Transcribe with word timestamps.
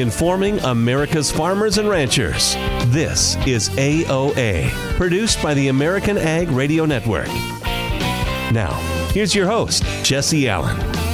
informing 0.00 0.58
America's 0.60 1.30
farmers 1.30 1.78
and 1.78 1.88
ranchers. 1.88 2.54
This 2.86 3.36
is 3.46 3.68
AOA, 3.70 4.70
produced 4.96 5.42
by 5.42 5.54
the 5.54 5.68
American 5.68 6.18
Ag 6.18 6.48
Radio 6.50 6.84
Network. 6.84 7.28
Now, 8.52 8.74
here's 9.12 9.34
your 9.34 9.46
host, 9.46 9.84
Jesse 10.02 10.48
Allen. 10.48 11.05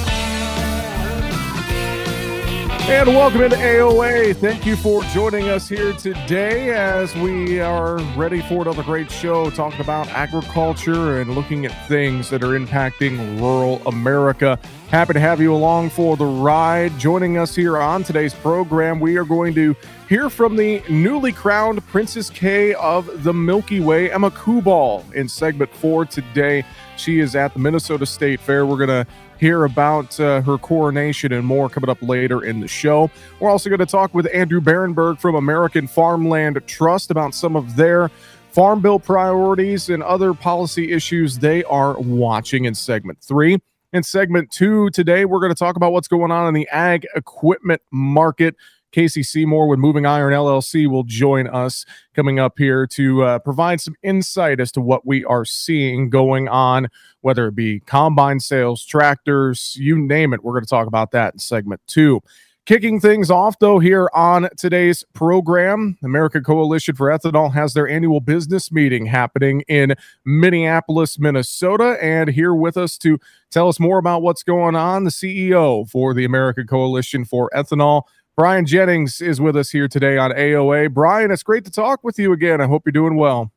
And 2.85 3.07
welcome 3.07 3.41
into 3.41 3.55
AOA. 3.55 4.35
Thank 4.35 4.65
you 4.65 4.75
for 4.75 5.01
joining 5.05 5.47
us 5.47 5.69
here 5.69 5.93
today 5.93 6.71
as 6.71 7.15
we 7.15 7.61
are 7.61 7.97
ready 8.17 8.41
for 8.41 8.61
another 8.61 8.83
great 8.83 9.09
show 9.09 9.49
talking 9.49 9.79
about 9.79 10.09
agriculture 10.09 11.21
and 11.21 11.33
looking 11.33 11.65
at 11.65 11.87
things 11.87 12.29
that 12.29 12.43
are 12.43 12.59
impacting 12.59 13.39
rural 13.39 13.81
America. 13.87 14.59
Happy 14.89 15.13
to 15.13 15.19
have 15.19 15.39
you 15.39 15.55
along 15.55 15.91
for 15.91 16.17
the 16.17 16.25
ride. 16.25 16.91
Joining 16.99 17.37
us 17.37 17.55
here 17.55 17.77
on 17.77 18.03
today's 18.03 18.33
program, 18.33 18.99
we 18.99 19.15
are 19.15 19.23
going 19.23 19.53
to 19.55 19.77
hear 20.09 20.29
from 20.29 20.57
the 20.57 20.83
newly 20.89 21.31
crowned 21.31 21.83
Princess 21.87 22.29
Kay 22.29 22.73
of 22.73 23.23
the 23.23 23.33
Milky 23.33 23.79
Way, 23.79 24.11
Emma 24.11 24.29
Kuball, 24.29 25.09
in 25.13 25.29
segment 25.29 25.73
four 25.73 26.03
today. 26.03 26.65
She 26.97 27.19
is 27.19 27.33
at 27.33 27.53
the 27.53 27.59
Minnesota 27.59 28.05
State 28.05 28.41
Fair. 28.41 28.65
We're 28.65 28.85
going 28.85 29.05
to 29.05 29.07
hear 29.43 29.65
about 29.65 30.17
uh, 30.21 30.39
her 30.41 30.57
coronation 30.57 31.33
and 31.33 31.45
more 31.45 31.67
coming 31.67 31.89
up 31.89 32.01
later 32.01 32.45
in 32.45 32.61
the 32.61 32.67
show. 32.67 33.11
We're 33.41 33.49
also 33.49 33.69
going 33.69 33.79
to 33.79 33.85
talk 33.85 34.13
with 34.13 34.25
Andrew 34.33 34.61
Bahrenburg 34.61 35.19
from 35.19 35.35
American 35.35 35.85
Farmland 35.85 36.61
Trust 36.65 37.11
about 37.11 37.35
some 37.35 37.57
of 37.57 37.75
their 37.75 38.09
farm 38.51 38.81
bill 38.81 38.99
priorities 38.99 39.89
and 39.89 40.01
other 40.01 40.33
policy 40.33 40.93
issues 40.93 41.39
they 41.39 41.61
are 41.65 41.99
watching 41.99 42.63
in 42.63 42.73
segment 42.73 43.19
three. 43.21 43.57
In 43.91 44.01
segment 44.01 44.49
two 44.49 44.89
today, 44.91 45.25
we're 45.25 45.41
going 45.41 45.51
to 45.51 45.59
talk 45.59 45.75
about 45.75 45.91
what's 45.91 46.07
going 46.07 46.31
on 46.31 46.47
in 46.47 46.53
the 46.53 46.69
ag 46.69 47.05
equipment 47.13 47.81
market. 47.91 48.55
Casey 48.93 49.23
Seymour 49.23 49.67
with 49.67 49.79
Moving 49.79 50.05
Iron 50.05 50.33
LLC 50.33 50.87
will 50.87 51.03
join 51.03 51.47
us 51.47 51.85
coming 52.13 52.39
up 52.39 52.53
here 52.57 52.87
to 52.87 53.23
uh, 53.23 53.39
provide 53.39 53.81
some 53.81 53.95
insight 54.03 54.59
as 54.59 54.71
to 54.73 54.81
what 54.81 55.05
we 55.05 55.25
are 55.25 55.43
seeing 55.43 56.09
going 56.09 56.47
on, 56.47 56.87
whether 57.21 57.47
it 57.47 57.55
be 57.55 57.81
combine 57.81 58.39
sales, 58.39 58.85
tractors, 58.85 59.75
you 59.77 59.97
name 59.97 60.33
it. 60.33 60.43
We're 60.43 60.53
going 60.53 60.63
to 60.63 60.69
talk 60.69 60.87
about 60.87 61.11
that 61.11 61.33
in 61.33 61.39
segment 61.39 61.81
two. 61.87 62.21
Kicking 62.65 63.01
things 63.01 63.29
off, 63.29 63.59
though, 63.59 63.79
here 63.79 64.09
on 64.13 64.47
today's 64.57 65.03
program, 65.11 65.97
American 66.01 66.45
Coalition 66.45 66.95
for 66.95 67.07
Ethanol 67.09 67.53
has 67.53 67.73
their 67.73 67.89
annual 67.89 68.21
business 68.21 68.71
meeting 68.71 69.05
happening 69.05 69.65
in 69.67 69.95
Minneapolis, 70.23 71.19
Minnesota. 71.19 71.97
And 72.01 72.29
here 72.29 72.53
with 72.53 72.77
us 72.77 72.97
to 72.99 73.19
tell 73.51 73.67
us 73.67 73.81
more 73.81 73.97
about 73.97 74.21
what's 74.21 74.43
going 74.43 74.77
on, 74.77 75.03
the 75.03 75.09
CEO 75.09 75.89
for 75.89 76.13
the 76.13 76.23
American 76.23 76.65
Coalition 76.65 77.25
for 77.25 77.49
Ethanol, 77.53 78.03
Brian 78.35 78.65
Jennings 78.65 79.21
is 79.21 79.39
with 79.39 79.55
us 79.55 79.69
here 79.69 79.87
today 79.87 80.17
on 80.17 80.31
AOA. 80.31 80.91
Brian, 80.91 81.29
it's 81.29 81.43
great 81.43 81.65
to 81.65 81.71
talk 81.71 82.03
with 82.03 82.17
you 82.17 82.33
again. 82.33 82.61
I 82.61 82.65
hope 82.65 82.83
you're 82.85 82.91
doing 82.91 83.15
well. 83.15 83.51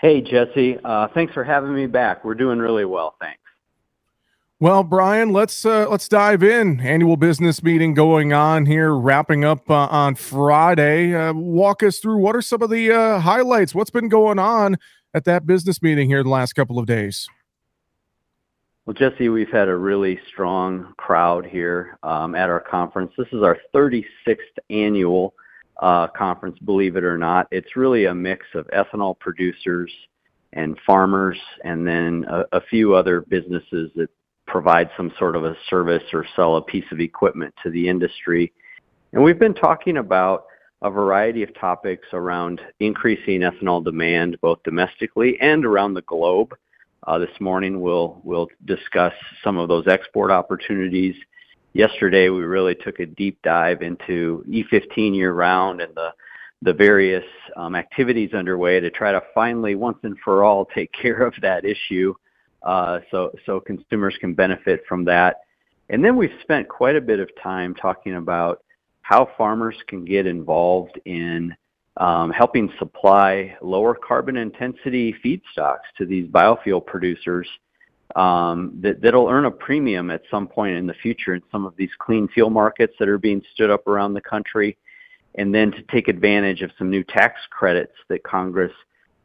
Hey, 0.00 0.20
Jesse. 0.20 0.78
Uh, 0.84 1.06
thanks 1.14 1.32
for 1.32 1.44
having 1.44 1.74
me 1.74 1.86
back. 1.86 2.24
We're 2.24 2.34
doing 2.34 2.58
really 2.58 2.84
well. 2.84 3.14
Thanks. 3.20 3.40
Well, 4.58 4.82
Brian, 4.82 5.32
let's 5.32 5.64
uh, 5.64 5.88
let's 5.88 6.08
dive 6.08 6.42
in. 6.42 6.80
Annual 6.80 7.16
business 7.16 7.62
meeting 7.62 7.94
going 7.94 8.32
on 8.32 8.66
here, 8.66 8.94
wrapping 8.94 9.44
up 9.44 9.70
uh, 9.70 9.86
on 9.90 10.14
Friday. 10.14 11.14
Uh, 11.14 11.34
walk 11.34 11.82
us 11.82 11.98
through 11.98 12.18
what 12.18 12.34
are 12.34 12.42
some 12.42 12.62
of 12.62 12.70
the 12.70 12.90
uh, 12.90 13.20
highlights? 13.20 13.74
What's 13.74 13.90
been 13.90 14.08
going 14.08 14.38
on 14.38 14.76
at 15.12 15.24
that 15.24 15.46
business 15.46 15.82
meeting 15.82 16.08
here 16.08 16.22
the 16.22 16.30
last 16.30 16.54
couple 16.54 16.78
of 16.78 16.86
days? 16.86 17.28
Well, 18.86 18.92
Jesse, 18.92 19.30
we've 19.30 19.50
had 19.50 19.68
a 19.68 19.76
really 19.76 20.20
strong 20.28 20.92
crowd 20.98 21.46
here 21.46 21.98
um, 22.02 22.34
at 22.34 22.50
our 22.50 22.60
conference. 22.60 23.12
This 23.16 23.28
is 23.32 23.42
our 23.42 23.56
36th 23.74 24.04
annual 24.68 25.32
uh, 25.80 26.08
conference, 26.08 26.58
believe 26.58 26.96
it 26.96 27.04
or 27.04 27.16
not. 27.16 27.48
It's 27.50 27.76
really 27.76 28.04
a 28.04 28.14
mix 28.14 28.44
of 28.54 28.66
ethanol 28.66 29.18
producers 29.18 29.90
and 30.52 30.78
farmers, 30.86 31.38
and 31.64 31.86
then 31.86 32.26
a, 32.28 32.58
a 32.58 32.60
few 32.60 32.94
other 32.94 33.22
businesses 33.22 33.90
that 33.96 34.10
provide 34.46 34.90
some 34.98 35.10
sort 35.18 35.34
of 35.34 35.44
a 35.44 35.56
service 35.70 36.04
or 36.12 36.26
sell 36.36 36.56
a 36.56 36.62
piece 36.62 36.84
of 36.92 37.00
equipment 37.00 37.54
to 37.62 37.70
the 37.70 37.88
industry. 37.88 38.52
And 39.14 39.24
we've 39.24 39.38
been 39.38 39.54
talking 39.54 39.96
about 39.96 40.44
a 40.82 40.90
variety 40.90 41.42
of 41.42 41.58
topics 41.58 42.08
around 42.12 42.60
increasing 42.80 43.40
ethanol 43.40 43.82
demand, 43.82 44.38
both 44.42 44.62
domestically 44.62 45.38
and 45.40 45.64
around 45.64 45.94
the 45.94 46.02
globe. 46.02 46.54
Uh, 47.06 47.18
this 47.18 47.38
morning, 47.38 47.82
we'll 47.82 48.18
we'll 48.24 48.48
discuss 48.64 49.12
some 49.42 49.58
of 49.58 49.68
those 49.68 49.86
export 49.86 50.30
opportunities. 50.30 51.14
Yesterday, 51.74 52.30
we 52.30 52.42
really 52.44 52.74
took 52.74 52.98
a 52.98 53.04
deep 53.04 53.38
dive 53.42 53.82
into 53.82 54.42
E15 54.48 55.14
year-round 55.14 55.82
and 55.82 55.94
the 55.94 56.10
the 56.62 56.72
various 56.72 57.24
um, 57.56 57.74
activities 57.74 58.32
underway 58.32 58.80
to 58.80 58.88
try 58.88 59.12
to 59.12 59.22
finally, 59.34 59.74
once 59.74 59.98
and 60.02 60.16
for 60.24 60.44
all, 60.44 60.64
take 60.74 60.90
care 60.92 61.22
of 61.22 61.34
that 61.42 61.66
issue, 61.66 62.14
uh, 62.62 63.00
so 63.10 63.30
so 63.44 63.60
consumers 63.60 64.16
can 64.18 64.32
benefit 64.32 64.80
from 64.88 65.04
that. 65.04 65.40
And 65.90 66.02
then 66.02 66.16
we've 66.16 66.38
spent 66.40 66.68
quite 66.68 66.96
a 66.96 67.02
bit 67.02 67.20
of 67.20 67.28
time 67.42 67.74
talking 67.74 68.14
about 68.14 68.62
how 69.02 69.28
farmers 69.36 69.76
can 69.88 70.06
get 70.06 70.26
involved 70.26 70.98
in 71.04 71.54
um, 71.96 72.30
helping 72.30 72.72
supply 72.78 73.56
lower 73.62 73.94
carbon 73.94 74.36
intensity 74.36 75.14
feedstocks 75.24 75.86
to 75.96 76.04
these 76.04 76.26
biofuel 76.28 76.84
producers 76.84 77.48
um, 78.16 78.78
that, 78.80 79.00
that'll 79.00 79.28
earn 79.28 79.44
a 79.44 79.50
premium 79.50 80.10
at 80.10 80.22
some 80.30 80.46
point 80.46 80.76
in 80.76 80.86
the 80.86 80.94
future 80.94 81.34
in 81.34 81.42
some 81.50 81.64
of 81.64 81.74
these 81.76 81.90
clean 81.98 82.28
fuel 82.28 82.50
markets 82.50 82.94
that 82.98 83.08
are 83.08 83.18
being 83.18 83.42
stood 83.52 83.70
up 83.70 83.86
around 83.86 84.14
the 84.14 84.20
country, 84.20 84.76
and 85.36 85.54
then 85.54 85.72
to 85.72 85.82
take 85.90 86.08
advantage 86.08 86.62
of 86.62 86.70
some 86.78 86.90
new 86.90 87.02
tax 87.02 87.40
credits 87.50 87.94
that 88.08 88.22
Congress 88.22 88.72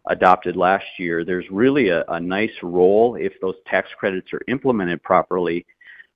adopted 0.07 0.55
last 0.55 0.85
year. 0.97 1.23
There's 1.23 1.45
really 1.51 1.89
a, 1.89 2.03
a 2.07 2.19
nice 2.19 2.53
role 2.63 3.15
if 3.15 3.33
those 3.41 3.55
tax 3.67 3.89
credits 3.99 4.33
are 4.33 4.41
implemented 4.47 5.03
properly 5.03 5.65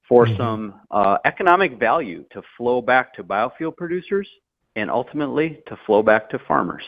for 0.08 0.26
mm-hmm. 0.26 0.38
some 0.38 0.82
uh, 0.90 1.18
economic 1.26 1.80
value 1.80 2.26
to 2.32 2.42
flow 2.58 2.82
back 2.82 3.14
to 3.16 3.24
biofuel 3.24 3.76
producers 3.76 4.28
and 4.76 4.90
ultimately 4.90 5.62
to 5.68 5.78
flow 5.86 6.04
back 6.04 6.30
to 6.32 6.40
farmers. 6.40 6.84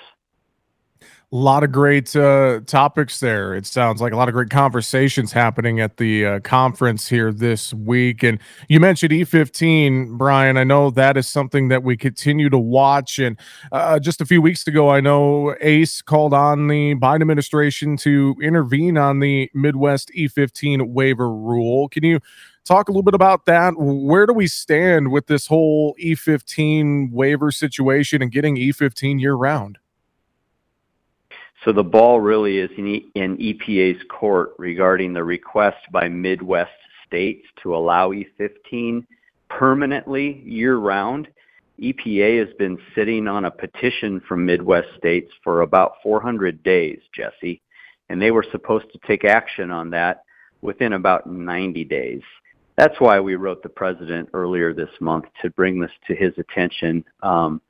A 1.01 1.35
lot 1.35 1.63
of 1.63 1.71
great 1.71 2.15
uh, 2.15 2.61
topics 2.65 3.19
there. 3.19 3.55
It 3.55 3.65
sounds 3.65 3.99
like 3.99 4.13
a 4.13 4.15
lot 4.15 4.29
of 4.29 4.33
great 4.33 4.49
conversations 4.49 5.31
happening 5.33 5.81
at 5.81 5.97
the 5.97 6.25
uh, 6.25 6.39
conference 6.41 7.07
here 7.09 7.33
this 7.33 7.73
week. 7.73 8.23
And 8.23 8.39
you 8.69 8.79
mentioned 8.79 9.11
E15, 9.11 10.17
Brian. 10.17 10.55
I 10.55 10.63
know 10.63 10.91
that 10.91 11.17
is 11.17 11.27
something 11.27 11.67
that 11.69 11.83
we 11.83 11.97
continue 11.97 12.49
to 12.49 12.57
watch. 12.57 13.19
And 13.19 13.37
uh, 13.71 13.99
just 13.99 14.21
a 14.21 14.25
few 14.25 14.41
weeks 14.41 14.65
ago, 14.67 14.89
I 14.89 15.01
know 15.01 15.55
ACE 15.61 16.01
called 16.01 16.33
on 16.33 16.67
the 16.67 16.95
Biden 16.95 17.21
administration 17.21 17.97
to 17.97 18.35
intervene 18.41 18.97
on 18.97 19.19
the 19.19 19.49
Midwest 19.53 20.11
E15 20.15 20.93
waiver 20.93 21.29
rule. 21.29 21.89
Can 21.89 22.03
you 22.05 22.19
talk 22.65 22.89
a 22.89 22.91
little 22.91 23.03
bit 23.03 23.13
about 23.13 23.45
that. 23.45 23.73
Where 23.77 24.25
do 24.25 24.33
we 24.33 24.47
stand 24.47 25.11
with 25.11 25.27
this 25.27 25.47
whole 25.47 25.95
E15 26.01 27.11
waiver 27.11 27.51
situation 27.51 28.21
and 28.21 28.31
getting 28.31 28.55
E15 28.57 29.19
year 29.19 29.35
round? 29.35 29.77
So 31.63 31.71
the 31.71 31.83
ball 31.83 32.19
really 32.19 32.57
is 32.59 32.69
in, 32.77 32.87
e- 32.87 33.11
in 33.15 33.37
EPA's 33.37 34.03
court 34.09 34.53
regarding 34.57 35.13
the 35.13 35.23
request 35.23 35.77
by 35.91 36.09
Midwest 36.09 36.71
states 37.07 37.45
to 37.63 37.75
allow 37.75 38.11
E15 38.11 39.05
permanently 39.49 40.41
year 40.45 40.77
round. 40.77 41.27
EPA 41.79 42.45
has 42.45 42.53
been 42.57 42.77
sitting 42.93 43.27
on 43.27 43.45
a 43.45 43.51
petition 43.51 44.21
from 44.27 44.45
Midwest 44.45 44.87
states 44.97 45.31
for 45.43 45.61
about 45.61 45.93
400 46.03 46.63
days, 46.63 46.99
Jesse, 47.13 47.61
and 48.09 48.21
they 48.21 48.31
were 48.31 48.45
supposed 48.51 48.91
to 48.93 48.99
take 49.07 49.25
action 49.25 49.71
on 49.71 49.89
that 49.89 50.23
within 50.61 50.93
about 50.93 51.27
90 51.27 51.83
days 51.83 52.21
that's 52.77 52.99
why 52.99 53.19
we 53.19 53.35
wrote 53.35 53.63
the 53.63 53.69
president 53.69 54.29
earlier 54.33 54.73
this 54.73 54.89
month 54.99 55.25
to 55.41 55.49
bring 55.51 55.79
this 55.79 55.91
to 56.07 56.15
his 56.15 56.33
attention. 56.37 57.03
Um, 57.23 57.61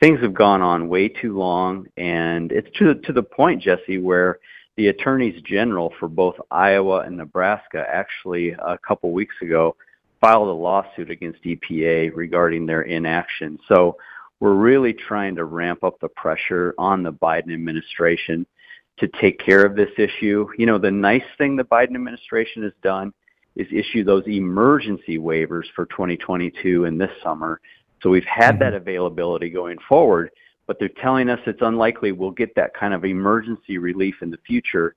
things 0.00 0.20
have 0.20 0.34
gone 0.34 0.62
on 0.62 0.88
way 0.88 1.08
too 1.08 1.36
long, 1.36 1.86
and 1.96 2.50
it's 2.52 2.68
to 2.78 2.94
to 2.94 3.12
the 3.12 3.22
point, 3.22 3.62
Jesse, 3.62 3.98
where 3.98 4.38
the 4.76 4.88
attorneys 4.88 5.40
general 5.42 5.92
for 5.98 6.08
both 6.08 6.36
Iowa 6.50 7.00
and 7.00 7.16
Nebraska 7.16 7.84
actually 7.88 8.50
a 8.50 8.78
couple 8.78 9.10
weeks 9.12 9.34
ago 9.42 9.76
filed 10.20 10.48
a 10.48 10.52
lawsuit 10.52 11.10
against 11.10 11.42
EPA 11.42 12.14
regarding 12.14 12.66
their 12.66 12.82
inaction. 12.82 13.58
So 13.68 13.96
we're 14.40 14.54
really 14.54 14.92
trying 14.92 15.36
to 15.36 15.44
ramp 15.44 15.82
up 15.82 15.98
the 16.00 16.08
pressure 16.08 16.74
on 16.78 17.02
the 17.02 17.12
Biden 17.12 17.52
administration 17.52 18.46
to 18.98 19.08
take 19.20 19.38
care 19.38 19.64
of 19.64 19.76
this 19.76 19.90
issue. 19.96 20.48
You 20.56 20.66
know, 20.66 20.78
the 20.78 20.90
nice 20.90 21.22
thing 21.38 21.56
the 21.56 21.64
Biden 21.64 21.94
administration 21.94 22.62
has 22.62 22.72
done 22.82 23.12
is 23.58 23.66
issue 23.72 24.04
those 24.04 24.26
emergency 24.26 25.18
waivers 25.18 25.64
for 25.74 25.84
2022 25.86 26.84
and 26.84 26.98
this 26.98 27.10
summer. 27.22 27.60
So 28.02 28.08
we've 28.08 28.24
had 28.24 28.54
mm-hmm. 28.54 28.60
that 28.60 28.74
availability 28.74 29.50
going 29.50 29.78
forward, 29.88 30.30
but 30.66 30.78
they're 30.78 30.88
telling 30.88 31.28
us 31.28 31.40
it's 31.46 31.60
unlikely 31.60 32.12
we'll 32.12 32.30
get 32.30 32.54
that 32.54 32.72
kind 32.74 32.94
of 32.94 33.04
emergency 33.04 33.78
relief 33.78 34.14
in 34.22 34.30
the 34.30 34.38
future. 34.46 34.94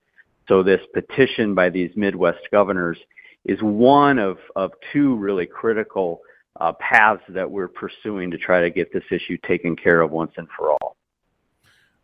So 0.47 0.61
this 0.61 0.81
petition 0.93 1.55
by 1.55 1.69
these 1.69 1.91
Midwest 1.95 2.47
governors 2.51 2.99
is 3.45 3.59
one 3.61 4.19
of, 4.19 4.37
of 4.55 4.71
two 4.93 5.15
really 5.15 5.47
critical 5.47 6.21
uh, 6.59 6.73
paths 6.73 7.23
that 7.29 7.49
we're 7.49 7.67
pursuing 7.67 8.29
to 8.29 8.37
try 8.37 8.61
to 8.61 8.69
get 8.69 8.93
this 8.93 9.03
issue 9.09 9.37
taken 9.47 9.75
care 9.75 10.01
of 10.01 10.11
once 10.11 10.31
and 10.37 10.47
for 10.55 10.71
all. 10.71 10.90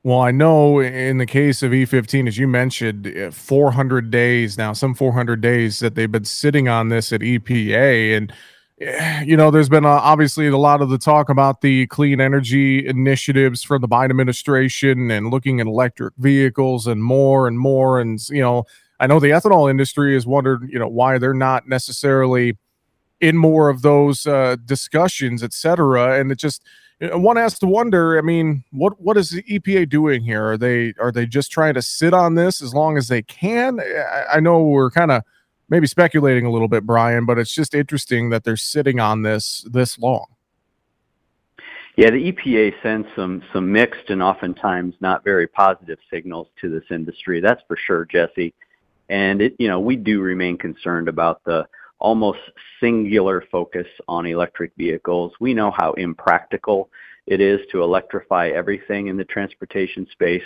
Well, 0.07 0.21
I 0.21 0.31
know 0.31 0.79
in 0.79 1.17
the 1.17 1.25
case 1.25 1.61
of 1.61 1.73
E15, 1.73 2.29
as 2.29 2.37
you 2.37 2.47
mentioned, 2.47 3.07
eh, 3.07 3.29
400 3.29 4.09
days 4.09 4.57
now, 4.57 4.71
some 4.71 4.93
400 4.93 5.41
days 5.41 5.79
that 5.79 5.95
they've 5.95 6.09
been 6.09 6.23
sitting 6.23 6.69
on 6.69 6.87
this 6.87 7.11
at 7.11 7.19
EPA. 7.19 8.15
And, 8.15 8.31
eh, 8.79 9.23
you 9.23 9.35
know, 9.35 9.51
there's 9.51 9.67
been 9.67 9.83
uh, 9.83 9.89
obviously 9.89 10.47
a 10.47 10.55
lot 10.55 10.81
of 10.81 10.87
the 10.87 10.97
talk 10.97 11.27
about 11.27 11.59
the 11.59 11.87
clean 11.87 12.21
energy 12.21 12.87
initiatives 12.87 13.63
from 13.63 13.81
the 13.81 13.87
Biden 13.89 14.11
administration 14.11 15.11
and 15.11 15.29
looking 15.29 15.59
at 15.59 15.67
electric 15.67 16.13
vehicles 16.19 16.87
and 16.87 17.03
more 17.03 17.45
and 17.45 17.59
more. 17.59 17.99
And, 17.99 18.17
you 18.29 18.41
know, 18.41 18.63
I 19.01 19.07
know 19.07 19.19
the 19.19 19.31
ethanol 19.31 19.69
industry 19.69 20.13
has 20.13 20.25
wondered, 20.25 20.69
you 20.71 20.79
know, 20.79 20.87
why 20.87 21.17
they're 21.17 21.33
not 21.33 21.67
necessarily 21.67 22.57
in 23.19 23.35
more 23.35 23.67
of 23.67 23.81
those 23.81 24.25
uh, 24.25 24.55
discussions, 24.63 25.43
et 25.43 25.51
cetera. 25.51 26.17
And 26.17 26.31
it 26.31 26.39
just, 26.39 26.63
Uh, 27.01 27.17
one 27.17 27.37
has 27.37 27.59
to 27.59 27.67
wonder. 27.67 28.17
I 28.17 28.21
mean, 28.21 28.63
what 28.71 28.99
what 28.99 29.17
is 29.17 29.29
the 29.29 29.43
EPA 29.43 29.89
doing 29.89 30.23
here? 30.23 30.51
Are 30.51 30.57
they 30.57 30.93
are 30.99 31.11
they 31.11 31.25
just 31.25 31.51
trying 31.51 31.75
to 31.75 31.81
sit 31.81 32.13
on 32.13 32.35
this 32.35 32.61
as 32.61 32.73
long 32.73 32.97
as 32.97 33.07
they 33.07 33.21
can? 33.21 33.79
I, 33.79 34.35
I 34.35 34.39
know 34.39 34.63
we're 34.63 34.89
kind 34.89 35.11
of 35.11 35.23
maybe 35.69 35.87
speculating 35.87 36.45
a 36.45 36.51
little 36.51 36.67
bit, 36.67 36.85
Brian, 36.85 37.25
but 37.25 37.37
it's 37.37 37.53
just 37.53 37.75
interesting 37.75 38.29
that 38.31 38.43
they're 38.43 38.57
sitting 38.57 38.99
on 38.99 39.21
this 39.21 39.65
this 39.71 39.99
long. 39.99 40.25
Yeah, 41.97 42.11
the 42.11 42.31
EPA 42.31 42.73
sends 42.81 43.07
some 43.15 43.43
some 43.53 43.71
mixed 43.71 44.09
and 44.09 44.21
oftentimes 44.21 44.95
not 44.99 45.23
very 45.23 45.47
positive 45.47 45.99
signals 46.11 46.47
to 46.61 46.69
this 46.69 46.83
industry. 46.89 47.41
That's 47.41 47.61
for 47.67 47.77
sure, 47.77 48.05
Jesse. 48.05 48.53
And 49.09 49.41
it, 49.41 49.55
you 49.57 49.67
know, 49.67 49.79
we 49.79 49.95
do 49.95 50.21
remain 50.21 50.57
concerned 50.57 51.07
about 51.07 51.43
the 51.45 51.67
almost 51.99 52.39
singular 52.79 53.43
focus 53.51 53.87
on 54.07 54.25
electric 54.25 54.71
vehicles. 54.77 55.33
We 55.39 55.53
know 55.53 55.71
how 55.71 55.93
impractical 55.93 56.89
it 57.25 57.41
is 57.41 57.59
to 57.71 57.83
electrify 57.83 58.49
everything 58.49 59.07
in 59.07 59.17
the 59.17 59.25
transportation 59.25 60.07
space. 60.11 60.43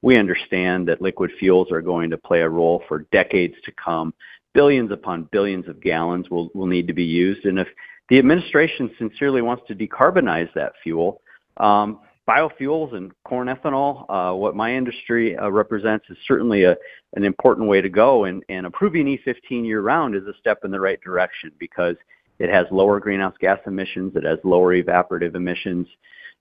We 0.00 0.16
understand 0.16 0.88
that 0.88 1.02
liquid 1.02 1.30
fuels 1.38 1.70
are 1.70 1.82
going 1.82 2.10
to 2.10 2.18
play 2.18 2.40
a 2.40 2.48
role 2.48 2.82
for 2.88 3.06
decades 3.12 3.54
to 3.64 3.72
come. 3.72 4.14
Billions 4.54 4.90
upon 4.90 5.28
billions 5.32 5.68
of 5.68 5.80
gallons 5.80 6.28
will, 6.30 6.50
need 6.54 6.86
to 6.86 6.92
be 6.92 7.04
used. 7.04 7.44
And 7.46 7.58
if 7.58 7.68
the 8.08 8.18
administration 8.18 8.90
sincerely 8.98 9.42
wants 9.42 9.62
to 9.68 9.74
decarbonize 9.74 10.52
that 10.54 10.72
fuel, 10.82 11.20
um, 11.58 12.00
biofuels 12.28 12.94
and 12.94 13.12
corn 13.24 13.48
ethanol, 13.48 14.04
uh, 14.08 14.34
what 14.34 14.54
my 14.54 14.74
industry 14.74 15.36
uh, 15.36 15.48
represents 15.50 16.04
is 16.08 16.16
certainly 16.26 16.64
a, 16.64 16.76
an 17.14 17.24
important 17.24 17.68
way 17.68 17.80
to 17.80 17.88
go. 17.88 18.24
And, 18.24 18.42
and 18.48 18.66
approving 18.66 19.06
E15 19.06 19.64
year 19.64 19.80
round 19.80 20.14
is 20.14 20.26
a 20.26 20.34
step 20.38 20.60
in 20.64 20.70
the 20.70 20.80
right 20.80 21.00
direction 21.00 21.50
because 21.58 21.96
it 22.38 22.50
has 22.50 22.66
lower 22.70 23.00
greenhouse 23.00 23.34
gas 23.40 23.58
emissions, 23.66 24.16
it 24.16 24.24
has 24.24 24.38
lower 24.44 24.74
evaporative 24.74 25.34
emissions. 25.34 25.86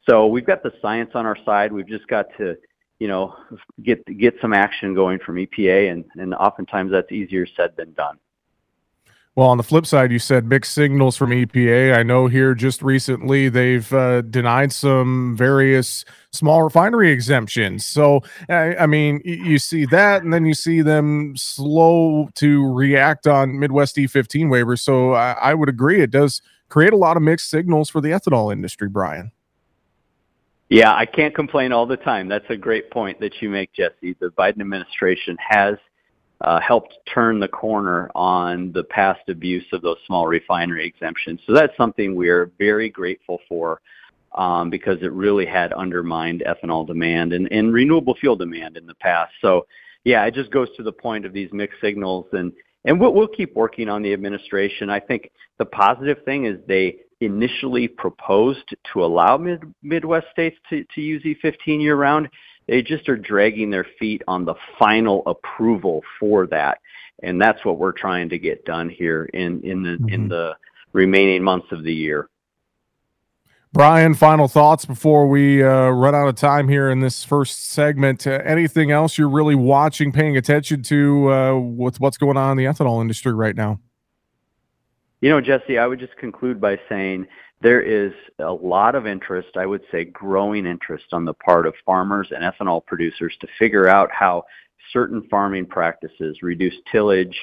So 0.10 0.28
we've 0.28 0.45
got 0.45 0.63
the 0.63 0.74
science 0.81 1.12
on 1.13 1.25
our 1.25 1.38
side. 1.45 1.72
We've 1.72 1.88
just 1.88 2.07
got 2.07 2.25
to, 2.38 2.57
you 3.00 3.07
know, 3.07 3.36
get 3.84 4.04
get 4.18 4.36
some 4.42 4.54
action 4.54 4.95
going 4.95 5.19
from 5.19 5.36
EPA, 5.36 5.92
and, 5.92 6.06
and 6.16 6.34
oftentimes 6.34 6.92
that's 6.92 7.12
easier 7.12 7.45
said 7.56 7.74
than 7.77 7.94
done. 7.94 8.18
Well, 9.36 9.48
on 9.48 9.56
the 9.56 9.63
flip 9.63 9.86
side, 9.86 10.12
you 10.12 10.19
said 10.19 10.45
mixed 10.45 10.74
signals 10.74 11.16
from 11.16 11.30
EPA. 11.30 11.95
I 11.95 12.04
know 12.04 12.28
here 12.28 12.54
just 12.54 12.81
recently 12.81 13.48
they've 13.48 13.92
uh, 13.94 14.22
denied 14.24 14.74
some 14.74 15.38
various 15.38 16.04
small 16.33 16.63
refinery 16.63 17.12
exemptions. 17.12 17.86
So, 17.86 18.24
I, 18.50 18.75
I, 18.75 18.88
mean, 18.88 19.22
you 19.24 19.57
see 19.57 19.86
that, 19.86 20.24
and 20.24 20.33
then 20.33 20.45
you 20.45 20.54
see 20.54 20.81
them 20.81 21.38
slow 21.38 22.30
to 22.36 22.74
react 22.74 23.25
on 23.25 23.57
Midwest 23.57 23.95
E15 23.95 24.48
waivers. 24.48 24.80
So, 24.80 25.13
I, 25.13 25.31
I 25.31 25.54
would 25.54 25.69
agree 25.69 26.01
it 26.01 26.12
does 26.12 26.42
create 26.68 26.92
a 26.92 26.98
lot 26.98 27.16
of 27.16 27.24
mixed 27.24 27.50
signals 27.50 27.89
for 27.89 28.01
the 28.01 28.10
ethanol 28.10 28.51
industry, 28.51 28.89
Brian. 28.89 29.31
Yeah, 30.68 30.94
I 30.94 31.06
can't 31.06 31.34
complain 31.34 31.72
all 31.72 31.86
the 31.86 31.98
time. 31.98 32.27
That's 32.27 32.50
a 32.50 32.57
great 32.57 32.92
point 32.92 33.22
that 33.22 33.42
you 33.42 33.50
make, 33.50 33.72
Jesse. 33.72 34.16
The 34.19 34.30
Biden 34.38 34.60
administration 34.60 35.38
has 35.39 35.77
helped 36.59 36.97
turn 37.13 37.39
the 37.39 37.47
corner 37.47 38.09
on 38.15 38.71
the 38.71 38.83
past 38.83 39.27
abuse 39.29 39.65
of 39.73 39.81
those 39.81 39.97
small 40.07 40.27
refinery 40.27 40.85
exemptions. 40.85 41.39
So 41.45 41.53
that's 41.53 41.75
something 41.77 42.15
we're 42.15 42.51
very 42.57 42.89
grateful 42.89 43.39
for 43.47 43.81
um, 44.33 44.69
because 44.69 44.97
it 45.01 45.11
really 45.11 45.45
had 45.45 45.73
undermined 45.73 46.43
ethanol 46.47 46.88
demand 46.88 47.33
and, 47.33 47.51
and 47.51 47.73
renewable 47.73 48.15
fuel 48.15 48.35
demand 48.35 48.77
in 48.77 48.85
the 48.85 48.95
past. 48.95 49.33
So 49.41 49.67
yeah, 50.03 50.25
it 50.25 50.33
just 50.33 50.51
goes 50.51 50.69
to 50.77 50.83
the 50.83 50.91
point 50.91 51.25
of 51.25 51.33
these 51.33 51.49
mixed 51.51 51.79
signals 51.81 52.27
and 52.33 52.51
and 52.83 52.99
we'll, 52.99 53.13
we'll 53.13 53.27
keep 53.27 53.55
working 53.55 53.89
on 53.89 54.01
the 54.01 54.11
administration. 54.11 54.89
I 54.89 54.99
think 54.99 55.31
the 55.59 55.65
positive 55.65 56.17
thing 56.25 56.45
is 56.45 56.57
they 56.67 56.97
initially 57.19 57.88
proposed 57.88 58.75
to 58.91 59.03
allow 59.03 59.38
mid, 59.38 59.61
Midwest 59.83 60.25
states 60.31 60.57
to, 60.69 60.83
to 60.95 61.01
use 61.01 61.21
E15 61.23 61.79
year 61.79 61.95
round 61.95 62.27
they 62.68 62.81
just 62.81 63.10
are 63.10 63.18
dragging 63.18 63.69
their 63.69 63.88
feet 64.00 64.22
on 64.28 64.46
the 64.46 64.56
final 64.78 65.24
approval 65.25 66.04
for 66.19 66.48
that. 66.48 66.80
And 67.24 67.42
that's 67.42 67.63
what 67.66 67.78
we're 67.78 67.92
trying 67.92 68.30
to 68.30 68.40
get 68.40 68.66
done 68.66 68.90
here 68.90 69.25
in, 69.25 69.62
in 69.62 69.84
the 69.84 69.90
mm-hmm. 69.92 70.10
in 70.10 70.28
the 70.28 70.56
remaining 70.94 71.44
months 71.44 71.72
of 71.72 71.84
the 71.84 71.94
year. 71.94 72.28
Brian, 73.74 74.13
final 74.16 74.50
thoughts 74.50 74.84
before 74.84 75.30
we 75.30 75.63
uh, 75.63 75.88
run 75.90 76.13
out 76.13 76.28
of 76.28 76.36
time 76.36 76.68
here 76.68 76.90
in 76.90 77.00
this 77.00 77.24
first 77.24 77.72
segment. 77.72 78.28
Uh, 78.28 78.42
anything 78.44 78.92
else 78.92 79.18
you're 79.18 79.30
really 79.30 79.56
watching, 79.56 80.12
paying 80.12 80.36
attention 80.36 80.84
to 80.84 81.31
uh, 81.31 81.58
with 81.58 81.98
what's 82.02 82.18
going 82.18 82.36
on 82.36 82.52
in 82.52 82.58
the 82.58 82.66
ethanol 82.66 83.00
industry 83.00 83.34
right 83.34 83.56
now? 83.56 83.80
You 85.22 85.30
know, 85.30 85.40
Jesse, 85.40 85.78
I 85.78 85.88
would 85.88 86.00
just 86.00 86.18
conclude 86.18 86.60
by 86.60 86.80
saying 86.90 87.28
there 87.62 87.81
is 87.81 88.12
a 88.40 88.52
lot 88.52 88.96
of 88.96 89.06
interest, 89.06 89.50
I 89.56 89.66
would 89.66 89.84
say 89.92 90.06
growing 90.06 90.66
interest 90.66 91.06
on 91.12 91.25
the 91.25 91.34
part 91.34 91.68
of 91.68 91.74
farmers 91.86 92.31
and 92.31 92.44
ethanol 92.44 92.86
producers 92.86 93.36
to 93.42 93.48
figure 93.60 93.88
out 93.88 94.10
how 94.12 94.44
certain 94.92 95.28
farming 95.30 95.68
practices, 95.68 96.42
reduce 96.42 96.74
tillage, 96.92 97.38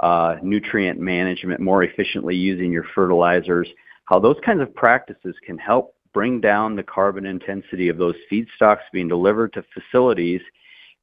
uh, 0.00 0.36
nutrient 0.42 1.00
management, 1.00 1.60
more 1.60 1.82
efficiently 1.82 2.36
using 2.36 2.70
your 2.70 2.84
fertilizers, 2.94 3.68
how 4.04 4.18
those 4.18 4.36
kinds 4.44 4.60
of 4.60 4.74
practices 4.74 5.34
can 5.46 5.56
help 5.56 5.94
bring 6.12 6.40
down 6.40 6.76
the 6.76 6.82
carbon 6.82 7.24
intensity 7.24 7.88
of 7.88 7.96
those 7.96 8.14
feedstocks 8.30 8.82
being 8.92 9.08
delivered 9.08 9.52
to 9.52 9.64
facilities 9.72 10.42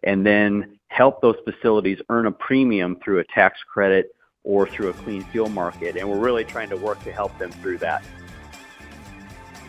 and 0.04 0.25
then 0.25 0.80
help 0.88 1.22
those 1.22 1.36
facilities 1.46 1.98
earn 2.10 2.28
a 2.28 2.31
premium 2.31 2.98
through 3.04 3.19
a 3.19 3.24
tax 3.25 3.60
credit 3.72 4.16
or 4.44 4.68
through 4.68 4.90
a 4.90 4.94
clean 4.94 5.24
fuel 5.25 5.50
market. 5.50 5.96
And 5.96 6.10
we're 6.10 6.18
really 6.18 6.44
trying 6.44 6.69
to 6.69 6.78
work 6.78 7.04
to 7.04 7.12
help 7.12 7.38
them 7.38 7.52
through 7.52 7.80
that. 7.80 8.04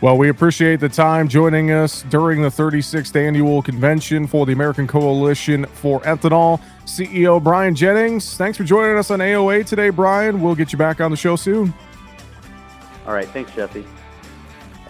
Well, 0.03 0.19
we 0.19 0.31
appreciate 0.31 0.81
the 0.81 0.89
time 0.89 1.29
joining 1.29 1.71
us 1.71 2.03
during 2.03 2.43
the 2.43 2.49
36th 2.49 3.15
annual 3.15 3.63
convention 3.63 4.27
for 4.27 4.45
the 4.45 4.53
American 4.53 4.89
Coalition 4.89 5.65
for 5.65 6.01
Ethanol. 6.01 6.61
CEO 6.87 7.41
Brian 7.41 7.73
Jennings, 7.73 8.37
thanks 8.37 8.59
for 8.59 8.65
joining 8.65 8.99
us 8.99 9.13
on 9.13 9.21
AOA 9.21 9.65
today, 9.65 9.91
Brian. 9.91 10.41
We'll 10.41 10.57
get 10.57 10.73
you 10.73 10.77
back 10.77 11.01
on 11.01 11.13
the 11.13 11.17
show 11.17 11.37
soon. 11.37 11.73
All 13.07 13.15
right. 13.15 13.29
Thanks, 13.29 13.55
Jesse. 13.55 13.85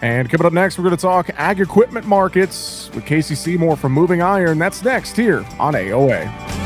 And 0.01 0.31
coming 0.31 0.47
up 0.47 0.53
next, 0.53 0.79
we're 0.79 0.83
going 0.83 0.97
to 0.97 1.01
talk 1.01 1.29
ag 1.35 1.61
equipment 1.61 2.07
markets 2.07 2.89
with 2.95 3.05
Casey 3.05 3.35
Seymour 3.35 3.77
from 3.77 3.91
Moving 3.91 4.23
Iron. 4.23 4.57
That's 4.57 4.83
next 4.83 5.15
here 5.15 5.45
on 5.59 5.75
AOA. 5.75 6.62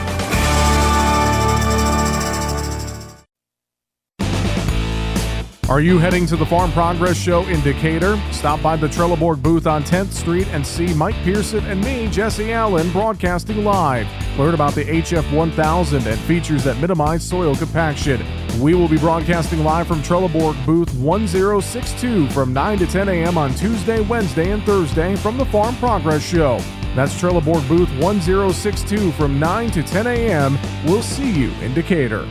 Are 5.69 5.81
you 5.81 6.00
heading 6.00 6.25
to 6.27 6.38
the 6.38 6.45
Farm 6.45 6.71
Progress 6.71 7.17
Show 7.17 7.43
in 7.47 7.59
Decatur? 7.59 8.17
Stop 8.31 8.62
by 8.62 8.77
the 8.77 8.88
Trelleborg 8.88 9.41
booth 9.41 9.67
on 9.67 9.83
10th 9.83 10.13
Street 10.13 10.47
and 10.47 10.65
see 10.65 10.93
Mike 10.93 11.21
Pearson 11.25 11.65
and 11.65 11.83
me, 11.83 12.07
Jesse 12.07 12.53
Allen, 12.53 12.89
broadcasting 12.93 13.65
live. 13.65 14.07
Learn 14.39 14.53
about 14.53 14.75
the 14.75 14.86
HF 14.86 15.29
1000 15.36 16.07
and 16.07 16.19
features 16.21 16.63
that 16.63 16.77
minimize 16.77 17.21
soil 17.21 17.53
compaction. 17.53 18.25
We 18.62 18.75
will 18.75 18.88
be 18.88 18.97
broadcasting 18.97 19.65
live 19.65 19.88
from 19.88 20.01
Trelleborg 20.03 20.65
booth 20.65 20.93
1062 20.93 22.29
from 22.29 22.53
9 22.53 22.77
to 22.77 22.88
10 22.88 23.09
a.m. 23.09 23.38
on 23.38 23.53
Tuesday, 23.53 24.00
Wednesday, 24.00 24.51
and 24.51 24.63
Thursday 24.63 25.17
from 25.17 25.38
the 25.38 25.45
Farm 25.47 25.75
Progress 25.75 26.25
Show. 26.25 26.59
That's 26.95 27.13
Trelleborg 27.21 27.67
booth 27.67 27.89
1062 28.00 29.12
from 29.12 29.38
9 29.38 29.71
to 29.71 29.83
10 29.83 30.07
a.m. 30.07 30.57
We'll 30.86 31.03
see 31.03 31.29
you 31.29 31.51
in 31.62 31.74
Decatur. 31.74 32.25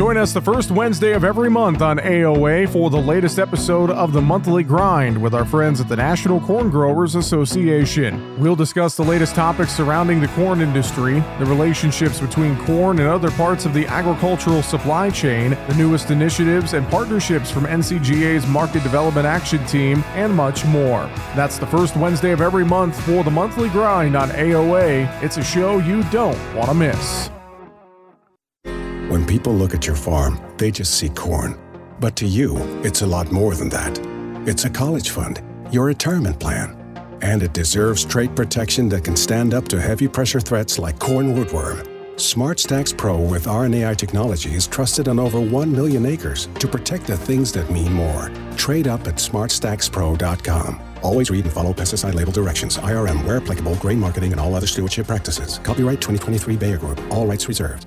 Join 0.00 0.16
us 0.16 0.32
the 0.32 0.40
first 0.40 0.70
Wednesday 0.70 1.12
of 1.12 1.24
every 1.24 1.50
month 1.50 1.82
on 1.82 1.98
AOA 1.98 2.70
for 2.70 2.88
the 2.88 2.96
latest 2.96 3.38
episode 3.38 3.90
of 3.90 4.14
the 4.14 4.22
Monthly 4.22 4.64
Grind 4.64 5.20
with 5.20 5.34
our 5.34 5.44
friends 5.44 5.78
at 5.78 5.90
the 5.90 5.96
National 5.96 6.40
Corn 6.40 6.70
Growers 6.70 7.16
Association. 7.16 8.40
We'll 8.40 8.56
discuss 8.56 8.96
the 8.96 9.04
latest 9.04 9.34
topics 9.34 9.76
surrounding 9.76 10.18
the 10.18 10.28
corn 10.28 10.62
industry, 10.62 11.20
the 11.38 11.44
relationships 11.44 12.18
between 12.18 12.56
corn 12.64 12.98
and 12.98 13.08
other 13.08 13.30
parts 13.32 13.66
of 13.66 13.74
the 13.74 13.86
agricultural 13.88 14.62
supply 14.62 15.10
chain, 15.10 15.50
the 15.68 15.74
newest 15.74 16.10
initiatives 16.10 16.72
and 16.72 16.88
partnerships 16.88 17.50
from 17.50 17.64
NCGA's 17.64 18.46
Market 18.46 18.82
Development 18.82 19.26
Action 19.26 19.62
Team, 19.66 20.02
and 20.14 20.34
much 20.34 20.64
more. 20.64 21.02
That's 21.36 21.58
the 21.58 21.66
first 21.66 21.94
Wednesday 21.94 22.30
of 22.30 22.40
every 22.40 22.64
month 22.64 22.98
for 23.04 23.22
the 23.22 23.30
Monthly 23.30 23.68
Grind 23.68 24.16
on 24.16 24.30
AOA. 24.30 25.22
It's 25.22 25.36
a 25.36 25.44
show 25.44 25.76
you 25.76 26.02
don't 26.04 26.38
want 26.56 26.70
to 26.70 26.74
miss. 26.74 27.30
People 29.30 29.54
look 29.54 29.74
at 29.74 29.86
your 29.86 29.94
farm, 29.94 30.40
they 30.58 30.72
just 30.72 30.94
see 30.94 31.08
corn. 31.08 31.56
But 32.00 32.16
to 32.16 32.26
you, 32.26 32.56
it's 32.82 33.02
a 33.02 33.06
lot 33.06 33.30
more 33.30 33.54
than 33.54 33.68
that. 33.68 33.96
It's 34.48 34.64
a 34.64 34.68
college 34.68 35.10
fund, 35.10 35.40
your 35.70 35.84
retirement 35.84 36.40
plan, 36.40 36.76
and 37.22 37.40
it 37.40 37.52
deserves 37.52 38.04
trait 38.04 38.34
protection 38.34 38.88
that 38.88 39.04
can 39.04 39.14
stand 39.14 39.54
up 39.54 39.68
to 39.68 39.80
heavy 39.80 40.08
pressure 40.08 40.40
threats 40.40 40.80
like 40.80 40.98
corn 40.98 41.32
rootworm. 41.32 41.86
SmartStax 42.16 42.96
Pro 42.98 43.20
with 43.20 43.44
RNAi 43.44 43.96
technology 43.96 44.52
is 44.52 44.66
trusted 44.66 45.06
on 45.06 45.20
over 45.20 45.40
1 45.40 45.70
million 45.70 46.06
acres 46.06 46.48
to 46.58 46.66
protect 46.66 47.06
the 47.06 47.16
things 47.16 47.52
that 47.52 47.70
mean 47.70 47.92
more. 47.92 48.32
Trade 48.56 48.88
up 48.88 49.06
at 49.06 49.14
smartstaxpro.com. 49.14 50.80
Always 51.04 51.30
read 51.30 51.44
and 51.44 51.52
follow 51.52 51.72
pesticide 51.72 52.14
label 52.14 52.32
directions. 52.32 52.78
IRM, 52.78 53.24
where 53.24 53.36
applicable, 53.36 53.76
grain 53.76 54.00
marketing, 54.00 54.32
and 54.32 54.40
all 54.40 54.56
other 54.56 54.66
stewardship 54.66 55.06
practices. 55.06 55.60
Copyright 55.62 56.00
2023 56.00 56.56
Bayer 56.56 56.78
Group. 56.78 57.00
All 57.12 57.28
rights 57.28 57.46
reserved. 57.46 57.86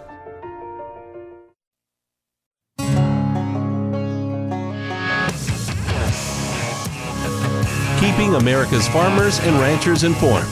Keeping 8.21 8.35
America's 8.35 8.87
farmers 8.89 9.39
and 9.39 9.59
ranchers 9.59 10.03
informed. 10.03 10.45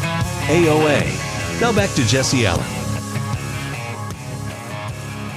AOA. 0.48 1.62
Now 1.62 1.72
back 1.72 1.92
to 1.92 2.08
Jesse 2.08 2.48
Allen. 2.48 2.66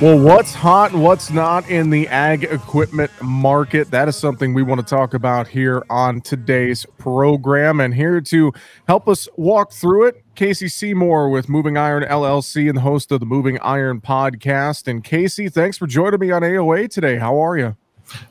Well, 0.00 0.18
what's 0.18 0.54
hot 0.54 0.92
and 0.92 1.02
what's 1.02 1.30
not 1.30 1.68
in 1.68 1.90
the 1.90 2.08
ag 2.08 2.44
equipment 2.44 3.10
market? 3.20 3.90
That 3.90 4.08
is 4.08 4.16
something 4.16 4.54
we 4.54 4.62
want 4.62 4.80
to 4.80 4.86
talk 4.86 5.12
about 5.12 5.46
here 5.46 5.84
on 5.90 6.22
today's 6.22 6.86
program. 6.96 7.80
And 7.80 7.92
here 7.92 8.22
to 8.22 8.50
help 8.88 9.10
us 9.10 9.28
walk 9.36 9.70
through 9.70 10.06
it, 10.06 10.24
Casey 10.34 10.68
Seymour 10.68 11.28
with 11.28 11.50
Moving 11.50 11.76
Iron 11.76 12.02
LLC 12.02 12.66
and 12.66 12.78
the 12.78 12.82
host 12.82 13.12
of 13.12 13.20
the 13.20 13.26
Moving 13.26 13.60
Iron 13.60 14.00
podcast. 14.00 14.88
And 14.88 15.04
Casey, 15.04 15.50
thanks 15.50 15.76
for 15.76 15.86
joining 15.86 16.20
me 16.20 16.30
on 16.30 16.40
AOA 16.40 16.88
today. 16.88 17.18
How 17.18 17.38
are 17.38 17.58
you? 17.58 17.76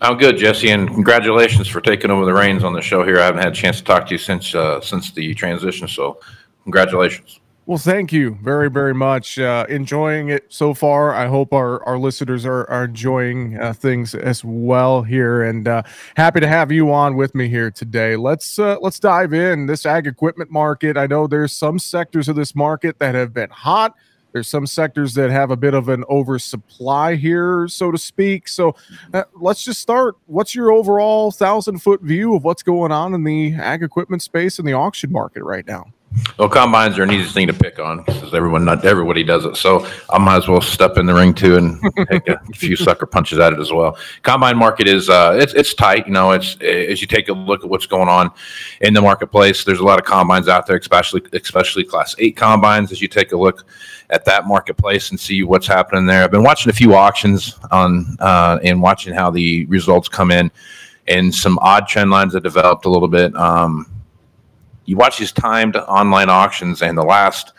I'm 0.02 0.18
good, 0.18 0.38
Jesse, 0.38 0.70
and 0.70 0.88
congratulations 0.88 1.68
for 1.68 1.82
taking 1.82 2.12
over 2.12 2.26
the 2.26 2.34
reins 2.34 2.64
on 2.64 2.74
the 2.74 2.82
show 2.82 3.04
here. 3.04 3.20
I 3.20 3.26
haven't 3.26 3.44
had 3.44 3.54
a 3.54 3.56
chance 3.56 3.78
to 3.78 3.84
talk 3.84 4.08
to 4.08 4.14
you 4.14 4.18
since 4.18 4.56
uh, 4.56 4.82
since 4.82 5.12
the 5.12 5.34
transition, 5.34 5.88
so 5.88 6.20
congratulations. 6.64 7.42
Well, 7.68 7.78
thank 7.78 8.12
you 8.12 8.38
very, 8.42 8.72
very 8.72 8.94
much. 8.94 9.38
Uh, 9.38 9.66
enjoying 9.70 10.30
it 10.30 10.46
so 10.50 10.74
far. 10.74 11.14
I 11.14 11.28
hope 11.28 11.54
our, 11.54 11.82
our 11.86 11.98
listeners 11.98 12.44
are, 12.44 12.68
are 12.70 12.86
enjoying 12.86 13.58
uh, 13.60 13.72
things 13.72 14.16
as 14.16 14.44
well 14.44 15.04
here, 15.04 15.44
and 15.44 15.68
uh, 15.68 15.84
happy 16.18 16.40
to 16.40 16.48
have 16.48 16.72
you 16.72 16.92
on 16.92 17.16
with 17.16 17.36
me 17.36 17.48
here 17.48 17.70
today. 17.70 18.16
Let's 18.16 18.58
uh, 18.58 18.78
let's 18.82 19.00
dive 19.00 19.34
in 19.34 19.68
this 19.68 19.86
ag 19.86 20.08
equipment 20.08 20.52
market. 20.52 20.98
I 20.98 21.06
know 21.06 21.28
there's 21.28 21.54
some 21.54 21.78
sectors 21.78 22.28
of 22.28 22.36
this 22.36 22.56
market 22.56 22.98
that 22.98 23.14
have 23.14 23.32
been 23.32 23.52
hot. 23.52 23.96
There's 24.34 24.48
some 24.48 24.66
sectors 24.66 25.14
that 25.16 25.30
have 25.30 25.52
a 25.52 25.58
bit 25.58 25.74
of 25.74 25.90
an 25.90 26.04
oversupply 26.10 27.16
here, 27.16 27.68
so 27.68 27.92
to 27.92 27.98
speak. 27.98 28.48
So 28.48 28.76
uh, 29.14 29.24
let's 29.36 29.64
just 29.64 29.82
start. 29.82 30.18
What's 30.26 30.56
your 30.56 30.72
overall 30.72 31.32
thousand 31.32 31.80
foot 31.80 32.02
view 32.02 32.36
of 32.36 32.44
what's 32.44 32.64
going 32.64 32.92
on 32.92 33.14
in 33.14 33.24
the 33.24 33.54
ag 33.56 33.84
equipment 33.84 34.22
space 34.22 34.60
and 34.60 34.68
the 34.68 34.74
auction 34.74 35.12
market 35.12 35.44
right 35.44 35.66
now? 35.66 35.86
Well, 36.38 36.50
combines 36.50 37.00
are 37.00 37.04
an 37.04 37.12
easy 37.12 37.30
thing 37.30 37.48
to 37.48 37.54
pick 37.54 37.80
on 37.80 38.04
because 38.04 38.34
everyone, 38.34 38.66
not 38.66 38.84
everybody 38.84 39.24
does 39.24 39.46
it. 39.46 39.56
So 39.56 39.88
I 40.10 40.18
might 40.18 40.38
as 40.38 40.48
well 40.48 40.60
step 40.60 40.98
in 40.98 41.06
the 41.06 41.14
ring 41.14 41.34
too 41.34 41.56
and 41.56 41.82
take 42.10 42.28
a 42.28 42.38
few 42.54 42.76
sucker 42.76 43.06
punches 43.06 43.40
at 43.40 43.54
it 43.54 43.60
as 43.60 43.72
well. 43.72 43.98
Combine 44.24 44.58
market 44.58 44.90
is 44.90 45.10
uh, 45.10 45.38
it's 45.40 45.54
it's 45.54 45.74
tight. 45.74 46.08
You 46.08 46.14
know, 46.14 46.32
it's 46.32 46.58
as 46.58 47.00
you 47.00 47.08
take 47.08 47.30
a 47.30 47.34
look 47.34 47.64
at 47.64 47.70
what's 47.70 47.86
going 47.86 48.10
on 48.10 48.30
in 48.82 48.94
the 48.94 49.02
marketplace. 49.02 49.64
There's 49.64 49.80
a 49.80 49.86
lot 49.86 50.00
of 50.00 50.06
combines 50.06 50.50
out 50.50 50.68
there, 50.68 50.76
especially 50.76 51.22
especially 51.32 51.86
class 51.86 52.14
eight 52.20 52.36
combines. 52.36 52.92
As 52.92 53.02
you 53.02 53.08
take 53.08 53.32
a 53.32 53.38
look 53.38 53.66
at 54.12 54.26
that 54.26 54.46
marketplace 54.46 55.10
and 55.10 55.20
see 55.20 55.42
what's 55.44 55.66
happening 55.66 56.06
there. 56.06 56.24
I've 56.24 56.32
been 56.32 56.44
watching 56.44 56.70
a 56.70 56.74
few 56.74 56.94
auctions 56.96 57.58
on 57.72 58.18
uh, 58.20 58.60
and 58.64 58.82
watching 58.82 59.14
how 59.14 59.32
the 59.32 59.66
results 59.66 60.08
come 60.08 60.32
in, 60.32 60.52
and 61.08 61.34
some 61.34 61.58
odd 61.60 61.88
trend 61.88 62.12
lines 62.12 62.34
that 62.34 62.44
developed 62.44 62.86
a 62.86 62.90
little 62.90 63.08
bit. 63.08 63.36
Um, 63.36 63.92
you 64.86 64.98
watch 64.98 65.18
these 65.18 65.32
timed 65.32 65.76
online 65.76 66.30
auctions 66.30 66.82
and 66.82 66.98
the 66.98 67.04
last 67.04 67.54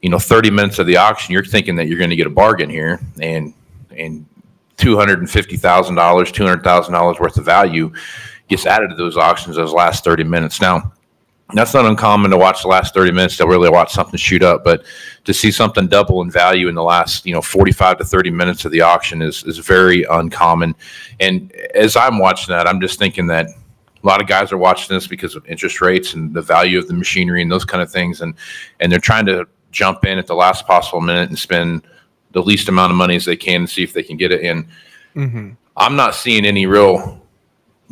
you 0.00 0.08
know 0.10 0.18
30 0.18 0.50
minutes 0.50 0.78
of 0.78 0.86
the 0.86 0.96
auction 0.96 1.32
you're 1.32 1.44
thinking 1.44 1.76
that 1.76 1.86
you're 1.86 1.98
going 1.98 2.10
to 2.10 2.16
get 2.16 2.26
a 2.26 2.30
bargain 2.30 2.70
here 2.70 3.00
and 3.20 3.54
and 3.96 4.26
$250,000 4.78 5.58
$200,000 5.58 7.20
worth 7.20 7.36
of 7.36 7.44
value 7.44 7.92
gets 8.48 8.66
added 8.66 8.88
to 8.88 8.96
those 8.96 9.16
auctions 9.16 9.56
those 9.56 9.72
last 9.72 10.02
30 10.02 10.24
minutes 10.24 10.60
now 10.60 10.92
that's 11.54 11.74
not 11.74 11.84
uncommon 11.86 12.30
to 12.30 12.36
watch 12.36 12.62
the 12.62 12.68
last 12.68 12.94
30 12.94 13.12
minutes 13.12 13.36
to 13.36 13.46
really 13.46 13.70
watch 13.70 13.92
something 13.92 14.16
shoot 14.16 14.42
up 14.42 14.64
but 14.64 14.84
to 15.24 15.34
see 15.34 15.50
something 15.50 15.86
double 15.86 16.22
in 16.22 16.30
value 16.30 16.68
in 16.68 16.74
the 16.74 16.82
last 16.82 17.26
you 17.26 17.32
know 17.32 17.42
45 17.42 17.98
to 17.98 18.04
30 18.04 18.30
minutes 18.30 18.64
of 18.64 18.72
the 18.72 18.80
auction 18.80 19.22
is 19.22 19.44
is 19.44 19.58
very 19.58 20.04
uncommon 20.04 20.74
and 21.20 21.52
as 21.74 21.96
i'm 21.96 22.18
watching 22.18 22.52
that 22.52 22.66
i'm 22.66 22.80
just 22.80 22.98
thinking 22.98 23.26
that 23.26 23.46
a 23.46 24.06
lot 24.06 24.20
of 24.20 24.26
guys 24.26 24.50
are 24.52 24.58
watching 24.58 24.94
this 24.94 25.06
because 25.06 25.36
of 25.36 25.46
interest 25.46 25.80
rates 25.80 26.14
and 26.14 26.34
the 26.34 26.42
value 26.42 26.78
of 26.78 26.88
the 26.88 26.94
machinery 26.94 27.42
and 27.42 27.50
those 27.50 27.64
kind 27.64 27.82
of 27.82 27.90
things 27.90 28.20
and 28.20 28.34
and 28.80 28.90
they're 28.90 28.98
trying 28.98 29.26
to 29.26 29.46
jump 29.70 30.04
in 30.04 30.18
at 30.18 30.26
the 30.26 30.34
last 30.34 30.66
possible 30.66 31.00
minute 31.00 31.28
and 31.28 31.38
spend 31.38 31.82
the 32.32 32.42
least 32.42 32.68
amount 32.68 32.90
of 32.90 32.96
money 32.96 33.16
as 33.16 33.24
they 33.24 33.36
can 33.36 33.62
and 33.62 33.70
see 33.70 33.82
if 33.82 33.92
they 33.92 34.02
can 34.02 34.16
get 34.16 34.32
it 34.32 34.40
in 34.40 34.66
mm-hmm. 35.14 35.50
i'm 35.76 35.96
not 35.96 36.14
seeing 36.14 36.44
any 36.44 36.66
real 36.66 37.21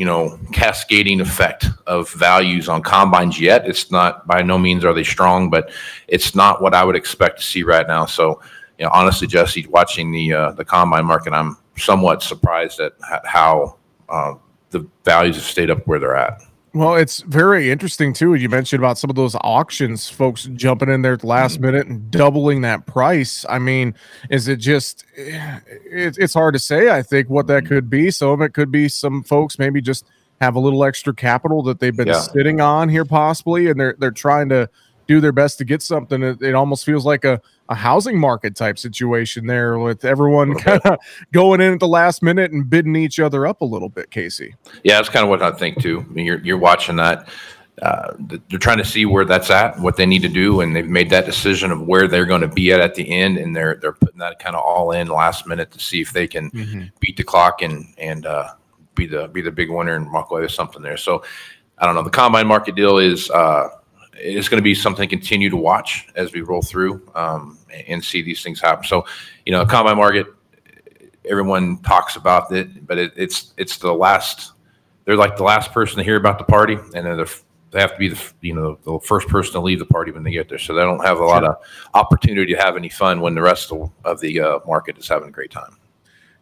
you 0.01 0.07
know 0.07 0.39
cascading 0.53 1.21
effect 1.21 1.67
of 1.87 2.11
values 2.13 2.69
on 2.69 2.83
combines 2.83 3.39
yet 3.39 3.69
it's 3.69 3.91
not 3.91 4.27
by 4.27 4.41
no 4.43 4.57
means 4.59 4.85
are 4.85 4.95
they 4.95 5.05
strong 5.05 5.51
but 5.51 5.71
it's 6.09 6.35
not 6.35 6.63
what 6.63 6.75
i 6.75 6.83
would 6.83 6.97
expect 6.97 7.39
to 7.39 7.45
see 7.45 7.63
right 7.63 7.87
now 7.87 8.07
so 8.07 8.41
you 8.79 8.85
know 8.85 8.91
honestly 8.95 9.27
jesse 9.27 9.67
watching 9.69 10.11
the 10.11 10.33
uh, 10.33 10.53
the 10.53 10.65
combine 10.65 11.05
market 11.05 11.33
i'm 11.35 11.57
somewhat 11.77 12.23
surprised 12.23 12.81
at 12.81 12.93
how 13.25 13.77
uh, 14.09 14.35
the 14.71 14.87
values 15.05 15.37
have 15.37 15.45
stayed 15.45 15.71
up 15.71 15.87
where 15.87 15.99
they're 15.99 16.17
at. 16.17 16.43
Well, 16.73 16.95
it's 16.95 17.23
very 17.23 17.71
interesting 17.71 18.13
too. 18.13 18.35
You 18.35 18.49
mentioned 18.49 18.81
about 18.81 18.97
some 18.97 19.11
of 19.11 19.17
those 19.17 19.35
auctions, 19.41 20.09
folks 20.09 20.45
jumping 20.55 20.89
in 20.89 21.03
there 21.03 21.15
at 21.15 21.21
the 21.21 21.27
last 21.27 21.55
mm-hmm. 21.55 21.65
minute 21.65 21.87
and 21.89 22.11
doubling 22.11 22.61
that 22.61 22.87
price. 22.87 23.45
I 23.49 23.59
mean, 23.59 23.95
is 24.31 24.47
it 24.47 24.57
just? 24.57 25.05
It, 25.17 26.17
it's 26.19 26.35
hard 26.35 26.55
to 26.55 26.61
say. 26.61 26.91
I 26.91 27.03
think 27.03 27.29
what 27.29 27.49
that 27.49 27.67
could 27.67 27.91
be. 27.91 28.11
Some 28.13 28.29
of 28.29 28.41
it 28.41 28.55
could 28.55 28.71
be 28.71 28.89
some 28.89 29.25
folks 29.25 29.59
maybe 29.59 29.81
just 29.81 30.05
have 30.41 30.55
a 30.55 30.61
little 30.61 30.85
extra 30.85 31.13
capital 31.13 31.63
that 31.65 31.81
they've 31.81 31.97
been 31.97 32.09
yeah. 32.09 32.21
sitting 32.21 32.61
on 32.61 32.89
here, 32.89 33.05
possibly, 33.05 33.69
and 33.69 33.79
they're 33.79 33.97
they're 33.99 34.13
trying 34.13 34.49
to 34.51 34.71
do 35.11 35.21
their 35.21 35.33
best 35.33 35.59
to 35.59 35.65
get 35.65 35.83
something. 35.83 36.23
It, 36.23 36.41
it 36.41 36.55
almost 36.55 36.85
feels 36.85 37.05
like 37.05 37.25
a, 37.25 37.43
a 37.69 37.75
housing 37.75 38.17
market 38.17 38.55
type 38.55 38.79
situation 38.79 39.45
there 39.45 39.77
with 39.77 40.05
everyone 40.05 40.55
kind 40.55 40.81
of 40.85 41.01
going 41.33 41.61
in 41.61 41.73
at 41.73 41.81
the 41.81 41.89
last 41.89 42.23
minute 42.23 42.53
and 42.53 42.71
bidding 42.71 42.95
each 42.95 43.19
other 43.19 43.45
up 43.45 43.61
a 43.61 43.65
little 43.65 43.89
bit, 43.89 44.13
Casey. 44.13 44.55
Yeah, 44.85 44.99
that's 44.99 45.09
kind 45.09 45.25
of 45.25 45.29
what 45.29 45.43
I 45.43 45.51
think 45.51 45.83
too. 45.83 46.07
I 46.09 46.13
mean, 46.13 46.27
you're, 46.27 46.41
you're 46.43 46.59
watching 46.59 46.95
that. 46.97 47.29
Uh, 47.83 48.13
they're 48.21 48.61
trying 48.61 48.79
to 48.79 48.85
see 48.85 49.05
where 49.05 49.25
that's 49.25 49.51
at, 49.51 49.81
what 49.81 49.97
they 49.97 50.07
need 50.07 50.23
to 50.23 50.29
do, 50.29 50.61
and 50.61 50.77
they've 50.77 50.87
made 50.87 51.11
that 51.11 51.27
decision 51.27 51.73
of 51.73 51.83
where 51.83 52.07
they're 52.07 52.27
going 52.27 52.43
to 52.43 52.49
be 52.49 52.71
at 52.71 52.79
at 52.79 52.95
the 52.95 53.11
end, 53.11 53.37
and 53.37 53.57
they're 53.57 53.77
they're 53.81 53.95
putting 53.95 54.19
that 54.19 54.39
kind 54.39 54.55
of 54.55 54.63
all 54.63 54.93
in 54.93 55.09
last 55.09 55.47
minute 55.47 55.71
to 55.71 55.81
see 55.81 56.01
if 56.01 56.13
they 56.13 56.29
can 56.29 56.51
mm-hmm. 56.51 56.83
beat 57.01 57.17
the 57.17 57.25
clock 57.25 57.63
and 57.63 57.87
and 57.97 58.27
uh, 58.27 58.49
be 58.95 59.07
the 59.07 59.29
be 59.29 59.41
the 59.41 59.51
big 59.51 59.71
winner 59.71 59.97
and 59.97 60.13
walk 60.13 60.31
away 60.31 60.43
with 60.43 60.53
something 60.53 60.83
there. 60.83 60.99
So 60.99 61.25
I 61.79 61.87
don't 61.87 61.95
know. 61.95 62.03
The 62.03 62.11
combine 62.11 62.47
market 62.47 62.75
deal 62.75 62.99
is 62.99 63.31
uh, 63.31 63.71
is 64.21 64.49
going 64.49 64.59
to 64.59 64.65
be 64.65 64.75
something 64.75 65.09
to 65.09 65.17
continue 65.17 65.51
to 65.51 65.57
watch 65.57 66.09
as 66.15 66.33
we 66.33 66.43
roll 66.43 66.63
through 66.63 67.03
um, 67.15 67.59
and 67.89 68.05
see 68.05 68.23
these 68.23 68.43
things 68.43 68.61
happen. 68.61 68.85
So 68.85 69.05
you 69.47 69.53
know, 69.53 69.65
combine 69.65 69.97
market, 69.97 70.27
everyone 71.25 71.79
talks 71.79 72.17
about 72.17 72.53
it, 72.53 72.87
but 72.87 72.99
it, 72.99 73.13
it's 73.17 73.53
it's 73.57 73.79
the 73.79 73.93
last. 73.93 74.53
They're 75.05 75.17
like 75.17 75.37
the 75.37 75.45
last 75.45 75.73
person 75.73 75.99
to 75.99 76.05
hear 76.05 76.17
about 76.17 76.39
the 76.39 76.45
party, 76.45 76.75
and 76.75 77.07
then 77.07 77.17
the 77.17 77.43
they 77.71 77.81
have 77.81 77.93
to 77.93 77.99
be 77.99 78.09
the 78.09 78.33
you 78.41 78.55
know 78.55 78.79
the 78.85 78.99
first 79.01 79.29
person 79.29 79.53
to 79.53 79.61
leave 79.61 79.79
the 79.79 79.87
party 79.87 80.13
when 80.13 80.23
they 80.23 80.31
get 80.31 80.49
there, 80.49 80.59
so 80.59 80.75
they 80.75 80.83
don't 80.83 81.05
have 81.05 81.21
a 81.21 81.25
lot 81.25 81.45
of 81.45 81.57
opportunity 81.95 82.55
to 82.55 82.61
have 82.61 82.77
any 82.77 82.89
fun 82.89 83.21
when 83.21 83.35
the 83.35 83.43
rest 83.43 83.73
of, 83.73 83.91
of 84.05 84.21
the 84.21 84.41
uh, 84.41 84.59
market 84.67 84.99
is 84.99 85.09
having 85.09 85.29
a 85.29 85.33
great 85.33 85.51
time. 85.51 85.77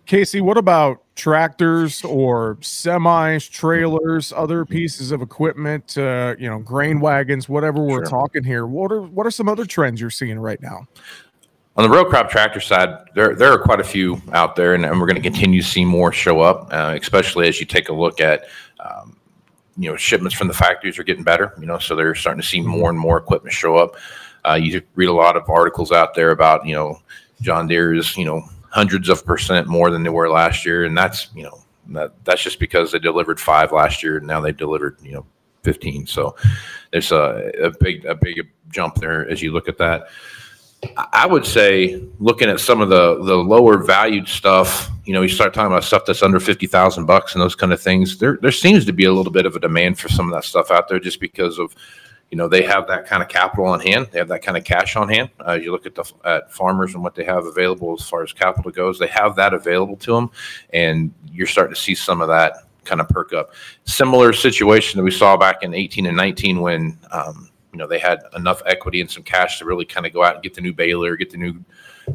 Casey, 0.08 0.40
what 0.40 0.56
about 0.56 1.02
tractors 1.16 2.02
or 2.02 2.56
semis, 2.62 3.48
trailers, 3.48 4.32
other 4.32 4.64
pieces 4.64 5.12
of 5.12 5.20
equipment? 5.20 5.98
Uh, 5.98 6.34
you 6.38 6.48
know, 6.48 6.58
grain 6.60 6.98
wagons, 6.98 7.46
whatever 7.46 7.82
we're 7.82 8.06
sure. 8.06 8.06
talking 8.06 8.42
here. 8.42 8.66
What 8.66 8.90
are 8.90 9.02
what 9.02 9.26
are 9.26 9.30
some 9.30 9.50
other 9.50 9.66
trends 9.66 10.00
you're 10.00 10.08
seeing 10.08 10.38
right 10.38 10.60
now? 10.62 10.88
On 11.76 11.82
the 11.82 11.94
row 11.94 12.06
crop 12.06 12.30
tractor 12.30 12.58
side, 12.58 12.88
there 13.14 13.34
there 13.34 13.52
are 13.52 13.58
quite 13.58 13.80
a 13.80 13.84
few 13.84 14.20
out 14.32 14.56
there, 14.56 14.74
and, 14.74 14.86
and 14.86 14.98
we're 14.98 15.06
going 15.06 15.22
to 15.22 15.22
continue 15.22 15.60
to 15.60 15.68
see 15.68 15.84
more 15.84 16.10
show 16.10 16.40
up, 16.40 16.68
uh, 16.72 16.96
especially 16.98 17.46
as 17.46 17.60
you 17.60 17.66
take 17.66 17.90
a 17.90 17.94
look 17.94 18.18
at 18.18 18.46
um, 18.80 19.14
you 19.76 19.90
know 19.90 19.96
shipments 19.96 20.34
from 20.34 20.48
the 20.48 20.54
factories 20.54 20.98
are 20.98 21.04
getting 21.04 21.22
better. 21.22 21.52
You 21.60 21.66
know, 21.66 21.78
so 21.78 21.94
they're 21.94 22.14
starting 22.14 22.40
to 22.40 22.48
see 22.48 22.60
mm-hmm. 22.60 22.70
more 22.70 22.88
and 22.88 22.98
more 22.98 23.18
equipment 23.18 23.54
show 23.54 23.76
up. 23.76 23.94
Uh, 24.48 24.54
you 24.54 24.80
read 24.94 25.10
a 25.10 25.12
lot 25.12 25.36
of 25.36 25.50
articles 25.50 25.92
out 25.92 26.14
there 26.14 26.30
about 26.30 26.64
you 26.64 26.74
know 26.74 26.98
John 27.42 27.68
Deere's 27.68 28.16
you 28.16 28.24
know 28.24 28.48
hundreds 28.70 29.08
of 29.08 29.25
percent 29.25 29.66
more 29.66 29.90
than 29.90 30.02
they 30.02 30.10
were 30.10 30.30
last 30.30 30.64
year, 30.64 30.84
and 30.84 30.96
that's 30.96 31.28
you 31.34 31.42
know 31.42 31.60
that 31.88 32.12
that's 32.25 32.42
just 32.42 32.58
because 32.58 32.92
they 32.92 32.98
delivered 32.98 33.40
five 33.40 33.72
last 33.72 34.02
year, 34.02 34.18
and 34.18 34.26
now 34.26 34.40
they 34.40 34.52
delivered 34.52 34.96
you 35.02 35.12
know 35.12 35.26
15. 35.62 36.06
So 36.06 36.37
there's 36.92 37.12
a, 37.12 37.50
a 37.62 37.70
big 37.80 38.04
a 38.04 38.14
big 38.14 38.48
jump 38.70 38.96
there 38.96 39.28
as 39.28 39.42
you 39.42 39.52
look 39.52 39.68
at 39.68 39.78
that. 39.78 40.08
I 41.12 41.26
would 41.26 41.44
say 41.44 42.00
looking 42.20 42.48
at 42.48 42.60
some 42.60 42.80
of 42.80 42.88
the 42.88 43.22
the 43.25 43.37
lower 43.37 43.78
valued 43.78 44.28
stuff, 44.28 44.90
you 45.04 45.12
know, 45.12 45.22
you 45.22 45.28
start 45.28 45.52
talking 45.52 45.72
about 45.72 45.84
stuff 45.84 46.04
that's 46.06 46.22
under 46.22 46.38
fifty 46.38 46.66
thousand 46.66 47.06
bucks 47.06 47.34
and 47.34 47.42
those 47.42 47.56
kind 47.56 47.72
of 47.72 47.80
things. 47.80 48.18
There 48.18 48.38
there 48.40 48.52
seems 48.52 48.84
to 48.84 48.92
be 48.92 49.04
a 49.04 49.12
little 49.12 49.32
bit 49.32 49.46
of 49.46 49.56
a 49.56 49.60
demand 49.60 49.98
for 49.98 50.08
some 50.08 50.26
of 50.26 50.32
that 50.32 50.44
stuff 50.44 50.70
out 50.70 50.88
there, 50.88 51.00
just 51.00 51.20
because 51.20 51.58
of, 51.58 51.75
you 52.30 52.37
know, 52.37 52.49
they 52.49 52.62
have 52.62 52.87
that 52.88 53.06
kind 53.06 53.23
of 53.23 53.28
capital 53.28 53.66
on 53.66 53.80
hand, 53.80 54.08
they 54.12 54.18
have 54.18 54.28
that 54.28 54.42
kind 54.42 54.56
of 54.56 54.64
cash 54.64 54.97
on 54.97 55.08
hand. 55.08 55.30
Uh, 55.47 55.54
you 55.54 55.73
look 55.73 55.87
at 55.87 55.94
the 55.94 56.04
at 56.25 56.52
farmers 56.52 56.94
and 56.94 57.02
what 57.02 57.14
they 57.14 57.25
have 57.25 57.47
available 57.47 57.94
as 57.99 58.08
far 58.08 58.23
as 58.23 58.32
capital 58.32 58.70
goes, 58.70 58.99
they 58.99 59.06
have 59.06 59.35
that 59.37 59.54
available 59.54 59.97
to 59.97 60.14
them, 60.14 60.30
and 60.73 61.12
you're 61.32 61.47
starting 61.47 61.75
to 61.75 61.80
see 61.80 61.94
some 61.94 62.20
of 62.20 62.28
that 62.28 62.64
kind 62.85 63.00
of 63.00 63.08
perk 63.08 63.32
up. 63.32 63.52
Similar 63.85 64.32
situation 64.32 64.99
that 64.99 65.04
we 65.04 65.11
saw 65.11 65.37
back 65.37 65.62
in 65.62 65.75
eighteen 65.75 66.06
and 66.06 66.16
nineteen 66.16 66.61
when. 66.61 66.99
Um, 67.11 67.50
you 67.73 67.78
know 67.78 67.87
they 67.87 67.99
had 67.99 68.20
enough 68.35 68.62
equity 68.66 69.00
and 69.00 69.11
some 69.11 69.23
cash 69.23 69.58
to 69.58 69.64
really 69.64 69.85
kind 69.85 70.06
of 70.06 70.12
go 70.12 70.25
out 70.25 70.35
and 70.35 70.42
get 70.42 70.54
the 70.54 70.61
new 70.61 70.73
baler, 70.73 71.16
get 71.16 71.30
the 71.30 71.37
new 71.37 71.62